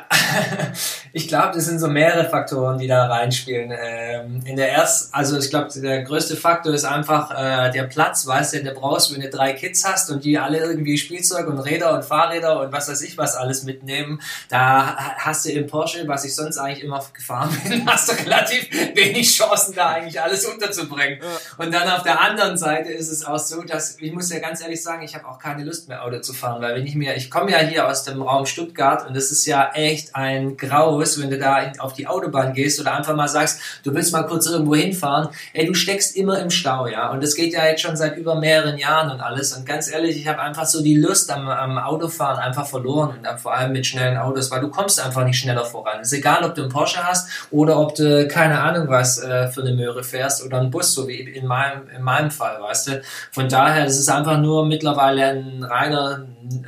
ich 1.12 1.28
glaube, 1.28 1.52
das 1.54 1.66
sind 1.66 1.78
so 1.78 1.88
mehrere 1.88 2.28
Faktoren, 2.28 2.78
die 2.78 2.86
da 2.86 3.06
reinspielen. 3.06 3.72
Ähm, 3.72 4.42
in 4.46 4.56
der 4.56 4.72
ersten, 4.72 5.12
also 5.12 5.38
ich 5.38 5.50
glaube, 5.50 5.68
der 5.80 6.02
größte 6.02 6.36
Faktor 6.36 6.72
ist 6.72 6.84
einfach 6.84 7.30
äh, 7.30 7.70
der 7.70 7.84
Platz, 7.84 8.26
weißt 8.26 8.54
du, 8.54 8.58
den 8.58 8.66
du 8.66 8.72
brauchst, 8.72 9.12
wenn 9.12 9.20
du 9.20 9.28
drei 9.28 9.52
Kids 9.52 9.84
hast 9.84 10.10
und 10.10 10.24
die 10.24 10.38
alle 10.38 10.58
irgendwie 10.58 10.96
Spielzeug 10.96 11.48
und 11.48 11.58
Räder 11.58 11.92
und 11.94 12.04
Fahrräder 12.04 12.60
und 12.60 12.72
was 12.72 12.88
weiß 12.88 13.02
ich 13.02 13.18
was 13.18 13.34
alles 13.34 13.64
mitnehmen. 13.64 14.20
Da 14.48 14.96
hast 15.18 15.44
du 15.44 15.50
im 15.50 15.66
Porsche, 15.66 16.06
was 16.06 16.24
ich 16.24 16.34
sonst 16.34 16.58
eigentlich 16.58 16.84
immer 16.84 17.04
gefahren 17.12 17.50
bin, 17.68 17.86
hast 17.86 18.08
du 18.08 18.24
relativ 18.24 18.70
wenig 18.94 19.30
Chancen, 19.34 19.74
da 19.74 19.90
eigentlich 19.90 20.20
alles 20.20 20.46
unterzubringen. 20.46 21.18
Ja. 21.20 21.64
Und 21.64 21.74
dann 21.74 21.88
auf 21.90 22.02
der 22.02 22.20
anderen 22.20 22.56
Seite 22.56 22.90
ist 22.90 23.10
es 23.10 23.24
auch 23.24 23.38
so, 23.38 23.62
dass 23.62 23.98
ich 23.98 24.12
muss 24.12 24.30
ja 24.30 24.38
ganz 24.38 24.62
ehrlich 24.62 24.82
sagen, 24.82 25.02
ich 25.02 25.14
habe 25.14 25.26
auch 25.26 25.38
keine 25.38 25.64
Lust 25.64 25.88
mehr 25.88 26.04
Auto 26.04 26.20
zu 26.20 26.32
fahren, 26.32 26.62
weil 26.62 26.76
wenn 26.76 26.86
ich 26.86 26.94
mir, 26.94 27.16
ich 27.16 27.30
komme 27.30 27.50
ja 27.50 27.58
hier 27.58 27.88
aus 27.88 28.04
dem 28.04 28.22
Raum 28.22 28.46
Stuttgart 28.46 28.91
Fahrrad 28.92 29.06
und 29.06 29.16
das 29.16 29.30
ist 29.30 29.46
ja 29.46 29.70
echt 29.74 30.14
ein 30.14 30.56
Graus, 30.56 31.20
wenn 31.20 31.30
du 31.30 31.38
da 31.38 31.72
auf 31.78 31.92
die 31.92 32.06
Autobahn 32.06 32.52
gehst 32.52 32.80
oder 32.80 32.94
einfach 32.94 33.14
mal 33.14 33.28
sagst, 33.28 33.60
du 33.84 33.94
willst 33.94 34.12
mal 34.12 34.22
kurz 34.24 34.46
irgendwo 34.46 34.74
hinfahren, 34.74 35.28
ey, 35.52 35.66
du 35.66 35.74
steckst 35.74 36.16
immer 36.16 36.38
im 36.40 36.50
Stau, 36.50 36.86
ja. 36.86 37.10
Und 37.10 37.22
das 37.22 37.34
geht 37.34 37.52
ja 37.52 37.66
jetzt 37.66 37.82
schon 37.82 37.96
seit 37.96 38.16
über 38.16 38.34
mehreren 38.34 38.78
Jahren 38.78 39.10
und 39.10 39.20
alles. 39.20 39.56
Und 39.56 39.66
ganz 39.66 39.90
ehrlich, 39.90 40.16
ich 40.16 40.28
habe 40.28 40.40
einfach 40.40 40.66
so 40.66 40.82
die 40.82 40.96
Lust 40.96 41.30
am, 41.30 41.48
am 41.48 41.78
Autofahren 41.78 42.38
einfach 42.38 42.66
verloren 42.66 43.18
und 43.18 43.40
vor 43.40 43.54
allem 43.54 43.72
mit 43.72 43.86
schnellen 43.86 44.16
Autos, 44.16 44.50
weil 44.50 44.60
du 44.60 44.68
kommst 44.68 45.04
einfach 45.04 45.24
nicht 45.24 45.38
schneller 45.38 45.64
voran. 45.64 46.00
Es 46.00 46.12
ist 46.12 46.18
egal, 46.18 46.44
ob 46.44 46.54
du 46.54 46.62
einen 46.62 46.70
Porsche 46.70 47.02
hast 47.06 47.48
oder 47.50 47.78
ob 47.78 47.94
du 47.94 48.28
keine 48.28 48.60
Ahnung 48.60 48.88
was 48.88 49.22
äh, 49.22 49.48
für 49.48 49.62
eine 49.62 49.72
Möhre 49.72 50.04
fährst 50.04 50.44
oder 50.44 50.58
einen 50.58 50.70
Bus, 50.70 50.92
so 50.92 51.08
wie 51.08 51.20
in 51.20 51.46
meinem, 51.46 51.88
in 51.94 52.02
meinem 52.02 52.30
Fall, 52.30 52.60
weißt 52.60 52.88
du. 52.88 53.02
Von 53.30 53.48
daher, 53.48 53.84
das 53.84 53.98
ist 53.98 54.08
einfach 54.08 54.38
nur 54.38 54.66
mittlerweile 54.66 55.24
ein 55.24 55.62
reiner, 55.62 56.26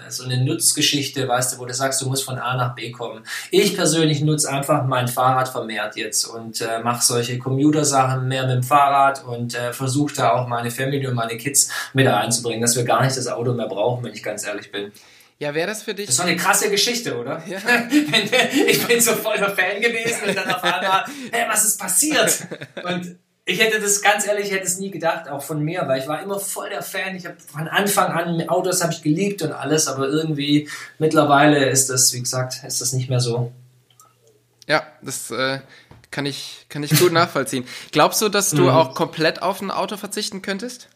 so 0.09 0.25
eine 0.25 0.45
Nutzgeschichte, 0.45 1.27
weißt 1.27 1.55
du, 1.55 1.59
wo 1.59 1.67
du 1.67 1.75
sagst, 1.75 2.01
du 2.01 2.07
musst 2.07 2.25
von 2.25 2.39
A 2.39 2.57
nach 2.57 2.75
B 2.75 2.91
kommen. 2.91 3.25
Ich 3.51 3.75
persönlich 3.75 4.21
nutze 4.21 4.51
einfach 4.51 4.85
mein 4.85 5.09
Fahrrad 5.09 5.49
vermehrt 5.49 5.97
jetzt 5.97 6.25
und 6.25 6.61
äh, 6.61 6.81
mache 6.81 7.05
solche 7.05 7.39
Commuter-Sachen 7.39 8.29
mehr 8.29 8.47
mit 8.47 8.57
dem 8.57 8.63
Fahrrad 8.63 9.25
und 9.25 9.55
äh, 9.55 9.73
versuche 9.73 10.15
da 10.15 10.33
auch 10.33 10.49
meine 10.49 10.71
Family 10.71 11.07
und 11.07 11.15
meine 11.15 11.37
Kids 11.37 11.71
mit 11.93 12.07
einzubringen, 12.07 12.61
dass 12.61 12.77
wir 12.77 12.85
gar 12.85 13.03
nicht 13.03 13.17
das 13.17 13.27
Auto 13.27 13.53
mehr 13.53 13.69
brauchen, 13.69 14.05
wenn 14.05 14.13
ich 14.13 14.23
ganz 14.23 14.47
ehrlich 14.47 14.71
bin. 14.71 14.93
Ja, 15.39 15.53
wäre 15.55 15.67
das 15.67 15.83
für 15.83 15.95
dich? 15.95 16.07
Das 16.07 16.15
ist 16.15 16.21
doch 16.21 16.27
eine 16.27 16.37
krasse 16.37 16.71
Geschichte, 16.71 17.19
oder? 17.19 17.43
Ja. 17.47 17.59
ich 18.67 18.87
bin 18.87 19.01
so 19.01 19.13
voll 19.13 19.37
der 19.37 19.51
Fan 19.51 19.81
gewesen 19.81 20.29
und 20.29 20.37
dann 20.37 20.51
auf 20.51 20.63
einmal, 20.63 21.05
hey, 21.33 21.47
was 21.49 21.65
ist 21.65 21.79
passiert? 21.79 22.47
Und 22.85 23.17
ich 23.47 23.61
hätte 23.61 23.81
das 23.81 24.01
ganz 24.01 24.27
ehrlich, 24.27 24.47
ich 24.47 24.53
hätte 24.53 24.65
es 24.65 24.79
nie 24.79 24.91
gedacht, 24.91 25.29
auch 25.29 25.43
von 25.43 25.63
mir, 25.63 25.83
weil 25.87 26.01
ich 26.01 26.09
war 26.09 26.23
immer 26.23 26.41
voll 26.41 26.71
der 26.71 26.83
Fan. 26.83 27.15
Ich 27.15 27.27
habe 27.27 27.37
von 27.39 27.69
Anfang 27.69 28.13
an 28.13 28.49
Autos 28.49 28.83
habe 28.83 28.93
ich 28.93 29.03
geliebt 29.03 29.43
und 29.43 29.53
alles, 29.53 29.87
aber 29.87 30.09
irgendwie 30.09 30.69
mittlerweile 30.99 31.69
ist 31.69 31.91
das, 31.91 32.13
wie 32.15 32.21
gesagt, 32.21 32.65
ist 32.67 32.81
das 32.81 32.95
nicht 32.95 33.11
mehr 33.11 33.21
so. 33.21 33.53
Ja, 34.67 34.87
das 35.03 35.31
äh, 35.31 35.61
kann 36.11 36.25
ich 36.25 36.65
kann 36.71 36.83
ich 36.83 36.99
gut 36.99 37.13
nachvollziehen. 37.13 37.67
Glaubst 37.93 38.23
du, 38.23 38.31
dass 38.31 38.51
du 38.51 38.63
mhm. 38.63 38.71
auch 38.71 38.95
komplett 38.95 39.43
auf 39.43 39.61
ein 39.61 39.71
Auto 39.71 39.99
verzichten 39.99 40.41
könntest? 40.41 40.89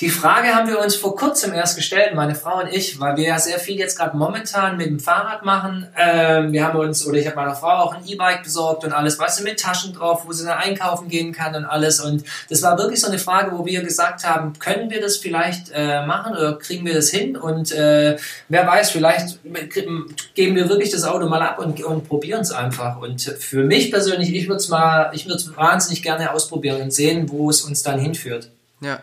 Die 0.00 0.10
Frage 0.10 0.54
haben 0.54 0.68
wir 0.68 0.78
uns 0.78 0.94
vor 0.94 1.16
kurzem 1.16 1.52
erst 1.52 1.74
gestellt, 1.74 2.14
meine 2.14 2.36
Frau 2.36 2.60
und 2.60 2.68
ich, 2.72 3.00
weil 3.00 3.16
wir 3.16 3.24
ja 3.24 3.38
sehr 3.40 3.58
viel 3.58 3.76
jetzt 3.78 3.98
gerade 3.98 4.16
momentan 4.16 4.76
mit 4.76 4.86
dem 4.86 5.00
Fahrrad 5.00 5.44
machen. 5.44 5.88
Ähm, 5.98 6.52
wir 6.52 6.64
haben 6.64 6.78
uns, 6.78 7.04
oder 7.04 7.18
ich 7.18 7.26
habe 7.26 7.34
meiner 7.34 7.56
Frau 7.56 7.78
auch 7.78 7.94
ein 7.94 8.06
E-Bike 8.06 8.44
besorgt 8.44 8.84
und 8.84 8.92
alles, 8.92 9.18
weißt 9.18 9.40
du, 9.40 9.44
mit 9.44 9.58
Taschen 9.58 9.92
drauf, 9.92 10.22
wo 10.24 10.32
sie 10.32 10.46
dann 10.46 10.56
einkaufen 10.56 11.08
gehen 11.08 11.32
kann 11.32 11.56
und 11.56 11.64
alles. 11.64 11.98
Und 11.98 12.22
das 12.48 12.62
war 12.62 12.78
wirklich 12.78 13.00
so 13.00 13.08
eine 13.08 13.18
Frage, 13.18 13.50
wo 13.58 13.66
wir 13.66 13.82
gesagt 13.82 14.24
haben, 14.24 14.56
können 14.60 14.88
wir 14.88 15.00
das 15.00 15.16
vielleicht 15.16 15.72
äh, 15.74 16.06
machen 16.06 16.36
oder 16.36 16.56
kriegen 16.58 16.86
wir 16.86 16.94
das 16.94 17.10
hin? 17.10 17.36
Und 17.36 17.72
äh, 17.72 18.18
wer 18.48 18.66
weiß, 18.68 18.92
vielleicht 18.92 19.40
geben 19.74 20.54
wir 20.54 20.68
wirklich 20.68 20.90
das 20.90 21.02
Auto 21.02 21.26
mal 21.26 21.42
ab 21.42 21.58
und, 21.58 21.82
und 21.82 22.06
probieren 22.06 22.42
es 22.42 22.52
einfach. 22.52 23.00
Und 23.00 23.20
für 23.20 23.64
mich 23.64 23.90
persönlich, 23.90 24.32
ich 24.32 24.46
würde 24.46 24.58
es 24.58 24.68
mal, 24.68 25.10
ich 25.12 25.26
würde 25.26 25.38
es 25.38 25.56
wahnsinnig 25.56 26.04
gerne 26.04 26.32
ausprobieren 26.32 26.82
und 26.82 26.92
sehen, 26.92 27.28
wo 27.30 27.50
es 27.50 27.62
uns 27.62 27.82
dann 27.82 27.98
hinführt. 27.98 28.50
Ja. 28.80 29.00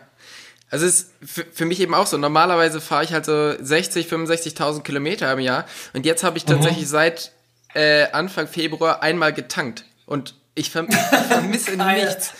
Also 0.70 0.86
es 0.86 0.94
ist 0.94 1.10
für, 1.24 1.44
für 1.44 1.64
mich 1.64 1.80
eben 1.80 1.94
auch 1.94 2.06
so. 2.06 2.18
Normalerweise 2.18 2.80
fahre 2.80 3.04
ich 3.04 3.12
halt 3.12 3.24
so 3.24 3.54
60, 3.58 4.08
65.000 4.08 4.82
Kilometer 4.82 5.32
im 5.32 5.40
Jahr. 5.40 5.64
Und 5.94 6.06
jetzt 6.06 6.24
habe 6.24 6.38
ich 6.38 6.46
mhm. 6.46 6.52
tatsächlich 6.52 6.84
mhm. 6.84 6.90
seit 6.90 7.32
äh, 7.74 8.10
Anfang 8.10 8.48
Februar 8.48 9.02
einmal 9.02 9.32
getankt. 9.32 9.84
Und 10.06 10.34
ich 10.54 10.70
vermisse 10.70 11.76
nichts. 11.76 12.32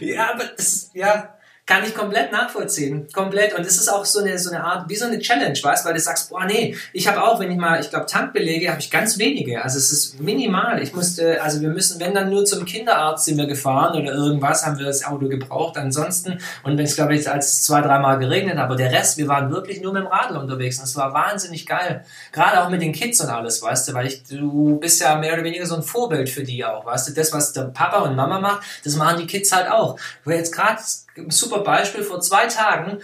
ja, 0.00 0.32
aber 0.32 0.44
das, 0.56 0.90
ja, 0.94 1.37
kann 1.68 1.84
ich 1.84 1.94
komplett 1.94 2.32
nachvollziehen. 2.32 3.06
Komplett. 3.12 3.52
Und 3.54 3.60
es 3.60 3.76
ist 3.76 3.88
auch 3.88 4.06
so 4.06 4.20
eine, 4.20 4.38
so 4.38 4.50
eine 4.50 4.64
Art, 4.64 4.88
wie 4.88 4.96
so 4.96 5.04
eine 5.04 5.18
Challenge, 5.18 5.56
weißt 5.62 5.84
weil 5.84 5.92
du 5.92 6.00
sagst, 6.00 6.30
boah, 6.30 6.46
nee, 6.46 6.74
ich 6.94 7.06
habe 7.06 7.22
auch, 7.22 7.38
wenn 7.40 7.50
ich 7.50 7.58
mal, 7.58 7.78
ich 7.78 7.90
glaube, 7.90 8.06
Tankbelege 8.06 8.70
habe 8.70 8.80
ich 8.80 8.90
ganz 8.90 9.18
wenige. 9.18 9.62
Also 9.62 9.76
es 9.76 9.92
ist 9.92 10.18
minimal. 10.18 10.82
Ich 10.82 10.94
musste, 10.94 11.42
also 11.42 11.60
wir 11.60 11.68
müssen, 11.68 12.00
wenn 12.00 12.14
dann 12.14 12.30
nur 12.30 12.46
zum 12.46 12.64
Kinderarzt 12.64 13.26
sind 13.26 13.36
wir 13.36 13.46
gefahren 13.46 14.00
oder 14.00 14.14
irgendwas, 14.14 14.64
haben 14.64 14.78
wir 14.78 14.86
das 14.86 15.04
Auto 15.04 15.28
gebraucht. 15.28 15.76
Ansonsten, 15.76 16.38
und 16.62 16.78
wenn 16.78 16.86
es, 16.86 16.96
glaube 16.96 17.14
ich, 17.14 17.30
als 17.30 17.62
zwei, 17.62 17.82
dreimal 17.82 18.18
geregnet, 18.18 18.56
aber 18.56 18.74
der 18.74 18.90
Rest, 18.90 19.18
wir 19.18 19.28
waren 19.28 19.52
wirklich 19.52 19.82
nur 19.82 19.92
mit 19.92 20.04
dem 20.04 20.08
Radl 20.08 20.38
unterwegs. 20.38 20.78
Und 20.78 20.84
es 20.84 20.96
war 20.96 21.12
wahnsinnig 21.12 21.66
geil. 21.66 22.02
Gerade 22.32 22.64
auch 22.64 22.70
mit 22.70 22.80
den 22.80 22.94
Kids 22.94 23.20
und 23.20 23.28
alles, 23.28 23.60
weißt 23.60 23.88
du, 23.88 23.92
weil 23.92 24.06
ich, 24.06 24.22
du 24.22 24.78
bist 24.80 25.02
ja 25.02 25.16
mehr 25.16 25.34
oder 25.34 25.44
weniger 25.44 25.66
so 25.66 25.76
ein 25.76 25.82
Vorbild 25.82 26.30
für 26.30 26.44
die 26.44 26.64
auch, 26.64 26.86
weißt 26.86 27.08
du. 27.08 27.12
Das, 27.12 27.30
was 27.34 27.52
der 27.52 27.64
Papa 27.64 27.98
und 27.98 28.16
Mama 28.16 28.40
macht, 28.40 28.62
das 28.84 28.96
machen 28.96 29.18
die 29.18 29.26
Kids 29.26 29.52
halt 29.52 29.70
auch. 29.70 29.98
Wo 30.24 30.30
jetzt 30.30 30.54
gerade 30.54 30.80
super 31.28 31.60
Beispiel, 31.60 32.02
vor 32.04 32.20
zwei 32.20 32.46
Tagen 32.46 32.98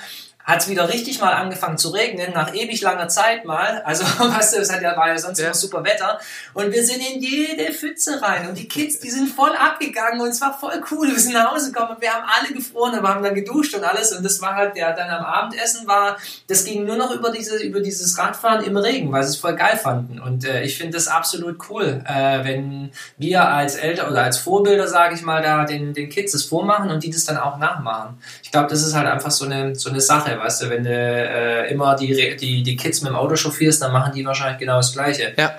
hat 0.44 0.60
es 0.60 0.68
wieder 0.68 0.90
richtig 0.90 1.20
mal 1.20 1.32
angefangen 1.32 1.78
zu 1.78 1.88
regnen, 1.88 2.32
nach 2.34 2.54
ewig 2.54 2.82
langer 2.82 3.08
Zeit 3.08 3.46
mal. 3.46 3.82
Also, 3.84 4.04
weißt 4.18 4.54
du, 4.54 4.60
es 4.60 4.70
hat 4.70 4.82
ja, 4.82 4.94
war 4.96 5.08
ja 5.08 5.18
sonst 5.18 5.38
ja. 5.38 5.46
immer 5.46 5.54
super 5.54 5.82
Wetter. 5.84 6.20
Und 6.52 6.70
wir 6.70 6.84
sind 6.84 7.00
in 7.00 7.20
jede 7.22 7.72
Pfütze 7.72 8.20
rein. 8.20 8.48
Und 8.48 8.58
die 8.58 8.68
Kids, 8.68 9.00
die 9.00 9.10
sind 9.10 9.28
voll 9.28 9.52
abgegangen 9.56 10.20
und 10.20 10.28
es 10.28 10.40
war 10.42 10.56
voll 10.58 10.82
cool. 10.90 11.08
Wir 11.08 11.18
sind 11.18 11.32
nach 11.32 11.52
Hause 11.52 11.72
gekommen 11.72 11.96
und 11.96 12.02
wir 12.02 12.12
haben 12.12 12.26
alle 12.28 12.52
gefroren 12.52 12.92
und 12.94 13.02
wir 13.02 13.08
haben 13.08 13.24
dann 13.24 13.34
geduscht 13.34 13.74
und 13.74 13.84
alles. 13.84 14.12
Und 14.12 14.22
das 14.22 14.40
war 14.42 14.54
halt, 14.54 14.76
ja, 14.76 14.92
dann 14.92 15.08
am 15.08 15.24
Abendessen 15.24 15.86
war, 15.86 16.18
das 16.46 16.64
ging 16.64 16.84
nur 16.84 16.96
noch 16.96 17.10
über 17.10 17.30
diese, 17.30 17.56
über 17.62 17.80
dieses 17.80 18.18
Radfahren 18.18 18.64
im 18.64 18.76
Regen, 18.76 19.10
weil 19.12 19.22
sie 19.22 19.30
es 19.30 19.36
voll 19.38 19.56
geil 19.56 19.78
fanden. 19.78 20.20
Und 20.20 20.44
äh, 20.44 20.62
ich 20.62 20.76
finde 20.76 20.92
das 20.92 21.08
absolut 21.08 21.58
cool, 21.70 22.02
äh, 22.06 22.44
wenn 22.44 22.92
wir 23.16 23.48
als 23.48 23.76
Eltern 23.76 24.10
oder 24.10 24.24
als 24.24 24.36
Vorbilder, 24.36 24.88
sage 24.88 25.14
ich 25.14 25.22
mal, 25.22 25.42
da 25.42 25.64
den, 25.64 25.94
den 25.94 26.10
Kids 26.10 26.32
das 26.32 26.44
vormachen 26.44 26.90
und 26.90 27.02
die 27.02 27.10
das 27.10 27.24
dann 27.24 27.38
auch 27.38 27.56
nachmachen. 27.56 28.18
Ich 28.42 28.50
glaube, 28.50 28.68
das 28.68 28.82
ist 28.82 28.94
halt 28.94 29.06
einfach 29.06 29.30
so 29.30 29.46
eine, 29.46 29.74
so 29.74 29.88
eine 29.88 30.02
Sache 30.02 30.33
weißt 30.38 30.62
du, 30.62 30.70
wenn 30.70 30.84
du 30.84 30.90
äh, 30.90 31.70
immer 31.72 31.96
die, 31.96 32.36
die, 32.36 32.62
die 32.62 32.76
Kids 32.76 33.02
mit 33.02 33.10
dem 33.10 33.16
Auto 33.16 33.36
chauffierst, 33.36 33.82
dann 33.82 33.92
machen 33.92 34.12
die 34.14 34.24
wahrscheinlich 34.24 34.58
genau 34.58 34.76
das 34.76 34.92
Gleiche. 34.92 35.34
Ja. 35.36 35.54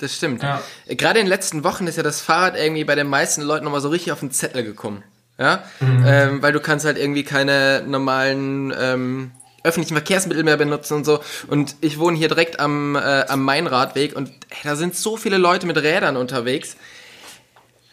Das 0.00 0.14
stimmt. 0.14 0.44
Ja. 0.44 0.62
Gerade 0.86 1.18
in 1.18 1.26
den 1.26 1.30
letzten 1.30 1.64
Wochen 1.64 1.88
ist 1.88 1.96
ja 1.96 2.04
das 2.04 2.20
Fahrrad 2.20 2.56
irgendwie 2.56 2.84
bei 2.84 2.94
den 2.94 3.08
meisten 3.08 3.42
Leuten 3.42 3.64
nochmal 3.64 3.80
so 3.80 3.88
richtig 3.88 4.12
auf 4.12 4.20
den 4.20 4.30
Zettel 4.30 4.62
gekommen. 4.62 5.02
Ja, 5.38 5.64
mhm. 5.80 6.04
ähm, 6.06 6.42
weil 6.42 6.52
du 6.52 6.60
kannst 6.60 6.84
halt 6.84 6.98
irgendwie 6.98 7.22
keine 7.22 7.84
normalen 7.86 8.72
ähm, 8.76 9.30
öffentlichen 9.62 9.94
Verkehrsmittel 9.94 10.42
mehr 10.42 10.56
benutzen 10.56 10.94
und 10.94 11.04
so. 11.04 11.20
Und 11.46 11.76
ich 11.80 11.98
wohne 11.98 12.16
hier 12.16 12.28
direkt 12.28 12.58
am, 12.58 12.96
äh, 12.96 13.24
am 13.28 13.42
Mainradweg 13.44 14.16
und 14.16 14.28
ey, 14.28 14.56
da 14.64 14.76
sind 14.76 14.96
so 14.96 15.16
viele 15.16 15.38
Leute 15.38 15.66
mit 15.66 15.76
Rädern 15.76 16.16
unterwegs. 16.16 16.76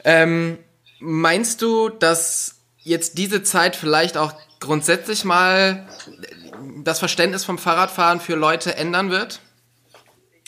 Ähm, 0.03 0.57
meinst 0.99 1.61
du, 1.61 1.89
dass 1.89 2.55
jetzt 2.77 3.17
diese 3.17 3.43
Zeit 3.43 3.75
vielleicht 3.75 4.17
auch 4.17 4.33
grundsätzlich 4.59 5.23
mal 5.23 5.87
das 6.83 6.99
Verständnis 6.99 7.43
vom 7.45 7.57
Fahrradfahren 7.57 8.19
für 8.19 8.35
Leute 8.35 8.75
ändern 8.75 9.11
wird? 9.11 9.39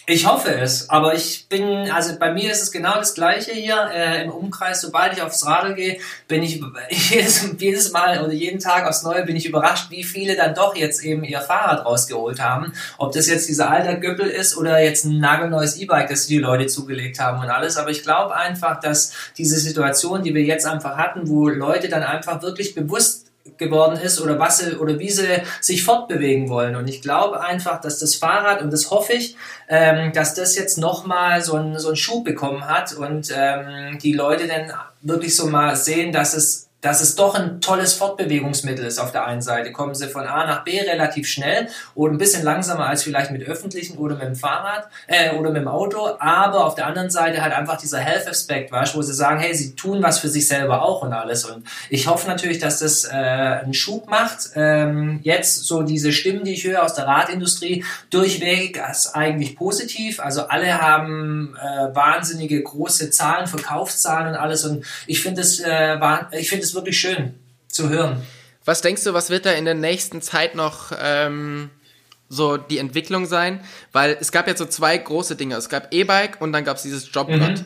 Ich 0.10 0.26
hoffe 0.26 0.56
es, 0.56 0.90
aber 0.90 1.16
ich 1.16 1.50
bin, 1.50 1.92
also 1.92 2.18
bei 2.18 2.32
mir 2.32 2.50
ist 2.50 2.62
es 2.62 2.72
genau 2.72 2.96
das 2.96 3.14
Gleiche 3.14 3.52
hier 3.52 3.90
äh, 3.94 4.24
im 4.24 4.32
Umkreis. 4.32 4.80
Sobald 4.80 5.12
ich 5.12 5.22
aufs 5.22 5.46
Radl 5.46 5.76
gehe, 5.76 6.00
bin 6.30 6.44
ich 6.44 6.62
jedes, 6.90 7.46
jedes 7.60 7.92
Mal 7.92 8.24
oder 8.24 8.32
jeden 8.32 8.62
Tag 8.62 8.88
aufs 8.88 9.04
Neue 9.04 9.26
bin 9.26 9.36
ich 9.36 9.46
überrascht, 9.46 9.92
wie 9.92 10.06
viele 10.06 10.38
dann 10.38 10.56
doch 10.56 10.78
jetzt 10.78 11.04
eben 11.04 11.26
ihr 11.26 11.42
Fahrrad 11.42 11.86
rausgeholt 11.86 12.40
haben. 12.40 12.72
Ob 12.98 13.12
das 13.12 13.28
jetzt 13.28 13.50
dieser 13.50 13.70
alter 13.70 13.96
Göppel 13.96 14.28
ist 14.28 14.56
oder 14.56 14.82
jetzt 14.82 15.04
ein 15.04 15.20
nagelneues 15.20 15.76
E-Bike, 15.76 16.08
das 16.08 16.26
die 16.26 16.38
Leute 16.38 16.68
zugelegt 16.68 17.20
haben 17.20 17.42
und 17.42 17.50
alles. 17.50 17.76
Aber 17.76 17.90
ich 17.90 18.02
glaube 18.02 18.34
einfach, 18.34 18.80
dass 18.80 19.12
diese 19.38 19.60
Situation, 19.60 20.24
die 20.24 20.34
wir 20.34 20.44
jetzt 20.44 20.66
einfach 20.66 20.96
hatten, 20.96 21.28
wo 21.28 21.50
Leute 21.50 21.90
dann 21.90 22.04
einfach 22.04 22.42
wirklich 22.42 22.76
bewusst 22.76 23.27
geworden 23.58 24.00
ist 24.00 24.20
oder 24.22 24.40
was 24.40 24.58
sie 24.58 24.76
oder 24.76 25.00
wie 25.00 25.10
sie 25.10 25.42
sich 25.62 25.84
fortbewegen 25.84 26.50
wollen. 26.50 26.76
Und 26.76 26.88
ich 26.88 27.02
glaube 27.02 27.42
einfach, 27.42 27.82
dass 27.82 28.00
das 28.00 28.16
Fahrrad, 28.16 28.62
und 28.62 28.72
das 28.72 28.92
hoffe 28.92 29.14
ich, 29.14 29.36
ähm, 29.70 30.14
dass 30.14 30.34
das 30.34 30.56
jetzt 30.56 30.78
nochmal 30.78 31.42
so, 31.42 31.56
ein, 31.56 31.80
so 31.80 31.88
einen 31.90 31.98
Schub 31.98 32.24
bekommen 32.24 32.68
hat 32.68 32.94
und 32.94 33.34
ähm, 33.36 33.98
die 34.00 34.14
Leute 34.14 34.48
dann 34.48 34.72
wirklich 35.02 35.36
so 35.36 35.48
mal 35.48 35.76
sehen, 35.76 36.12
dass 36.12 36.34
es 36.34 36.67
dass 36.82 37.02
es 37.02 37.16
doch 37.16 37.34
ein 37.34 37.60
tolles 37.60 37.94
Fortbewegungsmittel 37.94 38.86
ist 38.86 39.00
auf 39.00 39.12
der 39.12 39.26
einen 39.26 39.42
Seite. 39.42 39.72
Kommen 39.72 39.96
sie 39.96 40.08
von 40.08 40.26
A 40.28 40.46
nach 40.46 40.64
B 40.64 40.80
relativ 40.80 41.28
schnell 41.28 41.70
oder 41.96 42.14
ein 42.14 42.20
bisschen 42.20 42.44
langsamer 42.44 42.86
als 42.86 43.04
vielleicht 43.04 43.32
mit 43.32 43.44
öffentlichen 43.44 43.98
oder 43.98 44.16
mit 44.16 44.26
dem 44.26 44.36
Fahrrad 44.36 44.88
äh, 45.08 45.36
oder 45.36 45.50
mit 45.50 45.62
dem 45.62 45.68
Auto, 45.68 46.08
aber 46.20 46.66
auf 46.66 46.76
der 46.76 46.86
anderen 46.86 47.10
Seite 47.10 47.42
halt 47.42 47.54
einfach 47.54 47.78
dieser 47.78 48.00
Health-Aspekt, 48.00 48.72
weißt, 48.72 48.96
wo 48.96 49.02
sie 49.02 49.14
sagen, 49.14 49.40
hey, 49.40 49.56
sie 49.56 49.76
tun 49.76 50.04
was 50.04 50.20
für 50.20 50.30
sich 50.30 50.48
selber 50.48 50.84
auch 50.84 51.02
und 51.02 51.14
alles. 51.14 51.46
Und 51.46 51.66
ich 51.90 52.08
hoffe 52.08 52.28
natürlich, 52.28 52.60
dass 52.60 52.80
das 52.80 53.06
äh, 53.06 53.12
einen 53.12 53.74
Schub 53.74 54.08
macht. 54.08 54.52
Ähm, 54.56 55.20
jetzt 55.24 55.66
so 55.66 55.82
diese 55.82 56.12
Stimmen, 56.12 56.44
die 56.44 56.54
ich 56.54 56.64
höre 56.64 56.84
aus 56.84 56.94
der 56.94 57.08
Radindustrie, 57.08 57.84
durchweg 58.12 58.82
ist 58.90 59.16
eigentlich 59.16 59.56
positiv. 59.56 60.20
Also 60.20 60.48
alle 60.48 60.80
haben 60.80 61.56
äh, 61.56 61.96
wahnsinnige 61.96 62.62
große 62.62 63.10
Zahlen, 63.10 63.48
Verkaufszahlen 63.48 64.30
und 64.30 64.36
alles. 64.36 64.64
Und 64.64 64.86
ich 65.08 65.22
finde 65.22 65.42
es, 65.42 65.60
äh, 65.60 65.98
ich 66.32 66.50
finde 66.50 66.67
es 66.68 66.76
wirklich 66.76 67.00
schön 67.00 67.34
zu 67.68 67.90
hören. 67.90 68.22
Was 68.66 68.82
denkst 68.82 69.04
du, 69.04 69.14
was 69.14 69.30
wird 69.30 69.46
da 69.46 69.52
in 69.52 69.66
der 69.66 69.76
nächsten 69.76 70.22
Zeit 70.22 70.56
noch 70.56 70.92
ähm, 71.00 71.70
so 72.28 72.58
die 72.58 72.80
Entwicklung 72.80 73.26
sein? 73.26 73.62
Weil 73.94 74.18
es 74.20 74.32
gab 74.32 74.48
jetzt 74.48 74.60
so 74.60 74.66
zwei 74.66 74.98
große 74.98 75.36
Dinge. 75.36 75.56
Es 75.56 75.70
gab 75.70 75.94
E-Bike 75.94 76.42
und 76.42 76.52
dann 76.52 76.66
gab 76.66 76.78
es 76.78 76.84
dieses 76.84 77.10
Jobrad. 77.12 77.60
Mhm. 77.60 77.66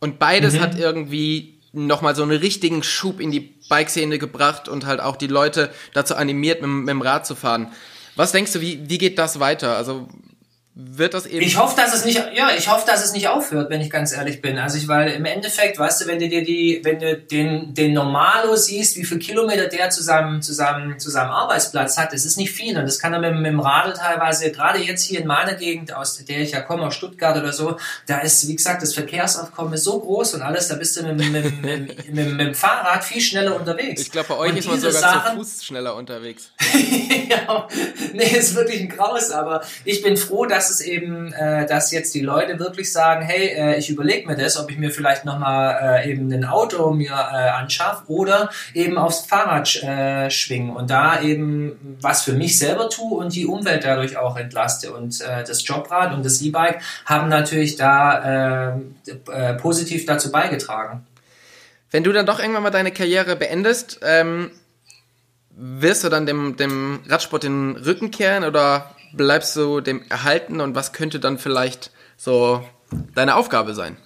Und 0.00 0.18
beides 0.18 0.54
mhm. 0.54 0.60
hat 0.60 0.78
irgendwie 0.78 1.58
nochmal 1.72 2.16
so 2.16 2.22
einen 2.22 2.38
richtigen 2.38 2.82
Schub 2.82 3.20
in 3.20 3.30
die 3.30 3.40
Bike-Szene 3.68 4.18
gebracht 4.18 4.68
und 4.68 4.86
halt 4.86 5.00
auch 5.00 5.16
die 5.16 5.26
Leute 5.26 5.70
dazu 5.92 6.14
animiert, 6.14 6.62
mit, 6.62 6.70
mit 6.70 6.88
dem 6.88 7.02
Rad 7.02 7.26
zu 7.26 7.34
fahren. 7.34 7.72
Was 8.16 8.32
denkst 8.32 8.52
du, 8.52 8.60
wie, 8.60 8.88
wie 8.88 8.98
geht 8.98 9.18
das 9.18 9.38
weiter? 9.38 9.76
Also 9.76 10.08
wird 10.80 11.12
das 11.12 11.26
eben. 11.26 11.44
Ich 11.44 11.58
hoffe, 11.58 11.74
dass 11.74 11.92
es 11.92 12.04
nicht, 12.04 12.22
ja, 12.36 12.50
ich 12.56 12.68
hoffe, 12.70 12.86
dass 12.86 13.04
es 13.04 13.12
nicht 13.12 13.26
aufhört, 13.26 13.68
wenn 13.68 13.80
ich 13.80 13.90
ganz 13.90 14.12
ehrlich 14.12 14.40
bin. 14.40 14.58
Also 14.58 14.78
ich, 14.78 14.86
weil 14.86 15.10
im 15.10 15.24
Endeffekt, 15.24 15.76
weißt 15.76 16.00
du, 16.00 16.06
wenn 16.06 16.20
du 16.20 16.28
dir 16.28 16.44
die, 16.44 16.80
wenn 16.84 17.00
du 17.00 17.16
den, 17.16 17.74
den 17.74 17.94
Normalo 17.94 18.54
siehst, 18.54 18.96
wie 18.96 19.04
viel 19.04 19.18
Kilometer 19.18 19.66
der 19.66 19.90
zu 19.90 20.04
seinem, 20.04 20.40
zu 20.40 20.52
seinem, 20.52 21.00
zu 21.00 21.10
seinem 21.10 21.32
Arbeitsplatz 21.32 21.98
hat, 21.98 22.12
das 22.12 22.24
ist 22.24 22.36
nicht 22.36 22.52
viel. 22.52 22.78
Und 22.78 22.84
das 22.84 23.00
kann 23.00 23.12
er 23.12 23.18
mit, 23.18 23.34
mit 23.34 23.46
dem 23.46 23.58
Radl 23.58 23.92
teilweise, 23.92 24.52
gerade 24.52 24.78
jetzt 24.78 25.02
hier 25.02 25.20
in 25.20 25.26
meiner 25.26 25.54
Gegend, 25.54 25.92
aus 25.92 26.24
der 26.24 26.42
ich 26.42 26.52
ja 26.52 26.60
komme, 26.60 26.86
aus 26.86 26.94
Stuttgart 26.94 27.36
oder 27.36 27.52
so, 27.52 27.76
da 28.06 28.18
ist, 28.20 28.46
wie 28.46 28.54
gesagt, 28.54 28.80
das 28.80 28.94
Verkehrsaufkommen 28.94 29.72
ist 29.72 29.82
so 29.82 29.98
groß 29.98 30.34
und 30.34 30.42
alles, 30.42 30.68
da 30.68 30.76
bist 30.76 30.96
du 30.96 31.02
mit, 31.02 31.16
mit, 31.16 31.32
mit, 31.32 31.60
mit, 31.60 32.14
mit, 32.14 32.40
dem 32.40 32.54
Fahrrad 32.54 33.02
viel 33.02 33.20
schneller 33.20 33.56
unterwegs. 33.56 34.02
Ich 34.02 34.12
glaube, 34.12 34.28
bei 34.28 34.36
euch 34.36 34.52
Und 34.52 34.58
ist 34.58 34.68
man 34.68 34.78
sogar 34.78 34.92
Sachen- 34.92 35.38
zu 35.38 35.44
Fuß 35.44 35.64
schneller 35.64 35.96
unterwegs. 35.96 36.52
ja, 37.28 37.66
nee, 38.12 38.38
ist 38.38 38.54
wirklich 38.54 38.80
ein 38.82 38.88
Graus, 38.88 39.32
aber 39.32 39.64
ich 39.84 40.02
bin 40.04 40.16
froh, 40.16 40.46
dass 40.46 40.67
es 40.70 40.80
eben, 40.80 41.32
äh, 41.32 41.66
dass 41.66 41.92
jetzt 41.92 42.14
die 42.14 42.20
Leute 42.20 42.58
wirklich 42.58 42.92
sagen, 42.92 43.24
hey, 43.24 43.48
äh, 43.48 43.78
ich 43.78 43.90
überlege 43.90 44.26
mir 44.26 44.36
das, 44.36 44.58
ob 44.58 44.70
ich 44.70 44.78
mir 44.78 44.90
vielleicht 44.90 45.24
nochmal 45.24 46.02
äh, 46.04 46.10
eben 46.10 46.32
ein 46.32 46.44
Auto 46.44 46.90
mir 46.90 47.12
äh, 47.12 47.48
anschaffe 47.50 48.04
oder 48.08 48.50
eben 48.74 48.98
aufs 48.98 49.26
Fahrrad 49.26 49.82
äh, 49.82 50.30
schwingen 50.30 50.74
und 50.74 50.90
da 50.90 51.20
eben 51.20 51.98
was 52.00 52.22
für 52.22 52.32
mich 52.32 52.58
selber 52.58 52.90
tue 52.90 53.18
und 53.18 53.34
die 53.34 53.46
Umwelt 53.46 53.84
dadurch 53.84 54.16
auch 54.16 54.36
entlaste. 54.36 54.92
Und 54.92 55.20
äh, 55.20 55.44
das 55.44 55.66
Jobrad 55.66 56.12
und 56.12 56.24
das 56.24 56.40
E-Bike 56.40 56.80
haben 57.06 57.28
natürlich 57.28 57.76
da 57.76 58.74
äh, 58.74 58.78
äh, 59.32 59.54
positiv 59.54 60.06
dazu 60.06 60.30
beigetragen. 60.30 61.06
Wenn 61.90 62.04
du 62.04 62.12
dann 62.12 62.26
doch 62.26 62.38
irgendwann 62.38 62.62
mal 62.62 62.70
deine 62.70 62.92
Karriere 62.92 63.36
beendest, 63.36 64.00
ähm, 64.02 64.50
wirst 65.58 66.04
du 66.04 66.08
dann 66.08 66.26
dem, 66.26 66.56
dem 66.56 67.00
Radsport 67.08 67.42
den 67.42 67.76
Rücken 67.76 68.10
kehren 68.10 68.44
oder 68.44 68.94
bleibst 69.12 69.54
du 69.56 69.80
dem 69.80 70.02
erhalten 70.08 70.60
und 70.60 70.74
was 70.74 70.92
könnte 70.92 71.20
dann 71.20 71.38
vielleicht 71.38 71.90
so 72.16 72.64
deine 73.14 73.36
Aufgabe 73.36 73.74
sein? 73.74 73.96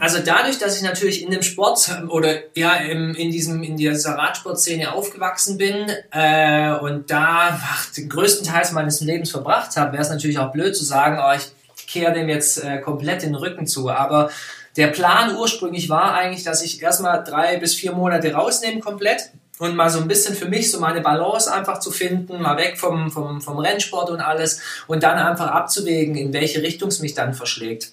Also 0.00 0.18
dadurch, 0.24 0.58
dass 0.58 0.76
ich 0.76 0.82
natürlich 0.82 1.22
in 1.22 1.30
dem 1.30 1.42
Sport 1.42 2.02
oder 2.08 2.40
ja 2.54 2.74
in 2.74 3.30
diesem 3.30 3.62
in 3.62 3.76
dieser 3.76 4.14
Radsportszene 4.16 4.92
aufgewachsen 4.92 5.58
bin 5.58 5.86
äh, 6.10 6.72
und 6.72 7.10
da 7.10 7.60
ach, 7.62 7.92
den 7.92 8.08
größten 8.08 8.46
Teil 8.46 8.66
meines 8.72 9.00
Lebens 9.00 9.30
verbracht 9.30 9.76
habe, 9.76 9.92
wäre 9.92 10.02
es 10.02 10.10
natürlich 10.10 10.38
auch 10.38 10.52
blöd 10.52 10.74
zu 10.74 10.84
sagen, 10.84 11.20
oh, 11.22 11.36
ich 11.36 11.52
kehre 11.86 12.12
dem 12.12 12.28
jetzt 12.28 12.62
äh, 12.64 12.78
komplett 12.78 13.22
den 13.22 13.34
Rücken 13.34 13.66
zu. 13.66 13.90
Aber 13.90 14.30
der 14.76 14.88
Plan 14.88 15.36
ursprünglich 15.36 15.88
war 15.88 16.14
eigentlich, 16.14 16.44
dass 16.44 16.62
ich 16.62 16.82
erstmal 16.82 17.22
drei 17.24 17.58
bis 17.58 17.74
vier 17.74 17.92
Monate 17.92 18.32
rausnehme 18.32 18.80
komplett 18.80 19.30
und 19.60 19.76
mal 19.76 19.90
so 19.90 20.00
ein 20.00 20.08
bisschen 20.08 20.34
für 20.34 20.48
mich 20.48 20.70
so 20.70 20.80
meine 20.80 21.02
Balance 21.02 21.52
einfach 21.52 21.78
zu 21.80 21.90
finden, 21.90 22.40
mal 22.40 22.56
weg 22.56 22.78
vom, 22.78 23.10
vom, 23.10 23.40
vom 23.42 23.58
Rennsport 23.58 24.10
und 24.10 24.20
alles 24.20 24.60
und 24.86 25.02
dann 25.02 25.18
einfach 25.18 25.48
abzuwägen, 25.48 26.16
in 26.16 26.32
welche 26.32 26.62
Richtung 26.62 26.88
es 26.88 27.00
mich 27.00 27.14
dann 27.14 27.34
verschlägt. 27.34 27.92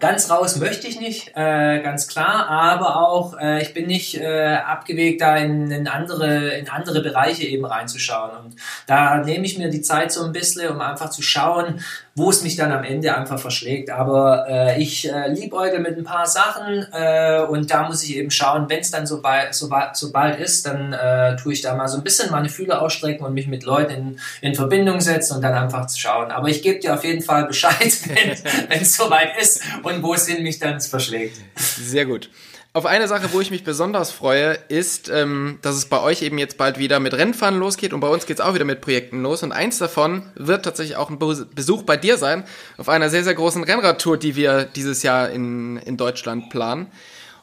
Ganz 0.00 0.30
raus 0.30 0.56
möchte 0.56 0.88
ich 0.88 0.98
nicht, 0.98 1.32
äh, 1.36 1.80
ganz 1.80 2.08
klar, 2.08 2.48
aber 2.48 3.08
auch 3.08 3.38
äh, 3.38 3.60
ich 3.60 3.74
bin 3.74 3.86
nicht 3.86 4.16
äh, 4.16 4.54
abgewegt, 4.54 5.20
da 5.20 5.36
in, 5.36 5.70
in, 5.70 5.88
andere, 5.88 6.54
in 6.54 6.68
andere 6.68 7.02
Bereiche 7.02 7.44
eben 7.44 7.64
reinzuschauen. 7.64 8.30
Und 8.44 8.56
da 8.86 9.18
nehme 9.18 9.44
ich 9.44 9.58
mir 9.58 9.68
die 9.68 9.82
Zeit 9.82 10.10
so 10.10 10.24
ein 10.24 10.32
bisschen, 10.32 10.70
um 10.70 10.80
einfach 10.80 11.10
zu 11.10 11.22
schauen, 11.22 11.84
wo 12.20 12.30
es 12.30 12.42
mich 12.42 12.54
dann 12.54 12.70
am 12.70 12.84
Ende 12.84 13.16
einfach 13.16 13.38
verschlägt. 13.38 13.90
Aber 13.90 14.46
äh, 14.46 14.80
ich 14.80 15.10
äh, 15.10 15.28
liebäugle 15.28 15.80
mit 15.80 15.96
ein 15.96 16.04
paar 16.04 16.26
Sachen 16.26 16.86
äh, 16.92 17.40
und 17.48 17.70
da 17.70 17.88
muss 17.88 18.02
ich 18.04 18.16
eben 18.16 18.30
schauen, 18.30 18.68
wenn 18.68 18.80
es 18.80 18.90
dann 18.90 19.06
so, 19.06 19.22
bald, 19.22 19.54
so, 19.54 19.70
so 19.94 20.12
bald 20.12 20.38
ist, 20.38 20.66
dann 20.66 20.92
äh, 20.92 21.36
tue 21.36 21.54
ich 21.54 21.62
da 21.62 21.74
mal 21.74 21.88
so 21.88 21.96
ein 21.96 22.04
bisschen 22.04 22.30
meine 22.30 22.50
Fühler 22.50 22.82
ausstrecken 22.82 23.24
und 23.24 23.32
mich 23.32 23.46
mit 23.46 23.64
Leuten 23.64 23.92
in, 23.92 24.20
in 24.42 24.54
Verbindung 24.54 25.00
setzen 25.00 25.36
und 25.36 25.42
dann 25.42 25.54
einfach 25.54 25.86
zu 25.86 25.98
schauen. 25.98 26.30
Aber 26.30 26.48
ich 26.48 26.62
gebe 26.62 26.78
dir 26.78 26.94
auf 26.94 27.04
jeden 27.04 27.22
Fall 27.22 27.46
Bescheid, 27.46 27.74
wenn 28.68 28.82
es 28.82 28.96
soweit 28.96 29.40
ist 29.40 29.62
und 29.82 30.02
wo 30.02 30.12
es 30.12 30.28
mich 30.28 30.58
dann 30.58 30.78
verschlägt. 30.80 31.38
Sehr 31.56 32.04
gut. 32.04 32.28
Auf 32.72 32.86
eine 32.86 33.08
Sache, 33.08 33.32
wo 33.32 33.40
ich 33.40 33.50
mich 33.50 33.64
besonders 33.64 34.12
freue, 34.12 34.52
ist, 34.68 35.08
ähm, 35.08 35.58
dass 35.60 35.74
es 35.74 35.86
bei 35.86 36.00
euch 36.00 36.22
eben 36.22 36.38
jetzt 36.38 36.56
bald 36.56 36.78
wieder 36.78 37.00
mit 37.00 37.14
Rennfahren 37.14 37.58
losgeht 37.58 37.92
und 37.92 37.98
bei 37.98 38.06
uns 38.06 38.26
geht 38.26 38.38
es 38.38 38.40
auch 38.44 38.54
wieder 38.54 38.64
mit 38.64 38.80
Projekten 38.80 39.22
los. 39.22 39.42
Und 39.42 39.50
eins 39.50 39.78
davon 39.78 40.30
wird 40.36 40.64
tatsächlich 40.64 40.96
auch 40.96 41.10
ein 41.10 41.18
Be- 41.18 41.48
Besuch 41.52 41.82
bei 41.82 41.96
dir 41.96 42.16
sein, 42.16 42.44
auf 42.78 42.88
einer 42.88 43.10
sehr, 43.10 43.24
sehr 43.24 43.34
großen 43.34 43.64
Rennradtour, 43.64 44.18
die 44.18 44.36
wir 44.36 44.64
dieses 44.64 45.02
Jahr 45.02 45.30
in, 45.30 45.78
in 45.78 45.96
Deutschland 45.96 46.50
planen. 46.50 46.86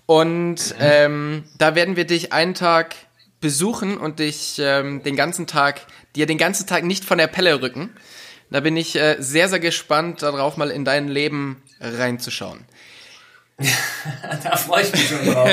Und 0.06 0.74
ähm, 0.80 1.44
da 1.58 1.76
werden 1.76 1.98
wir 1.98 2.06
dich 2.06 2.32
einen 2.32 2.54
Tag 2.54 2.96
besuchen 3.42 3.98
und 3.98 4.20
dich 4.20 4.62
ähm, 4.64 5.04
den 5.04 5.18
ganzen 5.18 5.46
Tag, 5.46 5.82
dir 6.16 6.26
den 6.26 6.38
ganzen 6.38 6.68
Tag 6.68 6.86
nicht 6.86 7.04
von 7.04 7.18
der 7.18 7.28
Pelle 7.28 7.62
rücken. 7.62 7.90
Da 8.50 8.62
bin 8.62 8.78
ich 8.78 8.96
äh, 8.96 9.18
sehr, 9.20 9.50
sehr 9.50 9.60
gespannt 9.60 10.22
darauf, 10.22 10.56
mal 10.56 10.72
in 10.72 10.86
dein 10.86 11.10
Leben 11.10 11.62
reinzuschauen. 11.82 12.64
Da 14.44 14.56
freue 14.56 14.84
ich 14.84 14.92
mich 14.92 15.08
schon 15.08 15.26
drauf. 15.26 15.50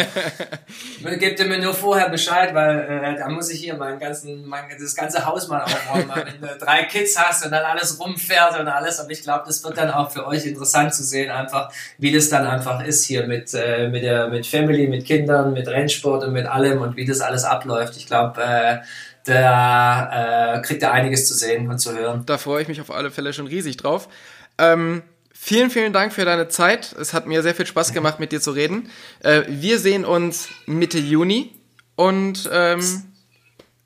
Gebt 1.19 1.41
ihr 1.41 1.47
mir 1.47 1.59
nur 1.59 1.75
vorher 1.75 2.09
Bescheid, 2.09 2.55
weil 2.55 2.79
äh, 2.81 3.19
da 3.19 3.29
muss 3.29 3.51
ich 3.51 3.61
hier 3.61 3.75
meinen 3.75 3.99
ganzen, 3.99 4.47
mein, 4.47 4.65
das 4.79 4.95
ganze 4.95 5.25
Haus 5.25 5.49
mal 5.49 5.63
aufräumen, 5.63 6.13
wenn 6.15 6.41
du 6.41 6.59
drei 6.59 6.85
Kids 6.85 7.19
hast 7.19 7.45
und 7.45 7.51
dann 7.51 7.65
alles 7.65 7.99
rumfährt 7.99 8.59
und 8.61 8.69
alles. 8.69 9.01
Aber 9.01 9.11
ich 9.11 9.23
glaube, 9.23 9.45
das 9.47 9.65
wird 9.65 9.79
dann 9.79 9.91
auch 9.91 10.11
für 10.11 10.27
euch 10.27 10.45
interessant 10.45 10.95
zu 10.95 11.03
sehen, 11.03 11.31
einfach 11.31 11.73
wie 11.99 12.13
das 12.13 12.29
dann 12.29 12.47
einfach 12.47 12.85
ist 12.85 13.05
hier 13.05 13.27
mit, 13.27 13.55
äh, 13.55 13.89
mit, 13.89 14.03
der, 14.03 14.29
mit 14.29 14.47
Family, 14.47 14.87
mit 14.87 15.07
Kindern, 15.07 15.53
mit 15.53 15.67
Rennsport 15.67 16.25
und 16.25 16.33
mit 16.33 16.47
allem 16.47 16.83
und 16.83 16.97
wie 16.97 17.07
das 17.07 17.21
alles 17.21 17.45
abläuft. 17.45 17.97
Ich 17.97 18.07
glaube, 18.07 18.43
äh, 18.43 18.79
da 19.25 20.57
äh, 20.57 20.63
kriegt 20.63 20.83
ihr 20.83 20.93
einiges 20.93 21.27
zu 21.27 21.35
sehen 21.35 21.69
und 21.71 21.79
zu 21.79 21.97
hören. 21.97 22.25
Da 22.27 22.37
freue 22.37 22.63
ich 22.63 22.69
mich 22.69 22.81
auf 22.81 22.91
alle 22.91 23.11
Fälle 23.11 23.33
schon 23.33 23.47
riesig 23.47 23.79
drauf. 23.79 24.09
Ähm, 24.59 25.03
vielen, 25.45 25.71
vielen 25.71 25.93
Dank 25.93 26.15
für 26.15 26.25
deine 26.25 26.49
Zeit. 26.49 26.95
Es 26.99 27.13
hat 27.13 27.27
mir 27.27 27.43
sehr 27.43 27.55
viel 27.55 27.67
Spaß 27.67 27.93
gemacht, 27.93 28.19
mit 28.19 28.33
dir 28.33 28.41
zu 28.41 28.53
reden. 28.53 28.91
Äh, 29.21 29.43
wir 29.47 29.79
sehen 29.79 30.07
uns 30.07 30.49
Mitte 30.65 30.99
Juni 30.99 31.53
und 31.97 32.49
ähm, 32.51 32.81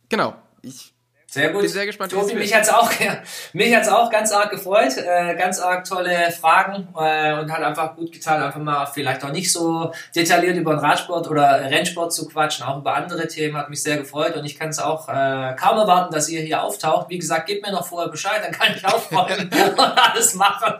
genau. 0.08 0.36
Ich 0.62 0.94
Sehr 1.30 1.50
gut. 1.50 1.60
Bin 1.60 1.70
sehr 1.70 1.84
gespannt, 1.84 2.10
Tobi, 2.10 2.34
mich 2.36 2.54
hat's 2.54 2.70
auch, 2.70 2.90
mich 3.52 3.76
hat's 3.76 3.88
auch 3.88 4.10
ganz 4.10 4.32
arg 4.32 4.50
gefreut. 4.50 4.96
Äh, 4.96 5.36
ganz 5.36 5.60
arg 5.60 5.84
tolle 5.84 6.32
Fragen 6.32 6.88
äh, 6.98 7.38
und 7.38 7.52
hat 7.52 7.62
einfach 7.62 7.96
gut 7.96 8.12
getan, 8.12 8.42
einfach 8.42 8.60
mal 8.60 8.86
vielleicht 8.86 9.22
auch 9.22 9.30
nicht 9.30 9.52
so 9.52 9.92
detailliert 10.16 10.56
über 10.56 10.72
den 10.72 10.80
Radsport 10.80 11.28
oder 11.28 11.70
Rennsport 11.70 12.14
zu 12.14 12.26
quatschen, 12.28 12.64
auch 12.64 12.78
über 12.78 12.94
andere 12.94 13.28
Themen. 13.28 13.58
Hat 13.58 13.68
mich 13.68 13.82
sehr 13.82 13.98
gefreut 13.98 14.36
und 14.36 14.46
ich 14.46 14.58
kann 14.58 14.70
es 14.70 14.78
auch 14.78 15.06
äh, 15.10 15.54
kaum 15.54 15.76
erwarten, 15.76 16.14
dass 16.14 16.30
ihr 16.30 16.40
hier 16.40 16.62
auftaucht. 16.62 17.10
Wie 17.10 17.18
gesagt, 17.18 17.46
gebt 17.46 17.62
mir 17.62 17.72
noch 17.72 17.86
vorher 17.86 18.08
Bescheid, 18.10 18.40
dann 18.42 18.52
kann 18.52 18.74
ich 18.74 18.82
aufräumen 18.86 19.50
und 19.76 19.98
alles 19.98 20.34
machen. 20.34 20.76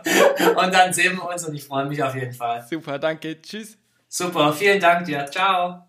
Und 0.55 0.73
dann 0.73 0.91
sehen 0.91 1.15
wir 1.17 1.29
uns 1.29 1.45
und 1.45 1.53
ich 1.53 1.63
freue 1.63 1.85
mich 1.85 2.01
auf 2.01 2.15
jeden 2.15 2.33
Fall. 2.33 2.65
super, 2.67 2.97
danke, 2.97 3.39
tschüss. 3.39 3.77
Super, 4.07 4.51
vielen 4.51 4.79
Dank 4.79 5.05
dir. 5.05 5.27
Ciao. 5.27 5.88